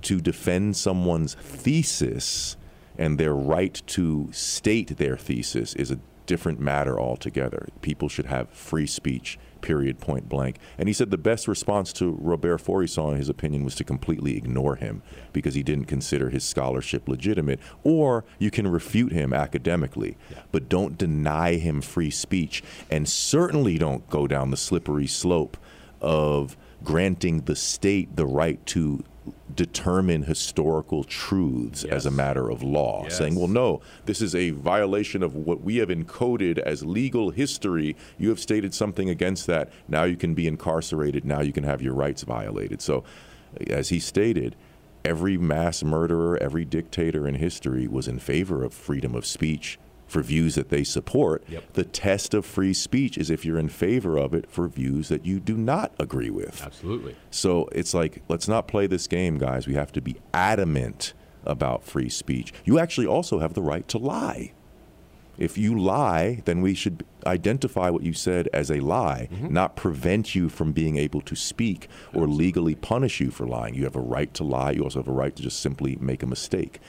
to 0.00 0.20
defend 0.20 0.76
someone's 0.76 1.34
thesis 1.34 2.56
and 2.96 3.18
their 3.18 3.34
right 3.34 3.82
to 3.86 4.28
state 4.32 4.96
their 4.96 5.16
thesis 5.16 5.74
is 5.74 5.90
a 5.90 5.98
different 6.28 6.60
matter 6.60 7.00
altogether. 7.00 7.66
People 7.80 8.08
should 8.08 8.26
have 8.26 8.50
free 8.50 8.86
speech, 8.86 9.38
period, 9.62 9.98
point 9.98 10.28
blank. 10.28 10.58
And 10.76 10.86
he 10.88 10.92
said 10.92 11.10
the 11.10 11.16
best 11.18 11.48
response 11.48 11.92
to 11.94 12.10
Robert 12.20 12.60
Faurisson, 12.62 13.12
in 13.12 13.16
his 13.16 13.30
opinion, 13.30 13.64
was 13.64 13.74
to 13.76 13.82
completely 13.84 14.36
ignore 14.36 14.76
him 14.76 15.02
because 15.32 15.54
he 15.54 15.62
didn't 15.64 15.86
consider 15.86 16.28
his 16.28 16.44
scholarship 16.44 17.08
legitimate. 17.08 17.58
Or 17.82 18.24
you 18.38 18.50
can 18.52 18.68
refute 18.68 19.10
him 19.10 19.32
academically, 19.32 20.16
Yeah. 20.30 20.42
but 20.52 20.68
don't 20.68 20.98
deny 20.98 21.54
him 21.54 21.80
free 21.80 22.10
speech. 22.10 22.62
And 22.90 23.08
certainly 23.08 23.78
don't 23.78 24.08
go 24.10 24.26
down 24.26 24.50
the 24.50 24.56
slippery 24.58 25.06
slope 25.08 25.56
of 26.02 26.56
granting 26.84 27.40
the 27.40 27.56
state 27.56 28.14
the 28.16 28.26
right 28.26 28.64
to 28.66 29.02
determine 29.54 30.22
historical 30.22 31.04
truths 31.04 31.84
as 31.84 32.06
a 32.06 32.10
matter 32.10 32.50
of 32.50 32.62
law, 32.62 33.02
Yes. 33.04 33.18
saying, 33.18 33.34
well, 33.34 33.48
no, 33.48 33.80
this 34.06 34.20
is 34.22 34.34
a 34.34 34.50
violation 34.50 35.22
of 35.22 35.34
what 35.34 35.62
we 35.62 35.76
have 35.76 35.88
encoded 35.88 36.58
as 36.58 36.84
legal 36.84 37.30
history. 37.30 37.96
You 38.18 38.28
have 38.30 38.40
stated 38.40 38.74
something 38.74 39.08
against 39.10 39.46
that. 39.46 39.70
Now 39.88 40.04
you 40.04 40.16
can 40.16 40.34
be 40.34 40.46
incarcerated. 40.46 41.24
Now 41.24 41.40
you 41.40 41.52
can 41.52 41.64
have 41.64 41.82
your 41.82 41.94
rights 41.94 42.22
violated. 42.22 42.80
So, 42.82 43.04
as 43.68 43.88
he 43.88 43.98
stated, 43.98 44.56
every 45.04 45.38
mass 45.38 45.82
murderer, 45.82 46.36
every 46.40 46.64
dictator 46.64 47.26
in 47.26 47.34
history 47.36 47.88
was 47.88 48.06
in 48.08 48.18
favor 48.18 48.62
of 48.64 48.72
freedom 48.74 49.14
of 49.14 49.24
speech 49.26 49.78
for 50.08 50.22
views 50.22 50.56
that 50.56 50.70
they 50.70 50.82
support. 50.82 51.44
Yep. 51.48 51.74
The 51.74 51.84
test 51.84 52.34
of 52.34 52.44
free 52.44 52.74
speech 52.74 53.16
is 53.16 53.30
if 53.30 53.44
you're 53.44 53.58
in 53.58 53.68
favor 53.68 54.16
of 54.16 54.34
it 54.34 54.50
for 54.50 54.66
views 54.66 55.08
that 55.08 55.24
you 55.24 55.38
do 55.38 55.56
not 55.56 55.92
agree 56.00 56.30
with. 56.30 56.62
Absolutely. 56.62 57.14
So 57.30 57.68
it's 57.72 57.94
like, 57.94 58.22
let's 58.28 58.48
not 58.48 58.66
play 58.66 58.86
this 58.86 59.06
game, 59.06 59.38
guys. 59.38 59.66
We 59.66 59.74
have 59.74 59.92
to 59.92 60.00
be 60.00 60.16
adamant 60.32 61.12
about 61.44 61.84
free 61.84 62.08
speech. 62.08 62.52
You 62.64 62.78
actually 62.78 63.06
also 63.06 63.38
have 63.38 63.54
the 63.54 63.62
right 63.62 63.86
to 63.88 63.98
lie. 63.98 64.52
If 65.36 65.56
you 65.56 65.78
lie, 65.78 66.42
then 66.46 66.62
we 66.62 66.74
should 66.74 67.04
identify 67.24 67.90
what 67.90 68.02
you 68.02 68.12
said 68.12 68.48
as 68.52 68.72
a 68.72 68.80
lie, 68.80 69.28
mm-hmm. 69.30 69.52
not 69.52 69.76
prevent 69.76 70.34
you 70.34 70.48
from 70.48 70.72
being 70.72 70.96
able 70.96 71.20
to 71.20 71.36
speak 71.36 71.88
or 72.12 72.26
legally 72.26 72.74
punish 72.74 73.20
you 73.20 73.30
for 73.30 73.46
lying. 73.46 73.74
You 73.74 73.84
have 73.84 73.94
a 73.94 74.00
right 74.00 74.34
to 74.34 74.42
lie. 74.42 74.72
You 74.72 74.82
also 74.82 74.98
have 74.98 75.06
a 75.06 75.12
right 75.12 75.34
to 75.36 75.42
just 75.42 75.60
simply 75.60 75.96
make 76.00 76.24
a 76.24 76.26
mistake. 76.26 76.80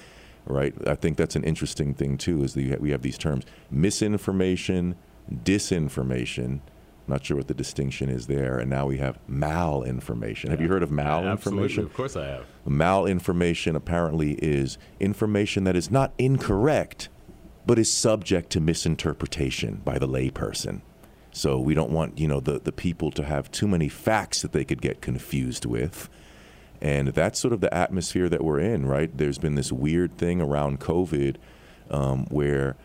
Right? 0.46 0.74
I 0.88 0.96
think 0.96 1.18
that's 1.18 1.36
an 1.36 1.44
interesting 1.44 1.94
thing 1.94 2.18
too. 2.18 2.44
Is 2.44 2.54
that 2.54 2.82
we 2.82 2.92
have 2.92 3.02
these 3.02 3.18
terms: 3.18 3.46
misinformation, 3.70 4.96
disinformation. 5.32 6.62
Not 7.08 7.26
sure 7.26 7.38
what 7.38 7.48
the 7.48 7.56
distinction 7.56 8.08
is 8.08 8.28
there. 8.28 8.60
And 8.60 8.70
now 8.70 8.86
we 8.86 9.00
have 9.00 9.18
malinformation. 9.28 10.50
Have 10.50 10.62
you 10.62 10.68
heard 10.68 10.84
of 10.84 10.92
malinformation? 10.92 11.32
Absolutely. 11.32 11.70
malinformation? 11.70 11.84
Of 11.86 11.94
course 11.96 12.16
I 12.16 12.28
have. 12.28 12.46
Malinformation 12.68 13.76
apparently 13.76 14.34
is 14.34 14.78
information 15.00 15.64
that 15.64 15.76
is 15.76 15.90
not 15.90 16.14
incorrect, 16.20 17.10
but 17.66 17.80
is 17.80 17.92
subject 17.92 18.52
to 18.52 18.60
misinterpretation 18.60 19.82
by 19.84 19.98
the 19.98 20.08
layperson. 20.08 20.82
So 21.32 21.60
we 21.60 21.74
don't 21.74 21.92
want 21.92 22.20
you 22.20 22.28
know 22.28 22.40
the, 22.40 22.60
the 22.60 22.72
people 22.72 23.12
to 23.12 23.24
have 23.24 23.52
too 23.52 23.68
many 23.68 23.90
facts 23.90 24.42
that 24.42 24.52
they 24.52 24.66
could 24.66 24.82
get 24.82 25.02
confused 25.02 25.66
with. 25.66 26.10
And 26.82 27.10
that's 27.10 27.40
sort 27.40 27.54
of 27.54 27.62
the 27.62 27.74
atmosphere 27.74 28.30
that 28.30 28.44
we're 28.44 28.60
in, 28.60 28.86
right? 28.86 29.16
There's 29.16 29.38
been 29.38 29.56
this 29.56 29.72
weird 29.72 30.18
thing 30.18 30.42
around 30.42 30.80
COVID 30.80 31.36
um, 31.90 32.26
where 32.28 32.78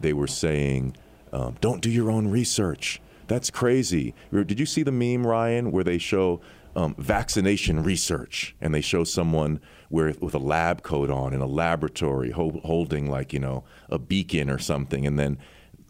they 0.00 0.12
were 0.12 0.26
saying, 0.26 0.96
um, 1.32 1.56
don't 1.60 1.80
do 1.80 1.90
your 1.90 2.10
own 2.10 2.28
research. 2.28 3.00
That's 3.28 3.50
crazy. 3.50 4.14
Did 4.32 4.58
you 4.58 4.66
see 4.66 4.82
the 4.82 4.92
meme, 4.92 5.26
Ryan, 5.26 5.70
where 5.70 5.84
they 5.84 5.98
show 5.98 6.40
um, 6.74 6.94
vaccination 6.98 7.82
research 7.82 8.56
and 8.60 8.74
they 8.74 8.80
show 8.80 9.04
someone 9.04 9.60
where, 9.88 10.14
with 10.20 10.34
a 10.34 10.38
lab 10.38 10.82
coat 10.82 11.10
on 11.10 11.32
in 11.32 11.40
a 11.40 11.46
laboratory 11.46 12.30
ho- 12.30 12.60
holding, 12.64 13.10
like, 13.10 13.32
you 13.32 13.38
know, 13.38 13.64
a 13.88 13.98
beacon 13.98 14.50
or 14.50 14.58
something, 14.58 15.06
and 15.06 15.18
then 15.18 15.38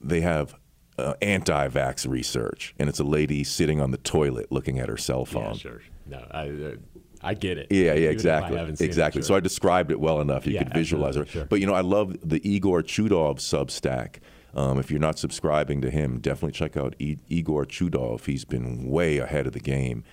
they 0.01 0.21
have 0.21 0.55
uh, 0.99 1.15
anti 1.23 1.69
vax 1.69 2.09
research, 2.09 2.75
and 2.79 2.89
it's 2.89 2.99
a 2.99 3.05
lady 3.05 3.45
sitting 3.45 3.81
on 3.81 3.91
the 3.91 3.99
toilet 3.99 4.51
looking 4.51 4.79
at 4.79 4.89
her 4.89 4.97
cell 4.97 5.25
phone. 5.25 5.55
Yeah, 5.55 5.59
sure. 5.59 5.83
No, 6.07 6.27
I, 6.31 6.49
uh, 6.49 6.75
I 7.23 7.35
get 7.35 7.59
it. 7.59 7.67
Yeah, 7.71 7.95
yeah, 7.95 8.11
exactly, 8.11 8.57
haven't 8.57 8.77
seen 8.77 8.85
it, 8.85 8.89
exactly. 8.89 9.21
sure. 9.23 9.27
So 9.27 9.35
I 9.35 9.41
described 9.41 9.91
it 9.91 9.99
well 10.01 10.21
enough. 10.21 10.47
You 10.47 10.55
Yeah, 10.55 10.65
could 10.65 10.75
visualize 10.75 11.17
it. 11.17 11.29
sure. 11.29 11.45
But 11.47 11.61
you 11.61 11.67
know, 11.67 11.75
I 11.75 11.81
love 11.81 12.17
the 12.23 12.41
Igor 12.49 12.83
Chudov 12.83 13.39
Substack. 13.39 14.17
Um, 14.55 14.79
if 14.79 14.91
you're 14.91 15.01
not 15.01 15.19
subscribing 15.19 15.81
to 15.83 15.91
him, 15.91 16.21
definitely 16.21 16.53
check 16.53 16.77
out 16.77 16.95
I- 17.01 17.19
Igor 17.29 17.67
Chudov. 17.67 18.25
He's 18.27 18.45
been 18.45 18.89
way 18.89 19.19
ahead 19.19 19.47
of 19.47 19.53
the 19.53 19.61
game, 19.61 20.05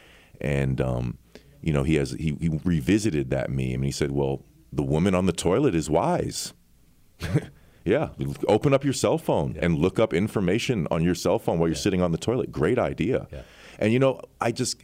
and 0.41 0.81
um, 0.81 1.17
you 1.61 1.71
know, 1.73 1.83
he 1.83 1.95
has 1.95 2.11
he, 2.11 2.35
he 2.39 2.59
revisited 2.63 3.29
that 3.29 3.49
meme 3.49 3.75
and 3.75 3.85
he 3.85 3.91
said, 3.91 4.11
"Well, 4.11 4.43
the 4.73 4.83
woman 4.83 5.15
on 5.15 5.25
the 5.25 5.31
toilet 5.33 5.73
is 5.75 5.89
wise." 5.89 6.53
yeah, 7.85 8.09
open 8.47 8.73
up 8.73 8.83
your 8.83 8.93
cell 8.93 9.17
phone 9.17 9.55
and 9.61 9.77
look 9.77 9.99
up 9.99 10.13
information 10.13 10.87
on 10.91 11.03
your 11.03 11.15
cell 11.15 11.39
phone 11.39 11.59
while 11.59 11.67
you're 11.69 11.75
sitting 11.75 12.01
on 12.01 12.11
the 12.11 12.17
toilet. 12.17 12.51
Great 12.51 12.77
idea. 12.79 13.27
Yeah. 13.31 13.41
And 13.79 13.93
you 13.93 13.99
know, 13.99 14.19
I 14.41 14.51
just 14.51 14.83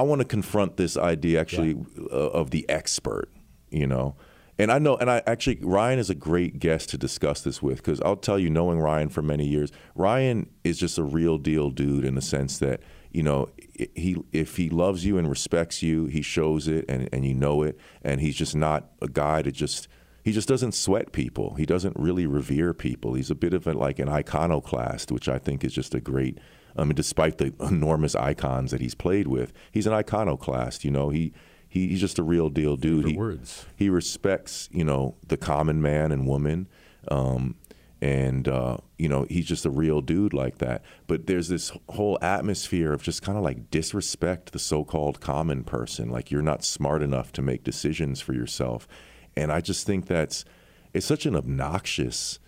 I 0.00 0.02
want 0.02 0.20
to 0.20 0.24
confront 0.24 0.78
this 0.78 0.96
idea 0.96 1.38
actually 1.38 1.76
uh, 2.10 2.14
of 2.14 2.52
the 2.52 2.66
expert. 2.70 3.30
You 3.68 3.86
know, 3.86 4.16
and 4.58 4.72
I 4.72 4.78
know, 4.78 4.96
and 4.96 5.10
I 5.10 5.22
actually 5.26 5.58
Ryan 5.60 5.98
is 5.98 6.08
a 6.08 6.14
great 6.14 6.58
guest 6.58 6.88
to 6.90 6.98
discuss 6.98 7.42
this 7.42 7.60
with 7.60 7.76
because 7.76 8.00
I'll 8.00 8.16
tell 8.16 8.38
you, 8.38 8.48
knowing 8.48 8.78
Ryan 8.78 9.10
for 9.10 9.20
many 9.20 9.46
years, 9.46 9.70
Ryan 9.94 10.48
is 10.64 10.78
just 10.78 10.96
a 10.96 11.02
real 11.02 11.36
deal 11.36 11.68
dude 11.68 12.06
in 12.06 12.14
the 12.14 12.22
sense 12.22 12.58
that 12.60 12.80
you 13.12 13.22
know 13.22 13.50
he 13.94 14.16
if 14.32 14.56
he 14.56 14.70
loves 14.70 15.04
you 15.04 15.18
and 15.18 15.28
respects 15.28 15.82
you, 15.82 16.06
he 16.06 16.22
shows 16.22 16.66
it 16.66 16.86
and 16.88 17.06
and 17.12 17.26
you 17.26 17.34
know 17.34 17.62
it, 17.62 17.78
and 18.00 18.22
he's 18.22 18.36
just 18.36 18.56
not 18.56 18.90
a 19.02 19.08
guy 19.08 19.42
to 19.42 19.52
just 19.52 19.86
he 20.24 20.32
just 20.32 20.48
doesn't 20.48 20.72
sweat 20.72 21.12
people. 21.12 21.54
He 21.54 21.66
doesn't 21.66 21.96
really 21.98 22.26
revere 22.26 22.74
people. 22.74 23.14
He's 23.14 23.30
a 23.30 23.34
bit 23.34 23.54
of 23.54 23.66
a, 23.66 23.72
like 23.72 23.98
an 23.98 24.08
iconoclast, 24.08 25.10
which 25.12 25.28
I 25.28 25.38
think 25.38 25.64
is 25.64 25.72
just 25.72 25.94
a 25.94 26.00
great. 26.00 26.38
I 26.76 26.84
mean, 26.84 26.94
despite 26.94 27.38
the 27.38 27.52
enormous 27.60 28.14
icons 28.14 28.70
that 28.70 28.80
he's 28.80 28.94
played 28.94 29.26
with, 29.26 29.52
he's 29.72 29.86
an 29.86 29.92
iconoclast. 29.92 30.84
You 30.84 30.90
know, 30.90 31.08
he, 31.10 31.32
he 31.68 31.88
he's 31.88 32.00
just 32.00 32.18
a 32.18 32.22
real 32.22 32.48
deal 32.50 32.76
dude. 32.76 33.04
Favorite 33.04 33.12
He, 33.12 33.18
words. 33.18 33.66
he 33.76 33.88
respects, 33.90 34.68
you 34.72 34.84
know, 34.84 35.16
the 35.26 35.36
common 35.36 35.80
man 35.82 36.12
and 36.12 36.26
woman. 36.26 36.68
Um, 37.08 37.56
and 38.02 38.48
uh, 38.48 38.78
you 38.98 39.10
know 39.10 39.26
he's 39.28 39.44
just 39.46 39.66
a 39.66 39.70
real 39.70 40.00
dude 40.00 40.32
like 40.32 40.56
that. 40.58 40.82
But 41.06 41.26
there's 41.26 41.48
this 41.48 41.70
whole 41.90 42.18
atmosphere 42.22 42.92
of 42.94 43.02
just 43.02 43.20
kind 43.22 43.36
of 43.36 43.44
like 43.44 43.70
disrespect 43.70 44.52
the 44.52 44.58
so-called 44.58 45.20
common 45.20 45.64
person, 45.64 46.08
like 46.08 46.30
you're 46.30 46.40
not 46.40 46.64
smart 46.64 47.02
enough 47.02 47.30
to 47.32 47.42
make 47.42 47.62
decisions 47.62 48.20
for 48.22 48.32
yourself. 48.32 48.88
And 49.36 49.52
I 49.52 49.60
just 49.60 49.86
think 49.86 50.06
that's 50.06 50.44
it's 50.92 51.06
such 51.06 51.26
an 51.26 51.36
obnoxious 51.36 52.38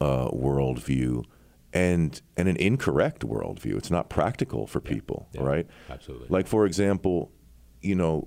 uh, 0.00 0.28
worldview 0.28 1.24
and 1.72 2.20
and 2.36 2.48
an 2.48 2.56
incorrect 2.56 3.20
worldview. 3.26 3.76
It's 3.76 3.90
not 3.90 4.08
practical 4.08 4.66
for 4.66 4.80
people, 4.80 5.28
yeah, 5.32 5.42
right? 5.42 5.66
absolutely. 5.88 6.28
Like 6.28 6.46
for 6.46 6.66
example, 6.66 7.30
you 7.80 7.94
know, 7.94 8.26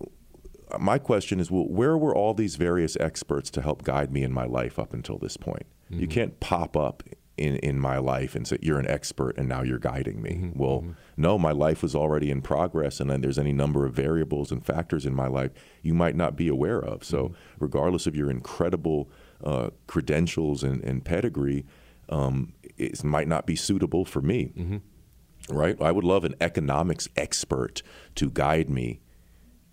my 0.79 0.97
question 0.97 1.39
is, 1.39 1.51
well, 1.51 1.67
where 1.67 1.97
were 1.97 2.15
all 2.15 2.33
these 2.33 2.55
various 2.55 2.95
experts 2.97 3.49
to 3.51 3.61
help 3.61 3.83
guide 3.83 4.11
me 4.11 4.23
in 4.23 4.31
my 4.31 4.45
life 4.45 4.79
up 4.79 4.93
until 4.93 5.17
this 5.17 5.37
point? 5.37 5.65
You 5.89 6.07
can't 6.07 6.39
pop 6.39 6.75
up 6.75 7.03
in, 7.37 7.55
in 7.57 7.79
my 7.79 7.97
life 7.97 8.35
and 8.35 8.47
say 8.47 8.57
you're 8.61 8.79
an 8.79 8.87
expert 8.87 9.37
and 9.37 9.49
now 9.49 9.63
you're 9.63 9.79
guiding 9.79 10.21
me. 10.21 10.51
Well, 10.55 10.85
no, 11.17 11.37
my 11.39 11.51
life 11.51 11.81
was 11.81 11.95
already 11.95 12.29
in 12.29 12.41
progress, 12.41 12.99
and 12.99 13.09
then 13.09 13.21
there's 13.21 13.39
any 13.39 13.53
number 13.53 13.85
of 13.85 13.93
variables 13.93 14.51
and 14.51 14.63
factors 14.63 15.05
in 15.05 15.15
my 15.15 15.27
life 15.27 15.51
you 15.81 15.93
might 15.93 16.15
not 16.15 16.35
be 16.35 16.47
aware 16.47 16.79
of. 16.79 17.03
So, 17.03 17.33
regardless 17.59 18.05
of 18.05 18.15
your 18.15 18.29
incredible 18.29 19.09
uh, 19.43 19.71
credentials 19.87 20.63
and, 20.63 20.83
and 20.83 21.03
pedigree, 21.03 21.65
um, 22.09 22.53
it 22.77 23.03
might 23.03 23.27
not 23.27 23.45
be 23.45 23.55
suitable 23.55 24.05
for 24.05 24.21
me. 24.21 24.51
Right? 25.49 25.81
I 25.81 25.91
would 25.91 26.05
love 26.05 26.23
an 26.23 26.35
economics 26.39 27.09
expert 27.17 27.81
to 28.15 28.29
guide 28.29 28.69
me 28.69 29.01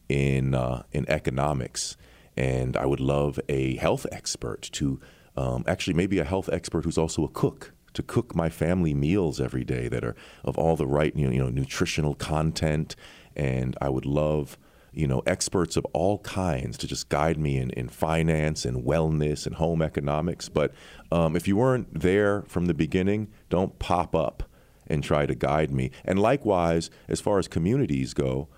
in 0.08 0.54
uh, 0.54 0.82
in 0.92 1.08
economics, 1.08 1.96
and 2.36 2.76
I 2.76 2.86
would 2.86 3.00
love 3.00 3.38
a 3.48 3.76
health 3.76 4.06
expert 4.10 4.62
to 4.72 5.00
um, 5.36 5.64
actually 5.66 5.94
maybe 5.94 6.18
a 6.18 6.24
health 6.24 6.48
expert 6.52 6.84
who's 6.84 6.98
also 6.98 7.24
a 7.24 7.28
cook 7.28 7.72
to 7.94 8.02
cook 8.02 8.34
my 8.34 8.48
family 8.48 8.94
meals 8.94 9.40
every 9.40 9.64
day 9.64 9.88
that 9.88 10.04
are 10.04 10.14
of 10.44 10.56
all 10.56 10.76
the 10.76 10.86
right 10.86 11.14
you 11.16 11.26
know, 11.26 11.32
you 11.32 11.42
know 11.42 11.50
nutritional 11.50 12.14
content, 12.14 12.96
and 13.36 13.76
I 13.80 13.88
would 13.88 14.06
love 14.06 14.58
you 14.92 15.06
know 15.06 15.22
experts 15.26 15.76
of 15.76 15.84
all 15.92 16.18
kinds 16.18 16.76
to 16.78 16.86
just 16.86 17.08
guide 17.08 17.38
me 17.38 17.58
in, 17.58 17.70
in 17.70 17.88
finance 17.88 18.64
and 18.64 18.84
wellness 18.84 19.46
and 19.46 19.56
home 19.56 19.82
economics. 19.82 20.48
But 20.48 20.72
um, 21.10 21.36
if 21.36 21.48
you 21.48 21.56
weren't 21.56 22.00
there 22.00 22.42
from 22.42 22.66
the 22.66 22.74
beginning, 22.74 23.28
don't 23.48 23.78
pop 23.78 24.14
up 24.14 24.44
and 24.86 25.04
try 25.04 25.24
to 25.24 25.34
guide 25.34 25.70
me. 25.70 25.90
And 26.04 26.18
likewise, 26.18 26.90
as 27.08 27.20
far 27.20 27.38
as 27.38 27.46
communities 27.46 28.12
go, 28.12 28.48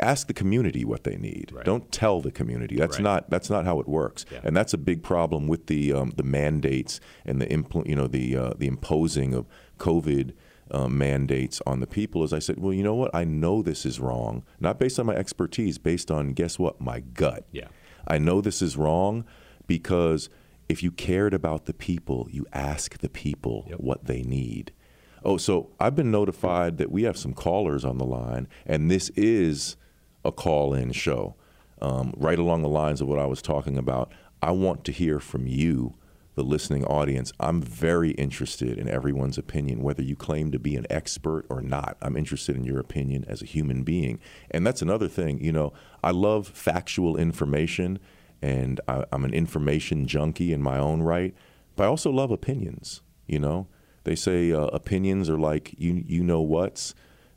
ask 0.00 0.26
the 0.26 0.34
community 0.34 0.84
what 0.84 1.04
they 1.04 1.16
need. 1.16 1.52
Right. 1.52 1.64
Don't 1.64 1.90
tell 1.90 2.20
the 2.20 2.30
community. 2.30 2.76
That's 2.76 2.96
Right. 2.98 3.02
not 3.04 3.30
that's 3.30 3.50
not 3.50 3.64
how 3.64 3.80
it 3.80 3.88
works. 3.88 4.24
Yeah. 4.30 4.40
And 4.44 4.56
that's 4.56 4.72
a 4.74 4.78
big 4.78 5.02
problem 5.02 5.48
with 5.48 5.66
the 5.66 5.92
um, 5.92 6.12
the 6.16 6.22
mandates 6.22 7.00
and 7.24 7.40
the 7.40 7.46
impl- 7.46 7.86
you 7.88 7.96
know 7.96 8.06
the 8.06 8.36
uh, 8.36 8.52
the 8.58 8.66
imposing 8.66 9.34
of 9.34 9.46
COVID. 9.78 10.32
Um, 10.70 10.98
mandates 10.98 11.62
on 11.64 11.80
the 11.80 11.86
people 11.86 12.22
is 12.24 12.34
I 12.34 12.40
said, 12.40 12.58
well, 12.58 12.74
you 12.74 12.82
know 12.82 12.94
what? 12.94 13.10
I 13.14 13.24
know 13.24 13.62
this 13.62 13.86
is 13.86 13.98
wrong, 14.00 14.44
not 14.60 14.78
based 14.78 15.00
on 15.00 15.06
my 15.06 15.14
expertise, 15.14 15.78
based 15.78 16.10
on 16.10 16.34
guess 16.34 16.58
what? 16.58 16.78
My 16.78 17.00
gut. 17.00 17.46
Yeah. 17.52 17.68
I 18.06 18.18
know 18.18 18.42
this 18.42 18.60
is 18.60 18.76
wrong 18.76 19.24
because 19.66 20.28
if 20.68 20.82
you 20.82 20.90
cared 20.90 21.32
about 21.32 21.64
the 21.64 21.72
people, 21.72 22.28
you 22.30 22.44
ask 22.52 22.98
the 22.98 23.08
people 23.08 23.64
Yep. 23.70 23.80
what 23.80 24.04
they 24.04 24.22
need. 24.22 24.72
Oh, 25.24 25.38
so 25.38 25.70
I've 25.80 25.96
been 25.96 26.10
notified 26.10 26.76
that 26.76 26.90
we 26.92 27.04
have 27.04 27.16
some 27.16 27.32
callers 27.32 27.82
on 27.82 27.96
the 27.96 28.04
line, 28.04 28.46
and 28.66 28.90
this 28.90 29.08
is 29.16 29.77
a 30.28 30.32
call 30.32 30.74
in 30.74 30.92
show. 30.92 31.34
Um, 31.80 32.12
right 32.16 32.38
along 32.38 32.62
the 32.62 32.68
lines 32.68 33.00
of 33.00 33.08
what 33.08 33.18
I 33.18 33.26
was 33.26 33.42
talking 33.42 33.78
about, 33.78 34.12
I 34.42 34.52
want 34.52 34.84
to 34.84 34.92
hear 34.92 35.20
from 35.20 35.46
you, 35.46 35.94
the 36.34 36.42
listening 36.44 36.84
audience. 36.84 37.32
I'm 37.40 37.60
very 37.60 38.10
interested 38.12 38.78
in 38.78 38.88
everyone's 38.88 39.38
opinion, 39.38 39.82
whether 39.82 40.02
you 40.02 40.14
claim 40.14 40.52
to 40.52 40.58
be 40.58 40.76
an 40.76 40.86
expert 40.88 41.46
or 41.48 41.60
not. 41.60 41.96
I'm 42.00 42.16
interested 42.16 42.54
in 42.54 42.64
your 42.64 42.78
opinion 42.78 43.24
as 43.26 43.42
a 43.42 43.46
human 43.46 43.82
being. 43.82 44.20
And 44.52 44.64
that's 44.64 44.82
another 44.82 45.08
thing, 45.08 45.42
you 45.42 45.52
know, 45.52 45.72
I 46.04 46.12
love 46.12 46.46
factual 46.46 47.16
information, 47.16 47.98
and 48.40 48.80
I, 48.86 49.04
I'm 49.10 49.24
an 49.24 49.34
information 49.34 50.06
junkie 50.06 50.52
in 50.52 50.62
my 50.62 50.78
own 50.78 51.02
right, 51.02 51.34
but 51.74 51.84
I 51.84 51.86
also 51.86 52.10
love 52.10 52.30
opinions, 52.30 53.02
you 53.26 53.40
know? 53.40 53.66
They 54.04 54.14
say 54.14 54.52
uh, 54.52 54.66
opinions 54.66 55.28
are 55.28 55.38
like 55.38 55.74
you 55.76 56.02
you 56.06 56.22
know 56.22 56.40
what's, 56.40 56.94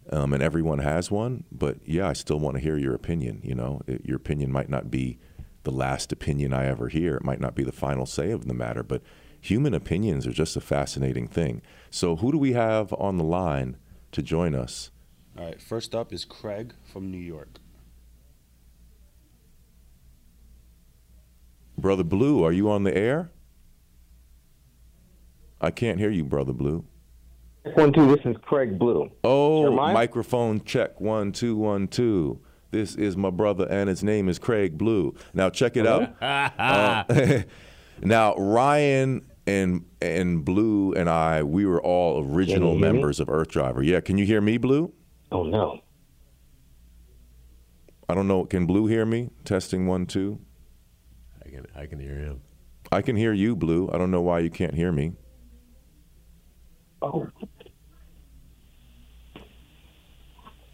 um, 0.09 0.33
and 0.33 0.41
everyone 0.41 0.79
has 0.79 1.11
one. 1.11 1.43
But 1.51 1.77
yeah, 1.85 2.07
I 2.07 2.13
still 2.13 2.39
want 2.39 2.55
to 2.57 2.61
hear 2.61 2.77
your 2.77 2.93
opinion. 2.95 3.41
You 3.43 3.55
know, 3.55 3.81
It- 3.87 4.05
your 4.05 4.17
opinion 4.17 4.51
might 4.51 4.69
not 4.69 4.89
be 4.89 5.19
the 5.63 5.71
last 5.71 6.11
opinion 6.11 6.53
I 6.53 6.65
ever 6.65 6.87
hear. 6.89 7.15
It 7.15 7.23
might 7.23 7.39
not 7.39 7.55
be 7.55 7.63
the 7.63 7.71
final 7.71 8.05
say 8.05 8.31
of 8.31 8.45
the 8.47 8.53
matter. 8.53 8.81
But 8.83 9.03
human 9.39 9.73
opinions 9.73 10.25
are 10.25 10.31
just 10.31 10.55
a 10.57 10.61
fascinating 10.61 11.27
thing. 11.27 11.61
So 11.89 12.15
who 12.17 12.31
do 12.31 12.37
we 12.37 12.53
have 12.53 12.93
on 12.93 13.17
the 13.17 13.23
line 13.23 13.77
to 14.11 14.21
join 14.23 14.55
us? 14.55 14.89
All 15.37 15.45
right, 15.45 15.61
first 15.61 15.93
up 15.95 16.11
is 16.11 16.25
Craig 16.25 16.73
from 16.83 17.09
New 17.11 17.17
York. 17.19 17.59
Brother 21.77 22.03
Blue, 22.03 22.43
are 22.43 22.51
you 22.51 22.69
on 22.69 22.83
the 22.83 22.95
air? 22.95 23.31
I 25.59 25.71
can't 25.71 25.99
hear 25.99 26.09
you, 26.09 26.23
Brother 26.23 26.53
Blue. 26.53 26.85
One, 27.75 27.93
two, 27.93 28.15
this 28.15 28.25
is 28.25 28.35
Craig 28.41 28.79
Blue. 28.79 29.09
Oh, 29.23 29.63
Jeremiah? 29.63 29.93
microphone 29.93 30.63
check 30.63 30.99
one 30.99 31.31
two 31.31 31.55
one 31.55 31.87
two. 31.87 32.39
This 32.71 32.95
is 32.95 33.15
my 33.15 33.29
brother, 33.29 33.67
and 33.69 33.87
his 33.89 34.03
name 34.03 34.29
is 34.29 34.39
Craig 34.39 34.77
Blue. 34.77 35.13
Now 35.33 35.49
check 35.49 35.77
it 35.77 35.85
out. 35.85 36.15
Uh, 36.21 37.43
now 38.01 38.33
Ryan 38.35 39.25
and 39.45 39.85
and 40.01 40.43
Blue 40.43 40.93
and 40.93 41.07
I, 41.09 41.43
we 41.43 41.65
were 41.65 41.81
all 41.81 42.23
original 42.23 42.71
Can 42.71 42.79
you 42.79 42.83
hear 42.85 42.93
me? 42.93 42.99
members 42.99 43.19
of 43.19 43.27
Earthdriver. 43.27 43.85
Yeah, 43.85 43.99
can 44.01 44.17
you 44.17 44.25
hear 44.25 44.41
me, 44.41 44.57
Blue? 44.57 44.91
Oh, 45.31 45.43
no. 45.43 45.79
I 48.09 48.15
don't 48.15 48.27
know. 48.27 48.45
Can 48.45 48.65
Blue 48.65 48.87
hear 48.87 49.05
me? 49.05 49.29
Testing 49.45 49.85
one 49.87 50.05
two. 50.07 50.39
I 51.45 51.49
can 51.49 51.67
I 51.75 51.85
can 51.85 51.99
hear 51.99 52.15
him. 52.15 52.41
I 52.91 53.01
can 53.03 53.15
hear 53.15 53.33
you, 53.33 53.55
Blue. 53.55 53.89
I 53.93 53.97
don't 53.99 54.09
know 54.11 54.21
why 54.21 54.39
you 54.39 54.49
can't 54.49 54.73
hear 54.73 54.91
me. 54.91 55.13
Oh, 57.03 57.27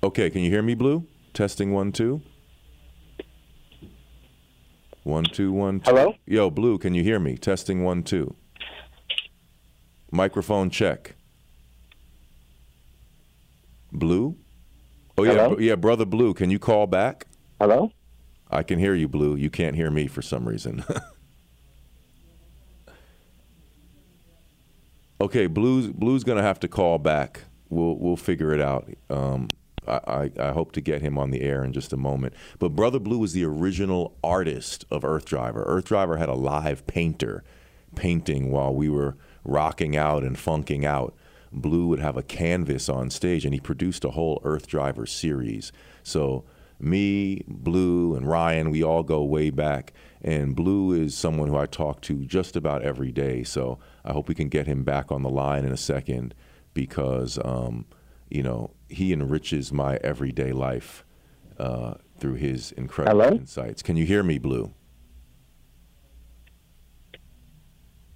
Okay, 0.07 0.29
can 0.29 0.41
you 0.41 0.49
hear 0.49 0.61
me, 0.61 0.73
Blue? 0.73 1.05
Testing 1.33 1.73
one 1.73 1.91
two. 1.91 2.21
One 5.03 5.25
two 5.25 5.51
one 5.51 5.81
two. 5.81 5.91
Hello? 5.91 6.13
Yo, 6.25 6.49
Blue, 6.49 6.77
can 6.77 6.93
you 6.93 7.03
hear 7.03 7.19
me? 7.19 7.35
Testing 7.35 7.83
one 7.83 8.03
two. 8.03 8.33
Microphone 10.09 10.69
check. 10.69 11.15
Blue? 13.91 14.37
Oh 15.17 15.23
yeah, 15.23 15.33
Hello? 15.33 15.57
yeah, 15.59 15.75
brother 15.75 16.05
Blue, 16.05 16.33
can 16.33 16.49
you 16.49 16.57
call 16.57 16.87
back? 16.87 17.27
hello? 17.59 17.91
I 18.49 18.63
can 18.63 18.79
hear 18.79 18.95
you, 18.95 19.09
Blue. 19.09 19.35
You 19.35 19.49
can't 19.49 19.75
hear 19.75 19.91
me 19.91 20.07
for 20.07 20.21
some 20.21 20.47
reason. 20.47 20.85
okay, 25.19 25.47
Blue's 25.47 25.87
Blue's 25.87 26.23
gonna 26.23 26.43
have 26.43 26.61
to 26.61 26.69
call 26.69 26.97
back. 26.97 27.43
We'll 27.67 27.97
we'll 27.97 28.15
figure 28.15 28.53
it 28.53 28.61
out. 28.61 28.89
Um, 29.09 29.49
I, 29.87 30.31
I, 30.39 30.51
hope 30.51 30.71
to 30.73 30.81
get 30.81 31.01
him 31.01 31.17
on 31.17 31.31
the 31.31 31.41
air 31.41 31.63
in 31.63 31.73
just 31.73 31.93
a 31.93 31.97
moment. 31.97 32.33
But 32.59 32.75
Brother 32.75 32.99
Blue 32.99 33.19
was 33.19 33.33
the 33.33 33.45
original 33.45 34.17
artist 34.23 34.85
of 34.91 35.03
Earthdriver. 35.03 35.63
Earth 35.65 35.85
Driver 35.85 36.17
had 36.17 36.29
a 36.29 36.33
live 36.33 36.85
painter 36.87 37.43
painting 37.95 38.51
while 38.51 38.73
we 38.73 38.89
were 38.89 39.17
rocking 39.43 39.95
out 39.95 40.23
and 40.23 40.37
funking 40.37 40.85
out. 40.85 41.15
Blue 41.51 41.87
would 41.87 41.99
have 41.99 42.17
a 42.17 42.23
canvas 42.23 42.89
on 42.89 43.09
stage, 43.09 43.45
and 43.45 43.53
he 43.53 43.59
produced 43.59 44.03
a 44.03 44.11
whole 44.11 44.41
Earthdriver 44.43 45.07
series. 45.07 45.71
So 46.03 46.43
me, 46.79 47.43
Blue, 47.47 48.15
and 48.15 48.27
Ryan, 48.27 48.69
we 48.69 48.83
all 48.83 49.03
go 49.03 49.23
way 49.23 49.49
back. 49.49 49.93
And 50.21 50.55
Blue 50.55 50.91
is 50.91 51.15
someone 51.15 51.47
who 51.47 51.57
I 51.57 51.65
talk 51.65 52.01
to 52.01 52.25
just 52.25 52.55
about 52.55 52.81
every 52.81 53.11
day. 53.11 53.43
So 53.43 53.79
I 54.03 54.13
hope 54.13 54.27
we 54.27 54.35
can 54.35 54.49
get 54.49 54.67
him 54.67 54.83
back 54.83 55.11
on 55.11 55.23
the 55.23 55.29
line 55.29 55.65
in 55.65 55.71
a 55.71 55.77
second 55.77 56.33
because, 56.73 57.39
um, 57.43 57.85
you 58.29 58.43
know, 58.43 58.71
he 58.89 59.13
enriches 59.13 59.71
my 59.71 59.97
everyday 59.97 60.51
life 60.51 61.05
uh, 61.59 61.95
through 62.19 62.35
his 62.35 62.71
incredible 62.73 63.21
Hello? 63.21 63.35
insights. 63.35 63.81
Can 63.81 63.95
you 63.97 64.05
hear 64.05 64.23
me, 64.23 64.37
Blue? 64.37 64.73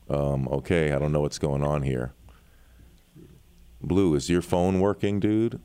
Um, 0.09 0.47
okay, 0.49 0.91
I 0.91 0.99
don't 0.99 1.11
know 1.11 1.21
what's 1.21 1.39
going 1.39 1.63
on 1.63 1.83
here. 1.83 2.13
Blue, 3.81 4.13
is 4.13 4.29
your 4.29 4.41
phone 4.41 4.79
working, 4.79 5.19
dude? 5.19 5.59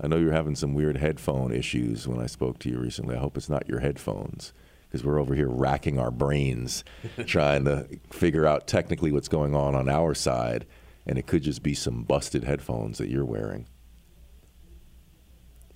I 0.00 0.06
know 0.06 0.16
you're 0.16 0.32
having 0.32 0.54
some 0.56 0.74
weird 0.74 0.96
headphone 0.96 1.52
issues 1.52 2.06
when 2.08 2.20
I 2.20 2.26
spoke 2.26 2.58
to 2.60 2.70
you 2.70 2.78
recently. 2.78 3.16
I 3.16 3.18
hope 3.18 3.36
it's 3.36 3.48
not 3.48 3.68
your 3.68 3.80
headphones 3.80 4.52
because 4.88 5.04
we're 5.04 5.20
over 5.20 5.34
here 5.34 5.48
racking 5.48 5.98
our 5.98 6.10
brains 6.10 6.84
trying 7.26 7.64
to 7.66 7.86
figure 8.10 8.46
out 8.46 8.66
technically 8.66 9.12
what's 9.12 9.28
going 9.28 9.54
on 9.54 9.74
on 9.74 9.88
our 9.88 10.14
side, 10.14 10.66
and 11.08 11.18
it 11.18 11.26
could 11.26 11.42
just 11.42 11.62
be 11.62 11.74
some 11.74 12.02
busted 12.02 12.44
headphones 12.44 12.98
that 12.98 13.08
you're 13.08 13.24
wearing. 13.24 13.66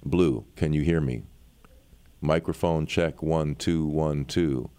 Blue, 0.05 0.45
can 0.57 0.75
you 0.75 0.83
hear 0.83 1.01
me? 1.01 1.23
Microphone 2.21 2.87
check 2.87 3.23
one, 3.23 3.55
two, 3.55 3.87
one, 3.87 4.27
two. 4.27 4.71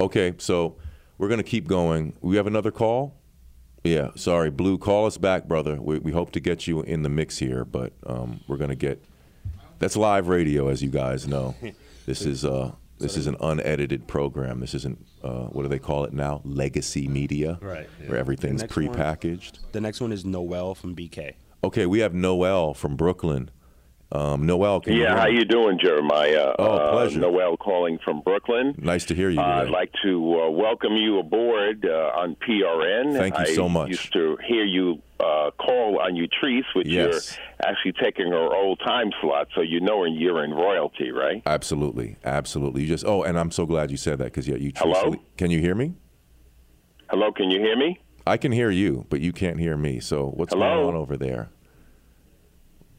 Okay, 0.00 0.34
so 0.38 0.76
we're 1.18 1.28
going 1.28 1.38
to 1.38 1.44
keep 1.44 1.68
going. 1.68 2.14
We 2.20 2.36
have 2.36 2.46
another 2.46 2.70
call? 2.70 3.14
Yeah, 3.84 4.10
sorry, 4.16 4.50
Blue, 4.50 4.78
call 4.78 5.06
us 5.06 5.18
back, 5.18 5.46
brother. 5.46 5.80
We, 5.80 5.98
we 5.98 6.12
hope 6.12 6.32
to 6.32 6.40
get 6.40 6.66
you 6.66 6.82
in 6.82 7.02
the 7.02 7.08
mix 7.08 7.38
here, 7.38 7.64
but 7.64 7.92
um, 8.06 8.40
we're 8.48 8.56
going 8.56 8.70
to 8.70 8.76
get. 8.76 9.04
That's 9.78 9.96
live 9.96 10.28
radio, 10.28 10.68
as 10.68 10.82
you 10.82 10.90
guys 10.90 11.28
know. 11.28 11.54
This 12.06 12.22
is 12.22 12.44
uh, 12.44 12.70
this 12.98 13.16
is 13.16 13.26
an 13.26 13.36
unedited 13.40 14.06
program. 14.06 14.60
This 14.60 14.74
isn't 14.74 15.04
uh, 15.22 15.46
what 15.46 15.62
do 15.62 15.68
they 15.68 15.78
call 15.78 16.04
it 16.04 16.12
now? 16.12 16.40
Legacy 16.44 17.08
media, 17.08 17.58
Right, 17.60 17.88
yeah. 18.02 18.08
Where 18.10 18.18
everything's 18.18 18.62
The 18.62 18.66
next 18.68 18.76
one- 18.76 18.88
prepackaged. 18.88 19.58
The 19.72 19.80
next 19.80 20.00
one 20.00 20.12
is 20.12 20.24
Noel 20.24 20.74
from 20.74 20.94
BK. 20.94 21.34
Okay, 21.64 21.86
we 21.86 21.98
have 22.00 22.14
Noel 22.14 22.74
from 22.74 22.96
Brooklyn. 22.96 23.50
Um, 24.12 24.46
Noel, 24.46 24.80
can 24.80 24.94
Yeah, 24.94 25.18
how 25.18 25.26
you 25.26 25.44
doing, 25.44 25.78
Jeremiah? 25.82 26.54
Oh, 26.60 26.64
uh, 26.64 26.92
pleasure. 26.92 27.18
Noel 27.18 27.56
calling 27.56 27.98
from 28.04 28.20
Brooklyn. 28.20 28.74
Nice 28.78 29.04
to 29.06 29.14
hear 29.16 29.30
you. 29.30 29.40
Uh, 29.40 29.62
I'd 29.62 29.70
like 29.70 29.90
to 30.04 30.40
uh, 30.42 30.50
welcome 30.50 30.92
you 30.92 31.18
aboard 31.18 31.84
uh, 31.84 32.12
on 32.16 32.36
PRN. 32.36 33.16
Thank 33.16 33.34
you 33.36 33.44
I 33.44 33.54
so 33.54 33.68
much. 33.68 33.88
used 33.88 34.12
to 34.12 34.38
hear 34.46 34.64
you 34.64 35.02
uh, 35.18 35.50
call 35.58 35.98
on 36.00 36.12
Utrice, 36.14 36.62
which 36.76 36.86
Yes. 36.86 37.36
you're 37.36 37.68
actually 37.68 37.94
taking 38.00 38.28
her 38.30 38.54
old 38.54 38.80
time 38.86 39.10
slot, 39.20 39.48
so 39.56 39.60
you 39.60 39.80
know 39.80 40.04
you're 40.04 40.44
in 40.44 40.52
royalty, 40.52 41.10
right? 41.10 41.42
Absolutely, 41.44 42.16
absolutely. 42.24 42.82
You 42.82 42.88
just 42.88 43.04
oh, 43.04 43.24
and 43.24 43.36
I'm 43.36 43.50
so 43.50 43.66
glad 43.66 43.90
you 43.90 43.96
said 43.96 44.18
that 44.18 44.24
because 44.26 44.46
yeah, 44.46 44.56
you. 44.56 44.70
Hello? 44.76 45.16
Can 45.36 45.50
you 45.50 45.58
hear 45.60 45.74
me? 45.74 45.94
Hello, 47.10 47.32
can 47.32 47.50
you 47.50 47.58
hear 47.60 47.76
me? 47.76 47.98
I 48.26 48.36
can 48.36 48.52
hear 48.52 48.70
you, 48.70 49.06
but 49.08 49.20
you 49.20 49.32
can't 49.32 49.58
hear 49.58 49.76
me. 49.76 49.98
So 50.00 50.26
what's 50.26 50.52
Hello? 50.52 50.82
going 50.84 50.88
on 50.88 50.94
over 50.94 51.16
there? 51.16 51.50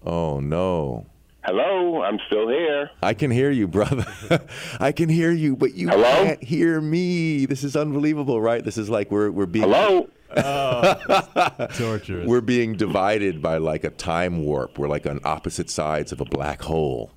Oh 0.06 0.40
no. 0.40 1.06
Hello, 1.44 2.02
I'm 2.04 2.20
still 2.28 2.50
here. 2.50 2.90
I 3.02 3.14
can 3.14 3.32
hear 3.32 3.52
you, 3.52 3.68
brother. 3.70 4.06
I 4.82 4.92
can 4.92 5.08
hear 5.08 5.32
you, 5.32 5.56
but 5.56 5.76
you 5.76 5.88
Hello? 5.88 6.04
can't 6.26 6.44
hear 6.44 6.82
me. 6.82 7.46
This 7.46 7.64
is 7.64 7.76
unbelievable, 7.78 8.42
right? 8.42 8.64
This 8.64 8.78
is 8.78 8.90
like 8.90 9.12
we're 9.12 9.32
we're 9.32 9.46
being 9.46 9.64
Hello? 9.70 10.10
Torturous. 11.78 12.28
we're 12.28 12.42
being 12.42 12.74
divided 12.76 13.42
by 13.42 13.58
like 13.60 13.86
a 13.86 13.90
time 13.90 14.44
warp. 14.44 14.78
We're 14.78 14.90
like 14.90 15.06
on 15.06 15.22
opposite 15.24 15.70
sides 15.70 16.12
of 16.12 16.20
a 16.20 16.26
black 16.26 16.62
hole. 16.64 17.12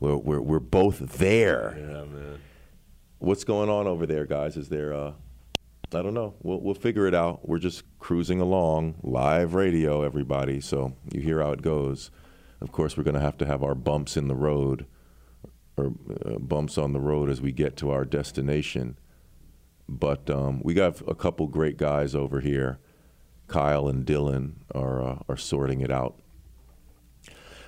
We're 0.00 0.16
we're, 0.16 0.40
we're 0.40 0.58
both 0.58 0.98
there. 1.18 1.76
yeah, 1.78 2.04
man. 2.04 2.40
What's 3.18 3.44
going 3.44 3.68
on 3.68 3.86
over 3.86 4.06
there, 4.06 4.26
guys? 4.26 4.56
Is 4.56 4.70
there 4.70 4.92
uh 4.92 5.12
I 5.92 6.02
don't 6.02 6.14
know. 6.14 6.34
We'll 6.42 6.60
we'll 6.60 6.74
figure 6.74 7.06
it 7.06 7.14
out. 7.14 7.48
We're 7.48 7.58
just 7.58 7.82
cruising 7.98 8.40
along, 8.40 8.96
live 9.02 9.54
radio, 9.54 10.02
everybody. 10.02 10.60
So 10.60 10.96
you 11.12 11.20
hear 11.20 11.42
how 11.42 11.50
it 11.52 11.62
goes. 11.62 12.10
Of 12.60 12.70
course, 12.70 12.96
we're 12.96 13.04
going 13.04 13.14
to 13.14 13.20
have 13.20 13.38
to 13.38 13.46
have 13.46 13.62
our 13.64 13.74
bumps 13.74 14.16
in 14.16 14.28
the 14.28 14.34
road, 14.34 14.86
or 15.76 15.92
uh, 16.24 16.38
bumps 16.38 16.78
on 16.78 16.92
the 16.92 17.00
road 17.00 17.28
as 17.28 17.40
we 17.40 17.52
get 17.52 17.76
to 17.78 17.90
our 17.90 18.04
destination. 18.04 18.98
But 19.88 20.30
um, 20.30 20.60
we 20.62 20.74
got 20.74 21.00
a 21.08 21.14
couple 21.14 21.48
great 21.48 21.76
guys 21.76 22.14
over 22.14 22.40
here. 22.40 22.78
Kyle 23.48 23.88
and 23.88 24.06
Dylan 24.06 24.56
are 24.72 25.02
uh, 25.02 25.18
are 25.28 25.36
sorting 25.36 25.80
it 25.80 25.90
out. 25.90 26.20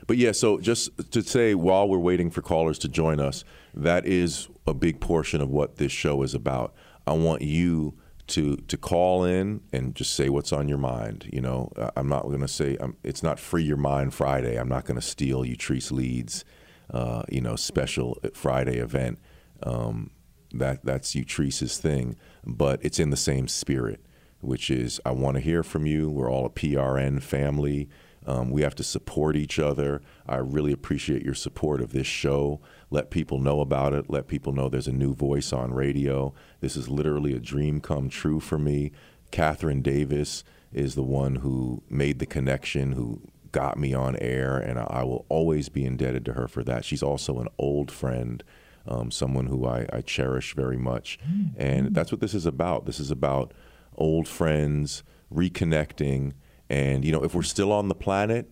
But 0.06 0.16
yeah, 0.16 0.32
so 0.32 0.58
just 0.58 1.10
to 1.12 1.22
say, 1.22 1.54
while 1.54 1.88
we're 1.88 1.98
waiting 1.98 2.30
for 2.30 2.42
callers 2.42 2.78
to 2.80 2.88
join 2.88 3.18
us, 3.18 3.44
that 3.74 4.06
is 4.06 4.48
a 4.66 4.74
big 4.74 5.00
portion 5.00 5.40
of 5.40 5.48
what 5.48 5.76
this 5.76 5.90
show 5.90 6.22
is 6.22 6.34
about. 6.34 6.74
I 7.06 7.12
want 7.14 7.42
you 7.42 7.94
to 8.32 8.56
to 8.56 8.76
call 8.76 9.24
in 9.24 9.60
and 9.72 9.94
just 9.94 10.14
say 10.14 10.28
what's 10.28 10.52
on 10.52 10.68
your 10.68 10.78
mind. 10.78 11.28
You 11.32 11.40
know, 11.40 11.70
I'm 11.96 12.08
not 12.08 12.24
going 12.24 12.40
to 12.40 12.48
say 12.48 12.76
um 12.78 12.96
it's 13.02 13.22
not 13.22 13.38
Free 13.38 13.62
Your 13.62 13.76
Mind 13.76 14.14
Friday. 14.14 14.56
I'm 14.56 14.68
not 14.68 14.84
going 14.84 15.00
to 15.00 15.06
steal 15.06 15.42
Utrice 15.42 15.92
Leid's, 15.92 16.44
uh, 16.90 17.22
you 17.28 17.40
know, 17.40 17.56
special 17.56 18.18
Friday 18.34 18.78
event. 18.78 19.18
Um, 19.62 20.10
that 20.52 20.84
that's 20.84 21.14
Utrice's 21.14 21.78
thing, 21.78 22.16
but 22.44 22.80
it's 22.82 22.98
in 22.98 23.10
the 23.10 23.16
same 23.16 23.48
spirit, 23.48 24.00
which 24.40 24.70
is 24.70 25.00
I 25.04 25.12
want 25.12 25.36
to 25.36 25.40
hear 25.40 25.62
from 25.62 25.86
you. 25.86 26.10
We're 26.10 26.30
all 26.30 26.46
a 26.46 26.50
PRN 26.50 27.22
family. 27.22 27.88
Um, 28.24 28.50
we 28.50 28.62
have 28.62 28.76
to 28.76 28.84
support 28.84 29.36
each 29.36 29.58
other. 29.58 30.00
I 30.28 30.36
really 30.36 30.72
appreciate 30.72 31.22
your 31.22 31.34
support 31.34 31.80
of 31.80 31.92
this 31.92 32.06
show. 32.06 32.60
Let 32.92 33.08
people 33.08 33.38
know 33.38 33.62
about 33.62 33.94
it. 33.94 34.10
Let 34.10 34.28
people 34.28 34.52
know 34.52 34.68
there's 34.68 34.86
a 34.86 34.92
new 34.92 35.14
voice 35.14 35.50
on 35.50 35.72
radio. 35.72 36.34
This 36.60 36.76
is 36.76 36.90
literally 36.90 37.32
a 37.32 37.40
dream 37.40 37.80
come 37.80 38.10
true 38.10 38.38
for 38.38 38.58
me. 38.58 38.92
Catherine 39.30 39.80
Davis 39.80 40.44
is 40.74 40.94
the 40.94 41.02
one 41.02 41.36
who 41.36 41.82
made 41.88 42.18
the 42.18 42.26
connection, 42.26 42.92
who 42.92 43.22
got 43.50 43.78
me 43.78 43.94
on 43.94 44.16
air, 44.16 44.58
and 44.58 44.78
I 44.78 45.04
will 45.04 45.24
always 45.30 45.70
be 45.70 45.86
indebted 45.86 46.26
to 46.26 46.34
her 46.34 46.46
for 46.46 46.62
that. 46.64 46.84
She's 46.84 47.02
also 47.02 47.38
an 47.38 47.48
old 47.56 47.90
friend, 47.90 48.44
um, 48.86 49.10
someone 49.10 49.46
who 49.46 49.66
I, 49.66 49.86
I 49.90 50.02
cherish 50.02 50.54
very 50.54 50.76
much. 50.76 51.18
And 51.56 51.94
that's 51.94 52.12
what 52.12 52.20
this 52.20 52.34
is 52.34 52.44
about. 52.44 52.84
This 52.84 53.00
is 53.00 53.10
about 53.10 53.54
old 53.96 54.28
friends 54.28 55.02
reconnecting. 55.32 56.34
And, 56.68 57.06
you 57.06 57.12
know, 57.12 57.24
if 57.24 57.34
we're 57.34 57.42
still 57.42 57.72
on 57.72 57.88
the 57.88 57.94
planet, 57.94 58.50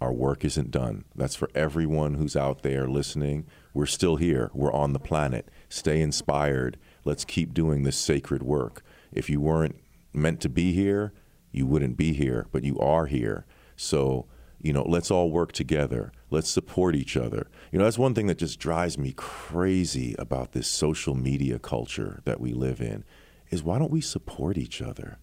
our 0.00 0.12
work 0.12 0.44
isn't 0.44 0.70
done. 0.70 1.04
That's 1.14 1.36
for 1.36 1.50
everyone 1.54 2.14
who's 2.14 2.36
out 2.36 2.62
there 2.62 2.88
listening. 2.88 3.46
We're 3.76 3.84
still 3.84 4.16
here. 4.16 4.50
We're 4.54 4.72
on 4.72 4.94
the 4.94 4.98
planet. 4.98 5.50
Stay 5.68 6.00
inspired. 6.00 6.78
Let's 7.04 7.26
keep 7.26 7.52
doing 7.52 7.82
this 7.82 7.98
sacred 7.98 8.42
work. 8.42 8.82
If 9.12 9.28
you 9.28 9.38
weren't 9.38 9.76
meant 10.14 10.40
to 10.40 10.48
be 10.48 10.72
here, 10.72 11.12
you 11.52 11.66
wouldn't 11.66 11.98
be 11.98 12.14
here, 12.14 12.46
but 12.52 12.64
you 12.64 12.78
are 12.78 13.04
here. 13.04 13.44
So, 13.76 14.24
you 14.62 14.72
know, 14.72 14.82
let's 14.88 15.10
all 15.10 15.30
work 15.30 15.52
together. 15.52 16.10
Let's 16.30 16.48
support 16.48 16.96
each 16.96 17.18
other. 17.18 17.50
You 17.70 17.78
know, 17.78 17.84
that's 17.84 17.98
one 17.98 18.14
thing 18.14 18.28
that 18.28 18.38
just 18.38 18.58
drives 18.58 18.96
me 18.96 19.12
crazy 19.14 20.14
about 20.18 20.52
this 20.52 20.68
social 20.68 21.14
media 21.14 21.58
culture 21.58 22.22
that 22.24 22.40
we 22.40 22.54
live 22.54 22.80
in 22.80 23.04
is 23.50 23.62
why 23.62 23.78
don't 23.78 23.92
we 23.92 24.00
support 24.00 24.56
each 24.56 24.80
other? 24.80 25.18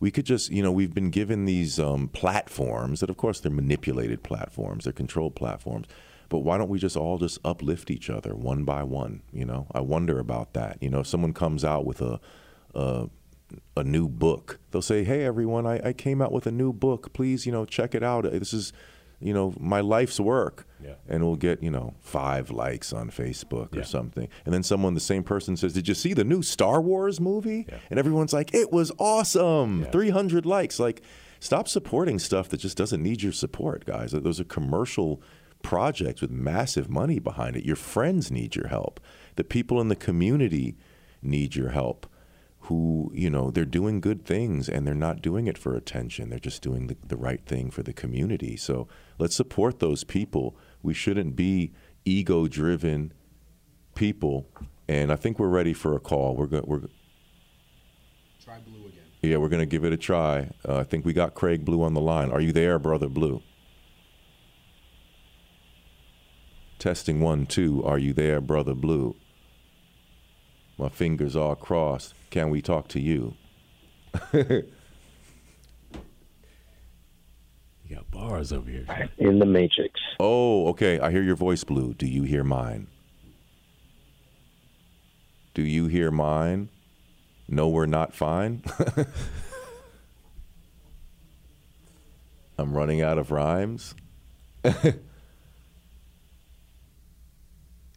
we 0.00 0.10
could 0.10 0.26
just, 0.26 0.50
you 0.50 0.62
know, 0.62 0.70
we've 0.70 0.94
been 0.94 1.10
given 1.10 1.44
these 1.44 1.80
um, 1.80 2.08
platforms 2.08 3.00
that, 3.00 3.10
of 3.10 3.16
course, 3.16 3.40
they're 3.40 3.50
manipulated 3.50 4.22
platforms, 4.22 4.84
they're 4.84 4.92
controlled 4.92 5.34
platforms. 5.34 5.86
But 6.28 6.40
why 6.40 6.58
don't 6.58 6.68
we 6.68 6.78
just 6.78 6.96
all 6.96 7.18
just 7.18 7.38
uplift 7.44 7.90
each 7.90 8.10
other 8.10 8.34
one 8.34 8.64
by 8.64 8.82
one? 8.82 9.22
You 9.32 9.44
know, 9.46 9.66
I 9.72 9.80
wonder 9.80 10.18
about 10.18 10.52
that. 10.54 10.78
You 10.80 10.90
know, 10.90 11.00
if 11.00 11.06
someone 11.06 11.32
comes 11.32 11.64
out 11.64 11.86
with 11.86 12.00
a 12.02 12.20
a, 12.74 13.08
a 13.76 13.82
new 13.84 14.08
book, 14.08 14.58
they'll 14.70 14.82
say, 14.82 15.04
"Hey, 15.04 15.24
everyone, 15.24 15.66
I, 15.66 15.80
I 15.88 15.92
came 15.92 16.20
out 16.20 16.32
with 16.32 16.46
a 16.46 16.52
new 16.52 16.72
book. 16.72 17.12
Please, 17.12 17.46
you 17.46 17.52
know, 17.52 17.64
check 17.64 17.94
it 17.94 18.02
out. 18.02 18.24
This 18.30 18.52
is, 18.52 18.72
you 19.20 19.32
know, 19.32 19.54
my 19.58 19.80
life's 19.80 20.20
work." 20.20 20.66
Yeah. 20.82 20.94
And 21.08 21.24
we'll 21.24 21.36
get, 21.36 21.62
you 21.62 21.70
know, 21.70 21.94
five 22.00 22.50
likes 22.50 22.92
on 22.92 23.10
Facebook 23.10 23.76
or 23.76 23.82
something. 23.82 24.28
And 24.44 24.54
then 24.54 24.62
someone, 24.62 24.94
the 24.94 25.00
same 25.00 25.24
person 25.24 25.56
says, 25.56 25.72
Did 25.72 25.88
you 25.88 25.94
see 25.94 26.14
the 26.14 26.22
new 26.22 26.40
Star 26.40 26.80
Wars 26.80 27.20
movie? 27.20 27.66
Yeah. 27.68 27.78
And 27.90 27.98
everyone's 27.98 28.32
like, 28.32 28.54
It 28.54 28.70
was 28.72 28.92
awesome. 28.98 29.82
Yeah. 29.82 29.90
300 29.90 30.46
likes. 30.46 30.78
Like, 30.78 31.02
stop 31.40 31.66
supporting 31.66 32.18
stuff 32.20 32.48
that 32.50 32.58
just 32.58 32.76
doesn't 32.76 33.02
need 33.02 33.22
your 33.22 33.32
support, 33.32 33.84
guys. 33.86 34.12
Those 34.12 34.38
are 34.38 34.44
commercial 34.44 35.20
projects 35.68 36.22
with 36.22 36.30
massive 36.30 36.88
money 36.88 37.18
behind 37.18 37.54
it. 37.54 37.62
Your 37.62 37.76
friends 37.76 38.30
need 38.30 38.56
your 38.56 38.68
help. 38.68 39.00
The 39.36 39.44
people 39.44 39.82
in 39.82 39.88
the 39.88 39.96
community 39.96 40.78
need 41.20 41.56
your 41.56 41.68
help 41.68 42.06
who, 42.60 43.12
you 43.14 43.28
know, 43.28 43.50
they're 43.50 43.66
doing 43.66 44.00
good 44.00 44.24
things 44.24 44.70
and 44.70 44.86
they're 44.86 44.94
not 44.94 45.20
doing 45.20 45.46
it 45.46 45.58
for 45.58 45.76
attention. 45.76 46.30
They're 46.30 46.38
just 46.38 46.62
doing 46.62 46.86
the, 46.86 46.96
the 47.06 47.18
right 47.18 47.44
thing 47.44 47.70
for 47.70 47.82
the 47.82 47.92
community. 47.92 48.56
So 48.56 48.88
let's 49.18 49.36
support 49.36 49.78
those 49.78 50.04
people. 50.04 50.56
We 50.82 50.94
shouldn't 50.94 51.36
be 51.36 51.74
ego 52.06 52.48
driven 52.48 53.12
people. 53.94 54.48
And 54.88 55.12
I 55.12 55.16
think 55.16 55.38
we're 55.38 55.48
ready 55.48 55.74
for 55.74 55.94
a 55.94 56.00
call. 56.00 56.34
We're 56.34 56.46
going 56.46 56.64
we're 56.66 56.80
Try 58.42 58.58
blue 58.60 58.86
again. 58.86 59.04
yeah, 59.20 59.36
we're 59.36 59.50
going 59.50 59.60
to 59.60 59.66
give 59.66 59.84
it 59.84 59.92
a 59.92 59.98
try. 59.98 60.48
Uh, 60.66 60.78
I 60.78 60.84
think 60.84 61.04
we 61.04 61.12
got 61.12 61.34
Craig 61.34 61.66
Blue 61.66 61.82
on 61.82 61.92
the 61.92 62.00
line. 62.00 62.30
Are 62.30 62.40
you 62.40 62.52
there, 62.52 62.78
brother 62.78 63.10
Blue? 63.10 63.42
Testing 66.78 67.20
one, 67.20 67.46
two. 67.46 67.84
Are 67.84 67.98
you 67.98 68.12
there, 68.12 68.40
brother 68.40 68.74
Blue? 68.74 69.16
My 70.78 70.88
fingers 70.88 71.34
all 71.34 71.56
crossed. 71.56 72.14
Can 72.30 72.50
we 72.50 72.62
talk 72.62 72.88
to 72.88 73.00
you? 73.00 73.34
You 77.88 77.96
got 77.96 78.10
bars 78.10 78.52
over 78.52 78.70
here. 78.70 78.84
in 79.16 79.38
the 79.38 79.46
Matrix. 79.46 79.98
Oh, 80.20 80.68
okay. 80.68 81.00
I 81.00 81.10
hear 81.10 81.22
your 81.22 81.36
voice, 81.36 81.64
Blue. 81.64 81.94
Do 81.94 82.06
you 82.06 82.24
hear 82.24 82.44
mine? 82.44 82.86
Do 85.54 85.62
you 85.62 85.86
hear 85.86 86.10
mine? 86.10 86.68
No, 87.48 87.70
we're 87.70 87.86
not 87.86 88.14
fine. 88.14 88.62
I'm 92.58 92.74
running 92.74 93.00
out 93.00 93.16
of 93.16 93.30
rhymes. 93.30 93.94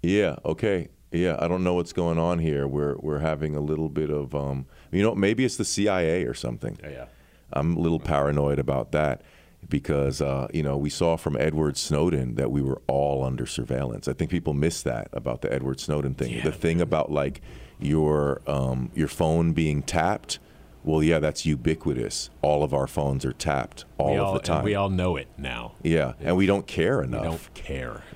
yeah, 0.02 0.36
okay. 0.46 0.90
Yeah, 1.12 1.36
I 1.40 1.50
don't 1.50 1.64
know 1.64 1.74
what's 1.74 1.92
going 1.92 2.18
on 2.18 2.40
here. 2.40 2.68
We're 2.68 2.96
we're 2.98 3.20
having 3.20 3.56
a 3.56 3.60
little 3.60 3.90
bit 3.90 4.10
of 4.10 4.34
um 4.34 4.66
you 4.92 5.04
know, 5.04 5.16
maybe 5.16 5.46
it's 5.46 5.58
the 5.58 5.66
CIA 5.66 6.24
or 6.24 6.34
something. 6.34 6.78
Yeah, 6.82 6.90
yeah. 6.90 7.06
I'm 7.54 7.76
a 7.76 7.80
little 7.80 8.00
paranoid 8.00 8.60
about 8.60 8.92
that 8.94 9.22
because 9.68 10.22
uh, 10.22 10.48
you 10.54 10.64
know 10.64 10.78
we 10.78 10.90
saw 10.90 11.18
from 11.18 11.38
Edward 11.38 11.78
Snowden 11.78 12.36
that 12.36 12.52
we 12.52 12.62
were 12.62 12.82
all 12.88 13.24
under 13.24 13.46
surveillance. 13.46 14.08
I 14.08 14.14
think 14.14 14.32
people 14.32 14.54
miss 14.54 14.82
that 14.84 15.10
about 15.14 15.42
the 15.42 15.52
Edward 15.54 15.80
Snowden 15.80 16.14
thing. 16.14 16.32
Yeah, 16.32 16.44
the 16.44 16.52
thing 16.52 16.82
about 16.82 17.12
like 17.12 17.42
your 17.80 18.42
um, 18.48 18.92
your 18.96 19.08
phone 19.08 19.54
being 19.54 19.84
tapped. 19.84 20.40
Well, 20.84 21.04
yeah, 21.04 21.20
that's 21.20 21.46
ubiquitous. 21.46 22.30
All 22.42 22.64
of 22.64 22.74
our 22.74 22.88
phones 22.88 23.24
are 23.26 23.34
tapped 23.34 23.86
all 23.98 24.14
we 24.14 24.18
of 24.18 24.34
the 24.34 24.40
time. 24.40 24.64
We 24.64 24.76
all 24.76 24.90
know 24.90 25.16
it 25.16 25.28
now. 25.38 25.74
yeah, 25.84 26.14
and 26.20 26.36
we 26.36 26.46
don't 26.46 26.66
care 26.66 27.02
enough. 27.04 27.22
We 27.22 27.28
don't 27.28 27.54
care. 27.54 28.04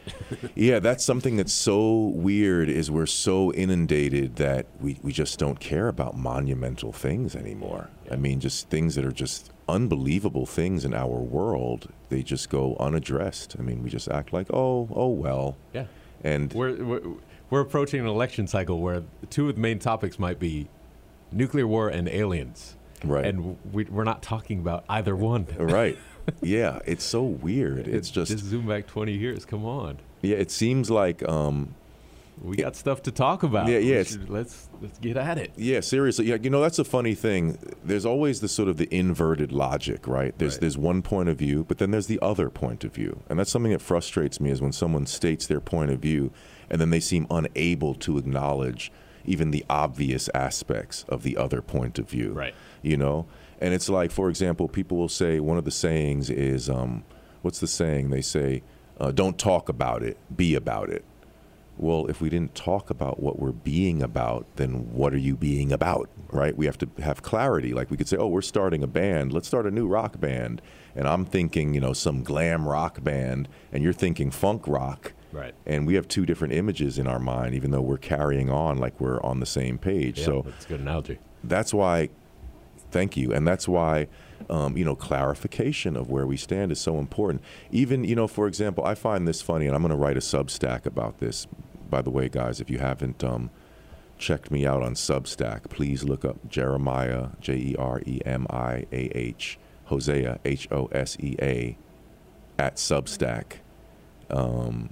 Yeah, 0.56 0.80
that's 0.80 1.04
something 1.04 1.36
that's 1.36 1.54
so 1.54 2.08
weird 2.14 2.70
is 2.70 2.90
we're 2.92 3.06
so 3.08 3.52
inundated 3.54 4.36
that 4.38 4.68
we, 4.80 5.00
we 5.02 5.12
just 5.12 5.40
don't 5.40 5.60
care 5.60 5.88
about 5.88 6.16
monumental 6.16 6.92
things 6.92 7.36
anymore. 7.36 7.90
I 8.12 8.16
mean, 8.16 8.40
just 8.40 8.70
things 8.70 8.96
that 8.96 9.04
are 9.06 9.12
just 9.12 9.52
unbelievable 9.68 10.46
things 10.46 10.86
in 10.86 10.94
our 10.94 11.20
world, 11.20 11.92
they 12.10 12.22
just 12.24 12.50
go 12.50 12.76
unaddressed. 12.80 13.56
I 13.60 13.64
mean, 13.64 13.84
we 13.84 13.90
just 13.90 14.08
act 14.08 14.32
like, 14.32 14.48
oh, 14.54 14.88
oh 14.96 15.10
well. 15.10 15.58
Yeah. 15.74 15.86
And 16.24 16.54
We're, 16.54 16.84
we're, 16.84 17.02
we're 17.50 17.62
approaching 17.62 18.00
an 18.00 18.08
election 18.08 18.48
cycle 18.48 18.80
where 18.82 19.04
two 19.30 19.50
of 19.50 19.56
the 19.56 19.62
main 19.62 19.80
topics 19.80 20.18
might 20.20 20.40
be 20.40 20.68
nuclear 21.36 21.68
war 21.68 21.90
and 21.90 22.08
aliens. 22.10 22.76
Right. 23.04 23.26
And 23.26 23.58
we, 23.72 23.84
we're 23.86 24.04
not 24.06 24.24
talking 24.24 24.60
about 24.60 24.86
either 24.90 25.16
one. 25.16 25.46
right. 25.58 25.98
Yeah, 26.42 26.80
it's 26.88 27.04
so 27.04 27.22
weird. 27.22 27.88
It's 27.88 28.10
just, 28.10 28.32
Just 28.32 28.46
zoom 28.46 28.66
back 28.66 28.88
20 28.88 29.12
years. 29.14 29.46
Come 29.46 29.64
on. 29.64 30.00
yeah, 30.24 30.38
it 30.38 30.50
seems 30.50 30.90
like 30.90 31.22
um 31.30 31.76
We 32.42 32.56
got 32.56 32.76
stuff 32.76 33.04
to 33.04 33.12
talk 33.12 33.44
about. 33.44 33.68
Yeah, 33.68 33.78
yeah, 33.78 34.02
should- 34.02 34.28
let's 34.28 34.68
let's 34.82 34.98
get 34.98 35.18
at 35.18 35.38
it. 35.38 35.52
Yeah, 35.56 35.82
seriously. 35.82 36.26
Yeah, 36.26 36.38
you 36.42 36.50
know 36.50 36.62
that's 36.64 36.80
a 36.80 36.84
funny 36.84 37.14
thing. 37.14 37.60
There's 37.84 38.08
always 38.08 38.40
the 38.42 38.48
sort 38.48 38.70
of 38.70 38.78
the 38.78 38.88
inverted 38.92 39.52
logic, 39.52 40.08
right? 40.08 40.34
There's 40.40 40.54
Right. 40.56 40.62
there's 40.62 40.80
one 40.80 41.04
point 41.04 41.30
of 41.30 41.38
view, 41.38 41.64
but 41.64 41.78
then 41.78 41.92
there's 41.92 42.08
the 42.08 42.20
other 42.24 42.50
point 42.50 42.84
of 42.84 42.92
view, 42.96 43.22
and 43.30 43.38
that's 43.38 43.52
something 43.52 43.72
that 43.72 43.82
frustrates 43.84 44.40
me 44.42 44.50
is 44.50 44.60
when 44.64 44.72
someone 44.72 45.06
states 45.06 45.46
their 45.46 45.62
point 45.62 45.92
of 45.92 46.00
view, 46.00 46.32
and 46.72 46.82
then 46.82 46.90
they 46.90 47.00
seem 47.00 47.28
unable 47.30 47.94
to 47.94 48.18
acknowledge 48.18 48.92
even 49.28 49.52
the 49.52 49.66
obvious 49.70 50.30
aspects 50.34 51.06
of 51.08 51.24
the 51.24 51.38
other 51.38 51.62
point 51.62 52.00
of 52.00 52.10
view. 52.10 52.34
Right. 52.34 52.56
You 52.82 52.98
know, 52.98 53.26
and 53.60 53.74
it's 53.74 53.90
like, 53.90 54.12
for 54.12 54.30
example, 54.30 54.68
people 54.68 54.98
will 54.98 55.10
say 55.10 55.40
one 55.40 55.58
of 55.58 55.66
the 55.66 55.72
sayings 55.72 56.30
is, 56.30 56.70
um, 56.70 57.04
what's 57.42 57.60
the 57.60 57.68
saying? 57.68 58.10
They 58.10 58.22
say, 58.22 58.64
uh, 59.00 59.12
"Don't 59.12 59.38
talk 59.38 59.70
about 59.70 60.04
it, 60.04 60.18
be 60.36 60.56
about 60.56 60.90
it." 60.90 61.06
Well, 61.78 62.08
if 62.08 62.22
we 62.22 62.30
didn't 62.30 62.56
talk 62.56 62.90
about 62.90 63.20
what 63.20 63.38
we're 63.38 63.52
being 63.52 64.02
about, 64.02 64.46
then 64.56 64.94
what 64.94 65.14
are 65.14 65.18
you 65.18 65.36
being 65.36 65.74
about, 65.74 66.10
right? 66.32 66.56
We 66.56 66.66
have 66.68 66.78
to 66.78 66.90
have 67.02 67.22
clarity. 67.22 67.74
Like 67.74 67.92
we 67.92 67.98
could 67.98 68.08
say, 68.08 68.16
oh, 68.16 68.28
we're 68.28 68.42
starting 68.42 68.82
a 68.82 68.88
band. 68.88 69.34
Let's 69.34 69.48
start 69.48 69.66
a 69.66 69.72
new 69.72 69.86
rock 69.86 70.18
band. 70.20 70.62
And 70.96 71.06
I'm 71.06 71.26
thinking, 71.26 71.74
you 71.74 71.82
know, 71.82 71.92
some 71.92 72.24
glam 72.24 72.66
rock 72.68 73.04
band, 73.04 73.50
and 73.74 73.84
you're 73.84 73.92
thinking 73.92 74.32
funk 74.32 74.68
rock. 74.68 75.12
Right. 75.36 75.54
And 75.66 75.86
we 75.86 75.96
have 75.96 76.08
two 76.08 76.26
different 76.26 76.54
images 76.54 76.98
in 76.98 77.08
our 77.08 77.20
mind, 77.20 77.56
even 77.56 77.72
though 77.72 77.82
we're 77.82 77.98
carrying 77.98 78.50
on 78.50 78.78
like 78.78 79.00
we're 79.02 79.22
on 79.22 79.42
the 79.42 79.46
same 79.46 79.78
page. 79.78 80.20
Yeah, 80.20 80.26
so 80.26 80.42
that's 80.46 80.66
a 80.66 80.70
good 80.70 80.80
analogy. 80.80 81.20
that's 81.44 81.74
why 81.74 82.10
thank 82.92 83.18
you 83.18 83.34
and 83.34 83.46
that's 83.46 83.68
why 83.68 84.08
um, 84.50 84.78
you 84.78 84.86
know 84.86 84.96
clarification 84.96 85.98
of 85.98 86.10
where 86.10 86.26
we 86.26 86.38
stand 86.38 86.72
is 86.72 86.80
so 86.80 86.98
important 87.00 87.42
even 87.72 88.04
you 88.06 88.16
know 88.16 88.28
for 88.28 88.48
example 88.48 88.86
i 88.86 88.94
find 88.96 89.28
this 89.28 89.42
funny 89.42 89.66
and 89.66 89.76
i'm 89.76 89.82
going 89.82 89.90
to 89.90 89.98
write 89.98 90.16
a 90.16 90.22
substack 90.22 90.86
about 90.86 91.20
this 91.20 91.48
by 91.90 92.02
the 92.02 92.10
way 92.10 92.30
guys 92.30 92.62
if 92.62 92.70
you 92.70 92.78
haven't 92.78 93.22
um, 93.24 93.50
checked 94.18 94.50
me 94.52 94.66
out 94.66 94.82
on 94.84 94.94
substack 94.94 95.64
please 95.70 96.04
look 96.04 96.24
up 96.24 96.38
jeremiah 96.48 97.26
E 97.42 97.74
j-e-r-e-m-i-a-h 98.36 99.58
hosea 99.86 100.40
h-o-s-e-a 100.46 101.78
at 102.58 102.76
substack 102.76 103.54
um, 104.30 104.90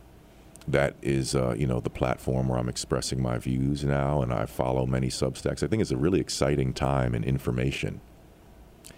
that 0.67 0.95
is 1.01 1.35
uh, 1.35 1.55
you 1.57 1.67
know 1.67 1.79
the 1.79 1.89
platform 1.89 2.47
where 2.47 2.57
I'm 2.59 2.69
expressing 2.69 3.21
my 3.21 3.37
views 3.37 3.83
now, 3.83 4.21
and 4.21 4.33
I 4.33 4.45
follow 4.45 4.85
many 4.85 5.07
Substacks. 5.09 5.63
I 5.63 5.67
think 5.67 5.81
it's 5.81 5.91
a 5.91 5.97
really 5.97 6.19
exciting 6.19 6.73
time 6.73 7.13
in 7.15 7.23
information. 7.23 8.01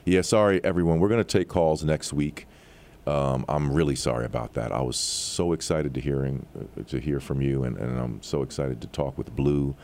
Yeah, 0.03 0.21
sorry 0.21 0.63
everyone. 0.63 0.99
We're 0.99 1.09
going 1.09 1.23
to 1.23 1.37
take 1.37 1.47
calls 1.47 1.83
next 1.83 2.13
week. 2.13 2.47
Um, 3.07 3.45
I'm 3.47 3.71
really 3.71 3.95
sorry 3.95 4.25
about 4.25 4.53
that. 4.53 4.71
I 4.71 4.81
was 4.81 4.97
so 4.97 5.53
excited 5.53 5.93
to 5.93 6.01
hearing 6.01 6.45
uh, 6.59 6.83
to 6.83 6.99
hear 6.99 7.19
from 7.19 7.41
you, 7.41 7.63
and, 7.63 7.77
and 7.77 7.99
I'm 7.99 8.21
so 8.23 8.41
excited 8.41 8.81
to 8.81 8.87
talk 8.87 9.17
with 9.17 9.35
Blue. 9.35 9.75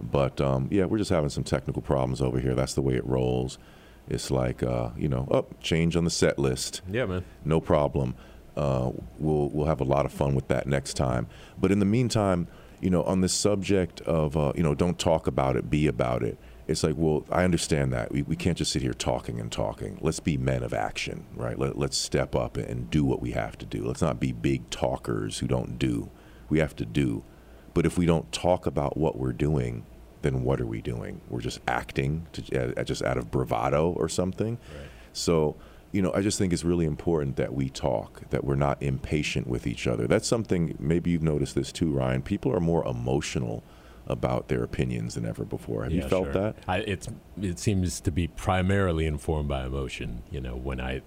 But 0.00 0.40
um, 0.40 0.68
yeah, 0.70 0.86
we're 0.86 0.98
just 0.98 1.10
having 1.10 1.28
some 1.28 1.44
technical 1.44 1.82
problems 1.82 2.22
over 2.22 2.40
here. 2.40 2.54
That's 2.54 2.74
the 2.74 2.80
way 2.82 2.94
it 2.94 3.06
rolls. 3.06 3.58
It's 4.08 4.30
like 4.30 4.62
uh, 4.62 4.90
you 4.96 5.08
know, 5.08 5.28
up 5.30 5.60
change 5.60 5.94
on 5.94 6.04
the 6.04 6.10
set 6.10 6.38
list 6.38 6.80
Yeah, 6.90 7.04
man. 7.06 7.24
no 7.44 7.60
problem. 7.60 8.14
Uh, 8.56 8.90
we'll 9.18 9.48
we'll 9.50 9.66
have 9.66 9.80
a 9.80 9.84
lot 9.84 10.04
of 10.06 10.12
fun 10.12 10.34
with 10.34 10.48
that 10.48 10.66
next 10.66 10.94
time. 10.94 11.26
But 11.58 11.70
in 11.72 11.78
the 11.78 11.84
meantime, 11.84 12.48
you 12.80 12.90
know, 12.90 13.02
on 13.04 13.20
this 13.20 13.32
subject 13.32 14.00
of 14.02 14.36
uh, 14.36 14.52
you 14.56 14.62
know, 14.62 14.74
don't 14.74 14.98
talk 14.98 15.26
about 15.26 15.56
it, 15.56 15.70
be 15.70 15.86
about 15.86 16.22
it. 16.22 16.38
It's 16.66 16.84
like, 16.84 16.94
well, 16.96 17.24
I 17.32 17.42
understand 17.42 17.92
that 17.92 18.12
we, 18.12 18.22
we 18.22 18.36
can't 18.36 18.56
just 18.56 18.70
sit 18.70 18.80
here 18.80 18.94
talking 18.94 19.40
and 19.40 19.50
talking. 19.50 19.98
Let's 20.00 20.20
be 20.20 20.36
men 20.36 20.62
of 20.62 20.72
action, 20.72 21.26
right? 21.34 21.58
Let, 21.58 21.76
let's 21.76 21.96
step 21.96 22.36
up 22.36 22.56
and 22.56 22.88
do 22.88 23.04
what 23.04 23.20
we 23.20 23.32
have 23.32 23.58
to 23.58 23.66
do. 23.66 23.84
Let's 23.84 24.02
not 24.02 24.20
be 24.20 24.30
big 24.30 24.70
talkers 24.70 25.40
who 25.40 25.48
don't 25.48 25.80
do. 25.80 26.10
We 26.48 26.60
have 26.60 26.76
to 26.76 26.84
do. 26.84 27.24
But 27.74 27.86
if 27.86 27.98
we 27.98 28.06
don't 28.06 28.30
talk 28.30 28.66
about 28.66 28.96
what 28.96 29.18
we're 29.18 29.32
doing, 29.32 29.84
then 30.22 30.44
what 30.44 30.60
are 30.60 30.66
we 30.66 30.80
doing? 30.80 31.20
We're 31.28 31.40
just 31.40 31.60
acting 31.66 32.28
to, 32.34 32.76
uh, 32.78 32.84
just 32.84 33.02
out 33.02 33.16
of 33.16 33.32
bravado 33.32 33.90
or 33.90 34.08
something. 34.08 34.58
So, 35.12 35.56
you 35.92 36.02
know, 36.02 36.12
I 36.14 36.20
just 36.20 36.38
think 36.38 36.52
it's 36.52 36.64
really 36.64 36.86
important 36.86 37.36
that 37.36 37.52
we 37.52 37.68
talk, 37.68 38.28
that 38.30 38.44
we're 38.44 38.54
not 38.54 38.82
impatient 38.82 39.46
with 39.46 39.66
each 39.66 39.86
other. 39.86 40.06
That's 40.06 40.28
something, 40.28 40.76
maybe 40.78 41.10
you've 41.10 41.22
noticed 41.22 41.54
this 41.54 41.72
too, 41.72 41.90
Ryan. 41.90 42.22
People 42.22 42.52
are 42.54 42.60
more 42.60 42.86
emotional 42.86 43.64
about 44.06 44.48
their 44.48 44.62
opinions 44.62 45.14
than 45.14 45.26
ever 45.26 45.44
before. 45.44 45.84
Have 45.84 45.92
you 45.92 46.02
felt 46.02 46.26
sure. 46.26 46.32
that? 46.32 46.56
I, 46.66 46.78
it's 46.78 47.08
it 47.40 47.58
seems 47.58 48.00
to 48.00 48.10
be 48.10 48.26
primarily 48.26 49.06
informed 49.06 49.48
by 49.48 49.64
emotion. 49.64 50.22
You 50.30 50.40
know, 50.40 50.56
when 50.56 50.80
I 50.80 51.02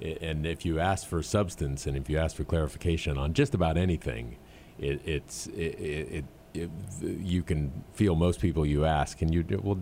and 0.00 0.46
if 0.46 0.64
you 0.64 0.78
ask 0.78 1.06
for 1.06 1.22
substance 1.22 1.86
and 1.86 1.96
if 1.96 2.08
you 2.08 2.18
ask 2.18 2.36
for 2.36 2.44
clarification 2.44 3.18
on 3.18 3.34
just 3.34 3.54
about 3.54 3.76
anything, 3.76 4.36
it, 4.78 5.00
it's 5.04 5.46
it, 5.48 5.80
it, 5.80 6.24
it, 6.54 6.70
you 7.00 7.42
can 7.42 7.84
feel 7.92 8.14
most 8.14 8.40
people 8.40 8.64
you 8.64 8.84
ask 8.84 9.20
and 9.22 9.34
you 9.34 9.44
well 9.62 9.80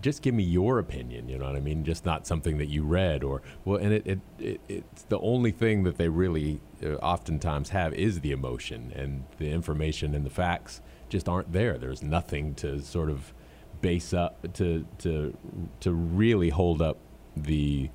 just 0.00 0.22
give 0.22 0.34
me 0.34 0.42
your 0.42 0.78
opinion 0.78 1.28
you 1.28 1.38
know 1.38 1.46
what 1.46 1.56
i 1.56 1.60
mean? 1.60 1.84
Just 1.84 2.04
not 2.04 2.26
something 2.26 2.58
that 2.58 2.68
you 2.68 2.82
read 2.82 3.22
or 3.22 3.42
well 3.64 3.78
and 3.78 3.92
it, 3.92 4.06
it, 4.06 4.20
it 4.38 4.60
it's 4.68 5.02
the 5.04 5.18
only 5.20 5.50
thing 5.50 5.82
that 5.84 5.98
they 5.98 6.08
really 6.08 6.60
uh, 6.82 6.94
oftentimes 6.96 7.70
have 7.70 7.92
is 7.94 8.20
the 8.20 8.32
emotion 8.32 8.92
and 8.94 9.24
the 9.38 9.50
information 9.50 10.14
and 10.14 10.24
the 10.24 10.30
facts 10.30 10.80
just 11.12 11.28
aren't 11.28 11.52
there. 11.52 11.76
There's 11.76 12.02
nothing 12.02 12.54
to 12.54 12.80
sort 12.80 13.10
of 13.10 13.34
base 13.82 14.14
up 14.14 14.52
to 14.54 14.86
to 14.98 15.36
to 15.80 15.92
really 15.92 16.48
hold 16.48 16.80
up 16.80 16.98
the 17.36 17.90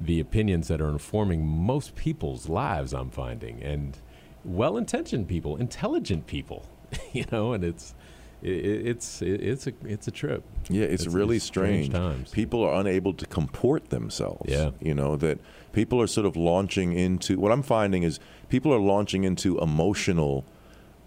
the 0.00 0.20
opinions 0.20 0.68
that 0.68 0.80
are 0.80 0.88
informing 0.88 1.46
most 1.46 1.94
people's 1.94 2.48
lives 2.48 2.94
i'm 2.94 3.10
finding. 3.10 3.62
And 3.62 3.98
well-intentioned 4.44 5.28
people 5.28 5.56
intelligent 5.56 6.26
people 6.26 6.66
you 7.12 7.24
know 7.30 7.52
and 7.52 7.62
it's 7.62 7.94
it, 8.42 8.86
it's 8.86 9.22
it, 9.22 9.40
it's 9.42 9.66
a 9.66 9.72
it's 9.84 10.08
a 10.08 10.10
trip 10.10 10.42
Yeah, 10.68 10.84
it's, 10.84 11.02
It's- 11.02 11.14
really 11.14 11.36
it's 11.36 11.44
strange 11.44 11.86
strange. 11.86 11.92
times. 11.92 12.30
People 12.30 12.62
are 12.64 12.74
unable 12.80 13.12
to 13.14 13.26
comport 13.26 13.90
themselves. 13.90 14.50
Yeah. 14.50 14.70
You 14.80 14.94
know, 14.94 15.16
that 15.16 15.38
people 15.72 16.00
are 16.00 16.06
sort 16.06 16.26
of 16.26 16.36
launching 16.36 16.92
into 16.92 17.38
what 17.38 17.52
I'm 17.52 17.62
finding 17.62 18.02
is 18.02 18.18
people 18.48 18.72
are 18.72 18.78
launching 18.78 19.24
into 19.24 19.58
emotional 19.58 20.44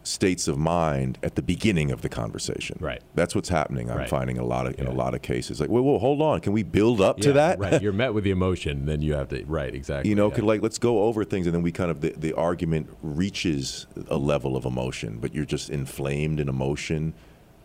states 0.03 0.47
of 0.49 0.57
mind 0.57 1.17
at 1.23 1.35
the 1.35 1.41
beginning 1.41 1.89
of 1.91 2.01
the 2.01 2.09
conversation. 2.09 2.77
Right. 2.81 3.01
That's 3.15 3.33
what's 3.33 3.49
happening. 3.49 3.89
I'm 3.89 3.99
Right. 3.99 4.09
finding 4.09 4.37
a 4.37 4.43
lot 4.45 4.67
of 4.67 4.77
in 4.77 4.85
a 4.85 4.91
lot 4.91 5.15
of 5.15 5.21
cases. 5.21 5.61
Like, 5.61 5.69
whoa, 5.69 5.81
whoa, 5.81 5.97
hold 5.97 6.21
on. 6.21 6.41
Can 6.41 6.51
we 6.51 6.63
build 6.63 6.99
up 6.99 7.17
to 7.21 7.33
that? 7.33 7.57
right 7.57 7.81
you're 7.81 7.93
met 8.03 8.13
with 8.13 8.23
the 8.23 8.31
emotion 8.31 8.85
then 8.85 9.01
you 9.01 9.13
have 9.13 9.29
to 9.29 9.43
right 9.45 9.73
exactly 9.73 10.09
you 10.09 10.15
know, 10.15 10.31
yeah. 10.31 10.43
like 10.43 10.61
let's 10.61 10.77
go 10.77 11.03
over 11.03 11.23
things, 11.23 11.47
and 11.47 11.55
then 11.55 11.61
we 11.63 11.71
kind 11.71 11.89
of 11.89 12.01
the, 12.01 12.13
the 12.17 12.33
argument 12.33 12.89
reaches 13.01 13.87
a 14.09 14.17
level 14.17 14.57
of 14.57 14.65
emotion, 14.65 15.17
but 15.19 15.33
you're 15.33 15.45
just 15.45 15.69
inflamed 15.69 16.39
in 16.39 16.49
emotion 16.49 17.13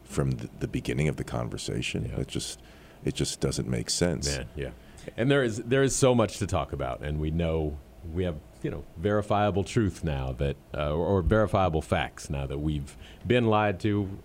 from 0.04 0.30
the, 0.32 0.48
the 0.60 0.68
beginning 0.68 1.08
of 1.08 1.16
the 1.16 1.24
conversation. 1.24 2.10
Yeah. 2.12 2.20
It 2.20 2.28
just 2.28 2.60
it 3.04 3.14
just 3.14 3.40
doesn't 3.40 3.68
make 3.68 3.90
sense. 3.90 4.36
Man, 4.36 4.46
yeah. 4.56 4.70
And 5.16 5.30
there 5.30 5.42
is 5.42 5.58
there 5.58 5.82
is 5.82 5.94
so 5.96 6.14
much 6.14 6.38
to 6.38 6.46
talk 6.46 6.72
about, 6.72 7.00
and 7.00 7.18
we 7.18 7.30
know 7.30 7.78
we 8.12 8.24
have 8.24 8.36
you 8.62 8.70
know 8.70 8.84
verifiable 8.96 9.64
truth 9.64 10.02
now 10.02 10.32
that 10.32 10.56
uh, 10.74 10.92
or, 10.92 11.06
or 11.06 11.22
verifiable 11.22 11.82
facts 11.82 12.30
now 12.30 12.46
that 12.46 12.58
we've 12.58 12.96
been 13.26 13.46
lied 13.46 13.80
to. 13.80 14.18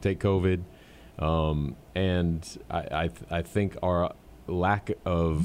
Take 0.00 0.20
COVID, 0.20 0.62
um, 1.18 1.76
and 1.94 2.58
I 2.70 2.78
I, 2.90 3.08
th- 3.08 3.30
I 3.30 3.42
think 3.42 3.76
our 3.82 4.14
lack 4.46 4.90
of 5.04 5.44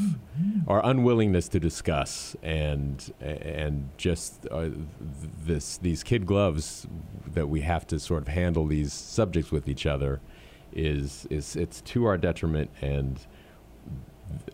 our 0.68 0.84
unwillingness 0.86 1.48
to 1.50 1.60
discuss 1.60 2.36
and 2.42 3.14
and 3.20 3.90
just 3.98 4.48
uh, 4.50 4.70
this 5.46 5.78
these 5.78 6.04
kid 6.04 6.26
gloves 6.26 6.88
that 7.34 7.48
we 7.48 7.62
have 7.62 7.86
to 7.88 8.00
sort 8.00 8.24
of 8.24 8.28
handle 8.30 8.66
these 8.66 8.94
subjects 8.94 9.52
with 9.52 9.68
each 9.68 9.86
other 9.86 10.22
is 10.74 11.28
is 11.30 11.56
it's 11.56 11.82
to 11.82 12.06
our 12.06 12.18
detriment 12.18 12.70
and 12.82 13.26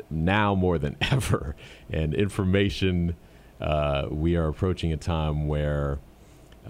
now 0.10 0.56
more 0.56 0.78
than 0.78 0.96
ever 1.02 1.56
and 1.90 2.14
information 2.14 3.16
uh, 3.60 4.08
we 4.10 4.36
are 4.36 4.48
approaching 4.48 4.92
a 4.92 4.98
time 4.98 5.48
where 5.48 6.00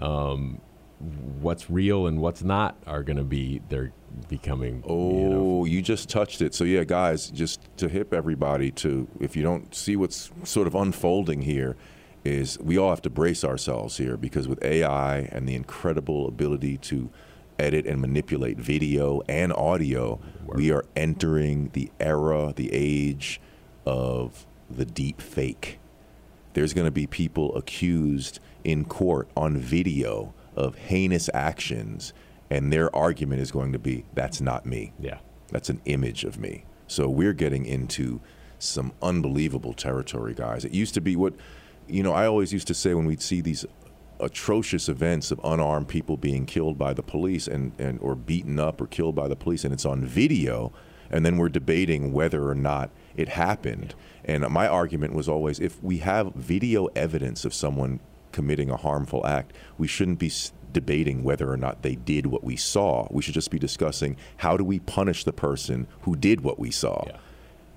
um, 0.00 0.60
what's 1.40 1.68
real 1.68 2.06
and 2.06 2.20
what's 2.20 2.42
not 2.42 2.76
are 2.86 3.02
going 3.02 3.16
to 3.16 3.24
be 3.24 3.60
they're 3.68 3.92
becoming 4.28 4.82
Oh, 4.86 5.10
you 5.10 5.28
know, 5.28 5.64
you 5.64 5.82
just 5.82 6.08
touched 6.08 6.42
it. 6.42 6.54
So 6.54 6.64
yeah, 6.64 6.84
guys, 6.84 7.30
just 7.30 7.60
to 7.78 7.88
hip 7.88 8.12
everybody 8.12 8.70
to 8.72 9.08
if 9.18 9.34
you 9.34 9.42
don't 9.42 9.74
see 9.74 9.96
what's 9.96 10.30
sort 10.44 10.66
of 10.66 10.74
unfolding 10.74 11.42
here 11.42 11.76
is 12.24 12.58
we 12.60 12.78
all 12.78 12.90
have 12.90 13.02
to 13.02 13.10
brace 13.10 13.42
ourselves 13.42 13.96
here 13.96 14.16
because 14.16 14.46
with 14.46 14.62
AI 14.62 15.28
and 15.32 15.48
the 15.48 15.54
incredible 15.54 16.28
ability 16.28 16.78
to 16.78 17.10
edit 17.58 17.86
and 17.86 18.00
manipulate 18.00 18.58
video 18.58 19.22
and 19.28 19.52
audio, 19.52 20.20
we 20.46 20.70
are 20.70 20.84
entering 20.96 21.70
the 21.72 21.90
era, 22.00 22.52
the 22.54 22.70
age 22.72 23.40
of 23.86 24.46
the 24.70 24.84
deep 24.84 25.20
fake. 25.20 25.78
There's 26.54 26.72
going 26.72 26.86
to 26.86 26.90
be 26.92 27.06
people 27.06 27.56
accused 27.56 28.40
in 28.64 28.84
court 28.84 29.28
on 29.36 29.56
video 29.56 30.34
of 30.54 30.76
heinous 30.76 31.30
actions, 31.32 32.12
and 32.50 32.72
their 32.72 32.94
argument 32.94 33.40
is 33.40 33.50
going 33.50 33.72
to 33.72 33.78
be 33.78 34.04
that's 34.14 34.40
not 34.40 34.66
me. 34.66 34.92
yeah 35.00 35.18
That's 35.50 35.70
an 35.70 35.80
image 35.86 36.24
of 36.24 36.38
me. 36.38 36.64
So 36.86 37.08
we're 37.08 37.32
getting 37.32 37.64
into 37.64 38.20
some 38.58 38.92
unbelievable 39.02 39.72
territory, 39.72 40.34
guys. 40.34 40.64
It 40.64 40.72
used 40.72 40.94
to 40.94 41.00
be 41.00 41.16
what, 41.16 41.32
you 41.88 42.02
know, 42.02 42.12
I 42.12 42.26
always 42.26 42.52
used 42.52 42.66
to 42.68 42.74
say 42.74 42.94
when 42.94 43.06
we'd 43.06 43.22
see 43.22 43.40
these 43.40 43.64
atrocious 44.22 44.88
events 44.88 45.30
of 45.30 45.40
unarmed 45.44 45.88
people 45.88 46.16
being 46.16 46.46
killed 46.46 46.78
by 46.78 46.92
the 46.94 47.02
police 47.02 47.46
and, 47.48 47.72
and 47.78 47.98
or 48.00 48.14
beaten 48.14 48.58
up 48.58 48.80
or 48.80 48.86
killed 48.86 49.14
by 49.14 49.28
the 49.28 49.36
police 49.36 49.64
and 49.64 49.72
it's 49.72 49.84
on 49.84 50.04
video 50.04 50.72
and 51.12 51.26
then 51.26 51.36
we're 51.36 51.50
debating 51.50 52.12
whether 52.12 52.48
or 52.48 52.54
not 52.54 52.90
it 53.14 53.28
happened. 53.28 53.94
And 54.24 54.48
my 54.48 54.66
argument 54.66 55.14
was 55.14 55.28
always 55.28 55.60
if 55.60 55.82
we 55.82 55.98
have 55.98 56.34
video 56.34 56.86
evidence 56.96 57.44
of 57.44 57.52
someone 57.52 58.00
committing 58.32 58.70
a 58.70 58.76
harmful 58.78 59.26
act, 59.26 59.52
we 59.76 59.86
shouldn't 59.86 60.18
be 60.18 60.28
s- 60.28 60.52
debating 60.72 61.22
whether 61.22 61.52
or 61.52 61.58
not 61.58 61.82
they 61.82 61.96
did 61.96 62.26
what 62.26 62.42
we 62.42 62.56
saw. 62.56 63.06
We 63.10 63.20
should 63.20 63.34
just 63.34 63.50
be 63.50 63.58
discussing 63.58 64.16
how 64.38 64.56
do 64.56 64.64
we 64.64 64.78
punish 64.78 65.24
the 65.24 65.34
person 65.34 65.86
who 66.02 66.16
did 66.16 66.40
what 66.40 66.58
we 66.58 66.70
saw. 66.70 67.04
Yeah. 67.06 67.18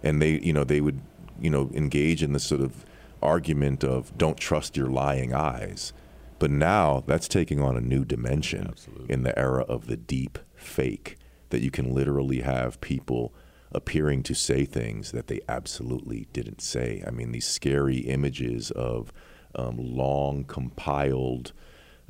And 0.01 0.21
they, 0.21 0.39
you 0.39 0.53
know, 0.53 0.63
they 0.63 0.79
would, 0.79 1.01
you 1.41 1.49
know, 1.49 1.69
engage 1.73 2.23
in 2.23 2.31
this 2.31 2.45
sort 2.45 2.61
of 2.61 2.85
argument 3.21 3.83
of 3.83 4.17
don't 4.17 4.37
trust 4.37 4.77
your 4.77 4.87
lying 4.87 5.33
eyes. 5.33 5.91
But 6.39 6.51
now 6.51 7.03
that's 7.07 7.27
taking 7.27 7.61
on 7.61 7.77
a 7.77 7.81
new 7.81 8.03
dimension 8.05 8.67
Absolutely. 8.69 9.13
in 9.13 9.23
the 9.23 9.37
era 9.37 9.63
of 9.63 9.87
the 9.87 9.97
deep 9.97 10.37
fake 10.55 11.17
that 11.49 11.61
you 11.61 11.71
can 11.71 11.93
literally 11.93 12.41
have 12.41 12.81
people 12.81 13.33
appearing 13.71 14.23
to 14.23 14.33
say 14.33 14.65
things 14.65 15.11
that 15.11 15.27
they 15.27 15.39
absolutely 15.47 16.27
didn't 16.33 16.61
say. 16.61 17.03
I 17.05 17.11
mean, 17.11 17.31
these 17.31 17.47
scary 17.47 17.97
images 17.99 18.71
of 18.71 19.11
um, 19.55 19.77
long 19.77 20.43
compiled, 20.43 21.53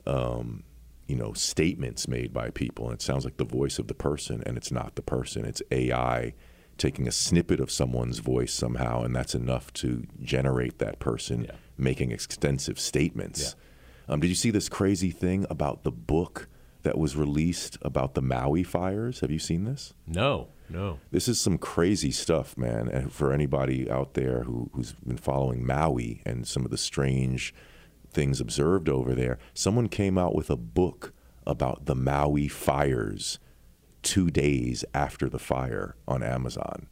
um, 0.08 0.64
you 1.08 1.16
know, 1.16 1.34
statements 1.34 2.08
made 2.08 2.34
by 2.34 2.50
people, 2.50 2.86
and 2.86 2.94
it 2.96 3.02
sounds 3.02 3.26
like 3.26 3.38
the 3.38 3.46
voice 3.46 3.78
of 3.78 3.88
the 3.88 3.94
person, 3.94 4.42
and 4.46 4.58
it's 4.58 4.72
not 4.72 4.96
the 4.96 5.02
person. 5.04 5.46
It's 5.46 5.62
AI 5.72 6.34
taking 6.78 7.08
a 7.08 7.12
snippet 7.12 7.60
of 7.60 7.72
someone's 7.72 8.20
voice 8.20 8.54
somehow, 8.54 9.04
and 9.04 9.16
that's 9.16 9.36
enough 9.36 9.72
to 9.74 10.06
generate 10.22 10.80
that 10.80 11.00
person 11.00 11.44
Yeah. 11.46 11.52
making 11.78 12.12
extensive 12.12 12.80
statements. 12.80 13.56
Um, 14.08 14.20
did 14.20 14.28
you 14.28 14.36
see 14.36 14.52
this 14.52 14.70
crazy 14.70 15.12
thing 15.12 15.46
about 15.50 15.84
the 15.84 15.92
book 15.92 16.48
that 16.84 16.98
was 16.98 17.16
released 17.16 17.78
about 17.82 18.14
the 18.14 18.22
Maui 18.22 18.64
fires? 18.64 19.22
Have 19.22 19.32
you 19.32 19.40
seen 19.40 19.66
this? 19.66 19.94
no 20.08 20.50
no 20.70 21.00
This 21.12 21.28
is 21.28 21.40
some 21.40 21.58
crazy 21.58 22.12
stuff, 22.12 22.58
man. 22.58 22.88
And 22.88 23.12
for 23.12 23.32
anybody 23.32 23.90
out 23.90 24.14
there 24.14 24.44
who, 24.44 24.70
who's 24.74 24.94
been 24.94 25.18
following 25.18 25.66
Maui 25.66 26.22
and 26.26 26.48
some 26.48 26.66
of 26.66 26.72
the 26.72 26.78
strange 26.78 27.54
things 28.12 28.40
observed 28.40 28.90
over 28.90 29.14
there, 29.14 29.38
someone 29.54 29.90
came 29.90 30.18
out 30.18 30.34
with 30.34 30.50
a 30.50 30.56
book 30.56 31.14
about 31.46 31.86
the 31.86 31.96
Maui 31.96 32.48
fires 32.48 33.40
two 34.02 34.30
days 34.30 34.86
after 34.94 35.30
the 35.30 35.40
fire 35.40 35.96
on 36.08 36.24
Amazon, 36.24 36.88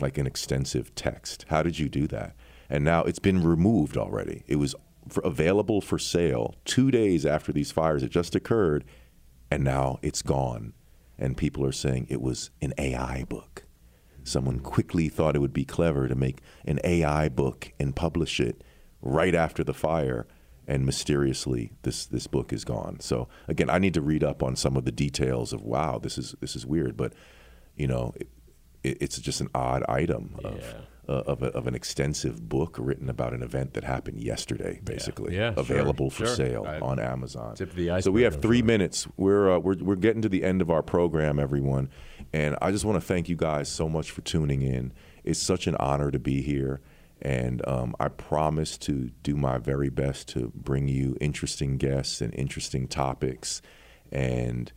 like 0.00 0.18
an 0.18 0.26
extensive 0.26 0.94
text. 0.94 1.46
How 1.48 1.62
did 1.62 1.78
you 1.78 1.88
do 1.88 2.06
that? 2.08 2.34
And 2.68 2.84
now 2.84 3.02
it's 3.04 3.18
been 3.18 3.42
removed 3.42 3.96
already. 3.96 4.44
It 4.46 4.56
was 4.56 4.74
for, 5.12 5.20
available 5.22 5.80
for 5.80 5.98
sale 5.98 6.54
two 6.64 6.90
days 6.90 7.26
after 7.26 7.52
these 7.52 7.72
fires 7.72 8.02
had 8.02 8.10
just 8.10 8.34
occurred, 8.34 8.84
and 9.50 9.64
now 9.64 9.98
it's 10.02 10.22
gone. 10.22 10.72
And 11.18 11.36
people 11.36 11.64
are 11.64 11.72
saying 11.72 12.06
it 12.08 12.22
was 12.22 12.50
an 12.62 12.72
AI 12.78 13.24
book. 13.28 13.64
Someone 14.24 14.60
quickly 14.60 15.08
thought 15.08 15.36
it 15.36 15.40
would 15.40 15.52
be 15.52 15.64
clever 15.64 16.08
to 16.08 16.14
make 16.14 16.40
an 16.64 16.80
AI 16.84 17.28
book 17.28 17.72
and 17.78 17.96
publish 17.96 18.40
it 18.40 18.62
right 19.02 19.34
after 19.34 19.64
the 19.64 19.74
fire, 19.74 20.26
and 20.66 20.86
mysteriously 20.86 21.72
this 21.82 22.06
this 22.06 22.26
book 22.26 22.52
is 22.52 22.64
gone. 22.64 23.00
So 23.00 23.28
again, 23.48 23.70
I 23.70 23.78
need 23.78 23.94
to 23.94 24.00
read 24.02 24.22
up 24.22 24.42
on 24.42 24.56
some 24.56 24.76
of 24.76 24.84
the 24.84 24.92
details 24.92 25.52
of 25.52 25.62
wow, 25.62 25.98
this 25.98 26.16
is 26.18 26.34
this 26.40 26.54
is 26.54 26.66
weird, 26.66 26.96
but 26.96 27.12
you 27.76 27.86
know, 27.86 28.12
it, 28.16 28.28
it, 28.82 28.98
it's 29.00 29.18
just 29.18 29.40
an 29.40 29.48
odd 29.54 29.82
item 29.88 30.38
of 30.44 30.60
Yeah. 30.60 30.80
Uh, 31.10 31.24
of, 31.26 31.42
a, 31.42 31.46
of 31.48 31.66
an 31.66 31.74
extensive 31.74 32.48
book 32.48 32.76
written 32.78 33.10
about 33.10 33.34
an 33.34 33.42
event 33.42 33.74
that 33.74 33.82
happened 33.82 34.22
yesterday, 34.22 34.80
basically, 34.84 35.34
Yeah, 35.34 35.52
sure, 35.54 35.60
available 35.60 36.08
for 36.08 36.26
sure. 36.26 36.36
sale 36.36 36.64
I- 36.66 36.78
on 36.78 37.00
Amazon. 37.00 37.56
Tip 37.56 37.70
of 37.70 37.76
the 37.76 38.00
so 38.00 38.12
we 38.12 38.22
have 38.22 38.40
three 38.40 38.58
sure. 38.58 38.66
minutes. 38.66 39.08
We're, 39.16 39.50
uh, 39.56 39.58
we're 39.58 39.76
we're 39.78 39.96
getting 39.96 40.22
to 40.22 40.28
the 40.28 40.44
end 40.44 40.62
of 40.62 40.70
our 40.70 40.82
program, 40.82 41.40
everyone, 41.40 41.90
and 42.32 42.56
I 42.62 42.70
just 42.70 42.84
want 42.84 42.96
to 42.96 43.00
thank 43.00 43.28
you 43.28 43.34
guys 43.34 43.68
so 43.68 43.88
much 43.88 44.12
for 44.12 44.20
tuning 44.20 44.62
in. 44.62 44.92
It's 45.24 45.40
such 45.40 45.66
an 45.66 45.74
honor 45.80 46.12
to 46.12 46.18
be 46.20 46.42
here, 46.42 46.80
and 47.20 47.66
um, 47.66 47.96
I 47.98 48.08
promise 48.08 48.78
to 48.78 49.10
do 49.24 49.36
my 49.36 49.58
very 49.58 49.90
best 49.90 50.28
to 50.30 50.52
bring 50.54 50.86
you 50.86 51.16
interesting 51.20 51.76
guests 51.76 52.20
and 52.20 52.32
interesting 52.34 52.86
topics, 52.86 53.60
and 54.12 54.72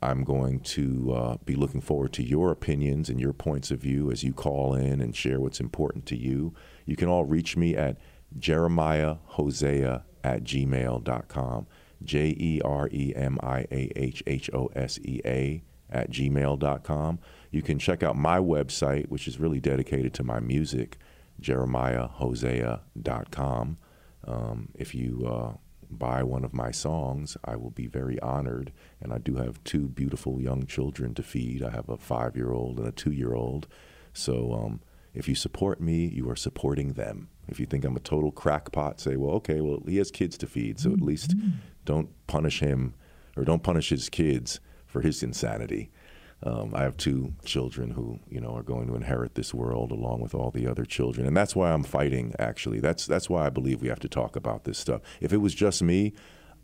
I'm 0.00 0.24
going 0.24 0.60
to 0.60 1.12
uh, 1.14 1.36
be 1.44 1.54
looking 1.54 1.80
forward 1.80 2.12
to 2.14 2.22
your 2.22 2.50
opinions 2.50 3.08
and 3.08 3.20
your 3.20 3.32
points 3.32 3.70
of 3.70 3.80
view 3.80 4.10
as 4.10 4.22
you 4.22 4.32
call 4.32 4.74
in 4.74 5.00
and 5.00 5.14
share 5.14 5.40
what's 5.40 5.60
important 5.60 6.06
to 6.06 6.16
you. 6.16 6.54
You 6.86 6.96
can 6.96 7.08
all 7.08 7.24
reach 7.24 7.56
me 7.56 7.76
at 7.76 7.98
Jeremiah 8.38 9.16
Hosea 9.24 10.04
at 10.24 10.44
gmail.com. 10.44 11.66
J 12.04 12.34
E 12.38 12.60
R 12.64 12.88
E 12.90 13.12
M 13.14 13.38
I 13.42 13.66
A 13.70 13.92
H 13.96 14.22
H 14.26 14.50
O 14.52 14.70
S 14.74 14.98
E 15.04 15.20
A 15.24 15.62
at 15.90 16.10
gmail.com. 16.10 17.18
You 17.50 17.62
can 17.62 17.78
check 17.78 18.02
out 18.02 18.16
my 18.16 18.38
website, 18.38 19.08
which 19.08 19.28
is 19.28 19.38
really 19.38 19.60
dedicated 19.60 20.12
to 20.14 20.24
my 20.24 20.40
music, 20.40 20.98
jeremiahhosea.com. 21.40 23.78
Um, 24.24 24.68
if 24.74 24.94
you 24.94 25.26
uh, 25.26 25.54
buy 25.92 26.22
one 26.22 26.44
of 26.44 26.52
my 26.52 26.70
songs, 26.70 27.36
I 27.44 27.56
will 27.56 27.70
be 27.70 27.86
very 27.86 28.18
honored. 28.20 28.72
And 29.00 29.12
I 29.12 29.18
do 29.18 29.36
have 29.36 29.62
two 29.64 29.88
beautiful 29.88 30.40
young 30.40 30.66
children 30.66 31.14
to 31.14 31.22
feed. 31.22 31.62
I 31.62 31.70
have 31.70 31.88
a 31.88 31.96
five 31.96 32.36
year 32.36 32.52
old 32.52 32.78
and 32.78 32.88
a 32.88 32.92
two 32.92 33.12
year 33.12 33.34
old. 33.34 33.66
So 34.12 34.52
um, 34.52 34.80
if 35.14 35.28
you 35.28 35.34
support 35.34 35.80
me, 35.80 36.06
you 36.06 36.28
are 36.30 36.36
supporting 36.36 36.94
them. 36.94 37.28
If 37.48 37.58
you 37.58 37.66
think 37.66 37.84
I'm 37.84 37.96
a 37.96 38.00
total 38.00 38.30
crackpot, 38.30 39.00
say, 39.00 39.16
well, 39.16 39.32
okay, 39.36 39.60
well, 39.60 39.82
he 39.86 39.98
has 39.98 40.10
kids 40.10 40.38
to 40.38 40.46
feed. 40.46 40.78
So 40.78 40.92
at 40.92 41.00
least 41.00 41.34
don't 41.84 42.10
punish 42.26 42.60
him 42.60 42.94
or 43.36 43.44
don't 43.44 43.62
punish 43.62 43.88
his 43.90 44.08
kids 44.08 44.60
for 44.86 45.00
his 45.00 45.22
insanity. 45.22 45.90
Um, 46.44 46.74
I 46.74 46.82
have 46.82 46.96
two 46.96 47.34
children 47.44 47.90
who, 47.92 48.18
you 48.28 48.40
know, 48.40 48.54
are 48.56 48.64
going 48.64 48.88
to 48.88 48.96
inherit 48.96 49.36
this 49.36 49.54
world 49.54 49.92
along 49.92 50.20
with 50.20 50.34
all 50.34 50.50
the 50.50 50.66
other 50.66 50.84
children, 50.84 51.26
and 51.26 51.36
that's 51.36 51.54
why 51.54 51.70
I'm 51.70 51.84
fighting. 51.84 52.34
Actually, 52.38 52.80
that's 52.80 53.06
that's 53.06 53.30
why 53.30 53.46
I 53.46 53.50
believe 53.50 53.80
we 53.80 53.88
have 53.88 54.00
to 54.00 54.08
talk 54.08 54.34
about 54.34 54.64
this 54.64 54.78
stuff. 54.78 55.02
If 55.20 55.32
it 55.32 55.36
was 55.36 55.54
just 55.54 55.82
me, 55.82 56.12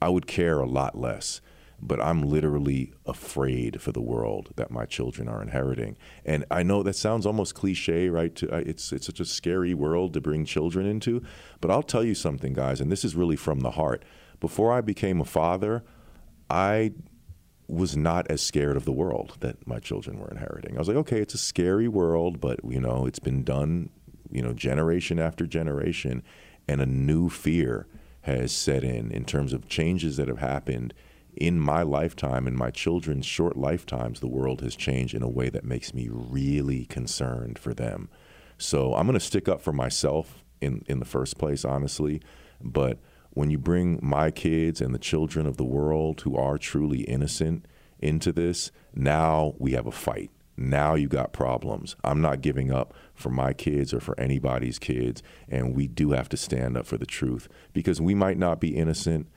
I 0.03 0.09
would 0.09 0.26
care 0.26 0.59
a 0.59 0.66
lot 0.66 0.99
less. 0.99 1.41
But 1.81 2.01
I'm 2.01 2.22
literally 2.22 2.93
afraid 3.07 3.81
for 3.81 3.93
the 3.93 4.01
world 4.01 4.51
that 4.57 4.72
my 4.72 4.85
children 4.85 5.29
are 5.29 5.41
inheriting, 5.41 5.97
and 6.24 6.45
I 6.51 6.64
know 6.64 6.83
that 6.83 6.97
sounds 6.97 7.24
almost 7.24 7.55
cliche, 7.55 8.09
right? 8.09 8.35
To, 8.35 8.53
uh, 8.53 8.62
it's 8.66 8.93
it's 8.93 9.07
such 9.07 9.20
a 9.20 9.24
scary 9.24 9.74
world 9.74 10.12
to 10.14 10.20
bring 10.20 10.45
children 10.45 10.87
into. 10.87 11.22
But 11.61 11.70
I'll 11.70 11.85
tell 11.85 12.03
you 12.03 12.16
something, 12.16 12.53
guys, 12.53 12.81
and 12.81 12.91
this 12.91 13.05
is 13.05 13.14
really 13.14 13.37
from 13.37 13.61
the 13.61 13.72
heart. 13.72 14.05
Before 14.41 14.72
I 14.72 14.81
became 14.81 15.20
a 15.20 15.24
father, 15.24 15.85
I 16.51 16.95
was 17.68 17.96
not 17.96 18.26
as 18.30 18.40
scared 18.40 18.76
of 18.76 18.84
the 18.84 18.92
world 18.92 19.36
that 19.40 19.66
my 19.66 19.78
children 19.78 20.18
were 20.18 20.30
inheriting. 20.30 20.74
I 20.74 20.78
was 20.78 20.88
like, 20.88 20.96
okay, 20.96 21.20
it's 21.20 21.34
a 21.34 21.38
scary 21.38 21.86
world, 21.86 22.40
but 22.40 22.60
you 22.64 22.80
know, 22.80 23.06
it's 23.06 23.18
been 23.18 23.44
done, 23.44 23.90
you 24.30 24.42
know, 24.42 24.54
generation 24.54 25.18
after 25.18 25.46
generation, 25.46 26.22
and 26.66 26.80
a 26.80 26.86
new 26.86 27.28
fear 27.28 27.86
has 28.22 28.52
set 28.52 28.84
in 28.84 29.10
in 29.10 29.24
terms 29.24 29.52
of 29.52 29.68
changes 29.68 30.16
that 30.16 30.28
have 30.28 30.38
happened 30.38 30.94
in 31.38 31.60
my 31.60 31.82
lifetime, 31.82 32.48
in 32.48 32.56
my 32.56 32.70
children's 32.70 33.24
short 33.24 33.56
lifetimes, 33.56 34.18
the 34.18 34.26
world 34.26 34.60
has 34.60 34.74
changed 34.74 35.14
in 35.14 35.22
a 35.22 35.28
way 35.28 35.48
that 35.48 35.64
makes 35.64 35.94
me 35.94 36.08
really 36.10 36.84
concerned 36.86 37.58
for 37.60 37.72
them. 37.72 38.08
So 38.58 38.94
I'm 38.94 39.06
going 39.06 39.18
to 39.18 39.24
stick 39.24 39.48
up 39.48 39.62
for 39.62 39.72
myself 39.72 40.42
in, 40.60 40.84
in 40.88 40.98
the 40.98 41.04
first 41.04 41.38
place, 41.38 41.64
honestly. 41.64 42.20
But 42.60 42.98
when 43.39 43.51
you 43.51 43.57
bring 43.57 44.01
my 44.03 44.32
kids 44.32 44.80
and 44.80 44.93
the 44.93 44.99
children 44.99 45.47
of 45.47 45.57
the 45.57 45.64
world 45.64 46.22
who 46.22 46.36
are 46.36 46.59
truly 46.59 47.03
innocent 47.03 47.64
into 48.01 48.32
this, 48.32 48.72
now 48.97 49.55
we 49.59 49.74
have 49.74 49.86
a 49.86 49.93
fight. 49.93 50.32
Now 50.57 50.97
you 50.97 51.07
got 51.07 51.32
problems. 51.32 51.95
I'm 52.03 52.20
not 52.20 52.41
giving 52.41 52.72
up 52.72 52.93
for 53.14 53.30
my 53.30 53.53
kids 53.53 53.95
or 53.95 54.01
for 54.01 54.18
anybody's 54.18 54.80
kids. 54.80 55.22
And 55.49 55.76
we 55.76 55.86
do 55.86 56.11
have 56.11 56.28
to 56.30 56.36
stand 56.36 56.76
up 56.76 56.84
for 56.84 56.99
the 56.99 57.07
truth 57.07 57.47
because 57.72 58.01
we 58.01 58.12
might 58.12 58.39
not 58.39 58.59
be 58.59 58.76
innocent, 58.76 59.28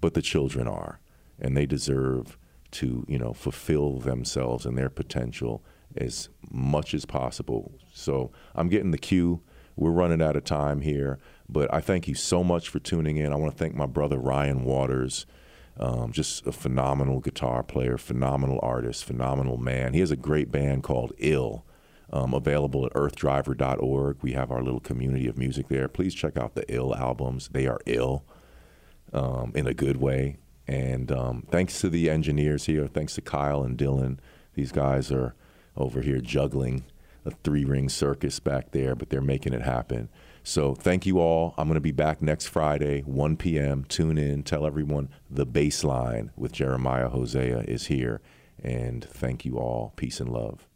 but 0.00 0.14
the 0.14 0.22
children 0.22 0.66
are. 0.66 1.00
And 1.38 1.54
they 1.54 1.66
deserve 1.66 2.38
to, 2.70 3.04
you 3.06 3.18
know, 3.18 3.34
fulfill 3.34 3.98
themselves 3.98 4.64
and 4.64 4.78
their 4.78 4.88
potential 4.88 5.62
as 5.94 6.30
much 6.50 6.94
as 6.94 7.04
possible. 7.04 7.74
So 7.92 8.32
I'm 8.54 8.70
getting 8.70 8.92
the 8.92 8.96
cue. 8.96 9.42
We're 9.76 9.90
running 9.90 10.22
out 10.22 10.36
of 10.36 10.44
time 10.44 10.80
here. 10.80 11.18
But 11.52 11.72
I 11.72 11.80
thank 11.80 12.08
you 12.08 12.14
so 12.14 12.42
much 12.42 12.68
for 12.68 12.78
tuning 12.78 13.16
in. 13.18 13.32
I 13.32 13.36
want 13.36 13.52
to 13.52 13.58
thank 13.58 13.74
my 13.74 13.86
brother 13.86 14.18
Ryan 14.18 14.64
Waters. 14.64 15.26
Um, 15.78 16.12
just 16.12 16.46
a 16.46 16.52
phenomenal 16.52 17.20
guitar 17.20 17.62
player, 17.62 17.96
phenomenal 17.96 18.58
artist, 18.62 19.04
phenomenal 19.04 19.56
man. 19.56 19.94
He 19.94 20.00
has 20.00 20.10
a 20.10 20.16
great 20.16 20.52
band 20.52 20.82
called 20.82 21.12
Ill, 21.18 21.64
um, 22.12 22.34
available 22.34 22.84
at 22.84 22.92
earthdriver.org. 22.92 24.18
We 24.20 24.32
have 24.32 24.50
our 24.50 24.62
little 24.62 24.80
community 24.80 25.26
of 25.28 25.38
music 25.38 25.68
there. 25.68 25.88
Please 25.88 26.14
check 26.14 26.36
out 26.36 26.54
the 26.54 26.70
Ill 26.72 26.94
albums. 26.94 27.48
They 27.48 27.66
are 27.66 27.80
ill 27.86 28.24
um, 29.12 29.52
in 29.54 29.66
a 29.66 29.74
good 29.74 29.96
way. 29.96 30.36
And 30.66 31.10
um, 31.10 31.46
thanks 31.50 31.80
to 31.80 31.88
the 31.88 32.10
engineers 32.10 32.66
here. 32.66 32.86
Thanks 32.86 33.14
to 33.14 33.20
Kyle 33.20 33.62
and 33.62 33.76
Dylan. 33.76 34.18
These 34.54 34.72
guys 34.72 35.10
are 35.10 35.34
over 35.76 36.02
here 36.02 36.20
juggling 36.20 36.84
a 37.24 37.30
three 37.30 37.64
ring 37.64 37.88
circus 37.88 38.40
back 38.40 38.72
there, 38.72 38.94
but 38.94 39.10
they're 39.10 39.20
making 39.20 39.54
it 39.54 39.62
happen. 39.62 40.08
So 40.44 40.74
thank 40.74 41.06
you 41.06 41.20
all. 41.20 41.54
I'm 41.56 41.68
going 41.68 41.74
to 41.74 41.80
be 41.80 41.92
back 41.92 42.20
next 42.20 42.46
Friday, 42.46 43.02
1 43.02 43.36
p.m. 43.36 43.84
Tune 43.84 44.18
in. 44.18 44.42
Tell 44.42 44.66
everyone 44.66 45.08
the 45.30 45.46
Bassline 45.46 46.30
with 46.36 46.52
Jeremiah 46.52 47.08
Hosea 47.08 47.60
is 47.60 47.86
here. 47.86 48.20
And 48.62 49.04
thank 49.04 49.44
you 49.44 49.58
all. 49.58 49.92
Peace 49.96 50.20
and 50.20 50.30
love. 50.30 50.66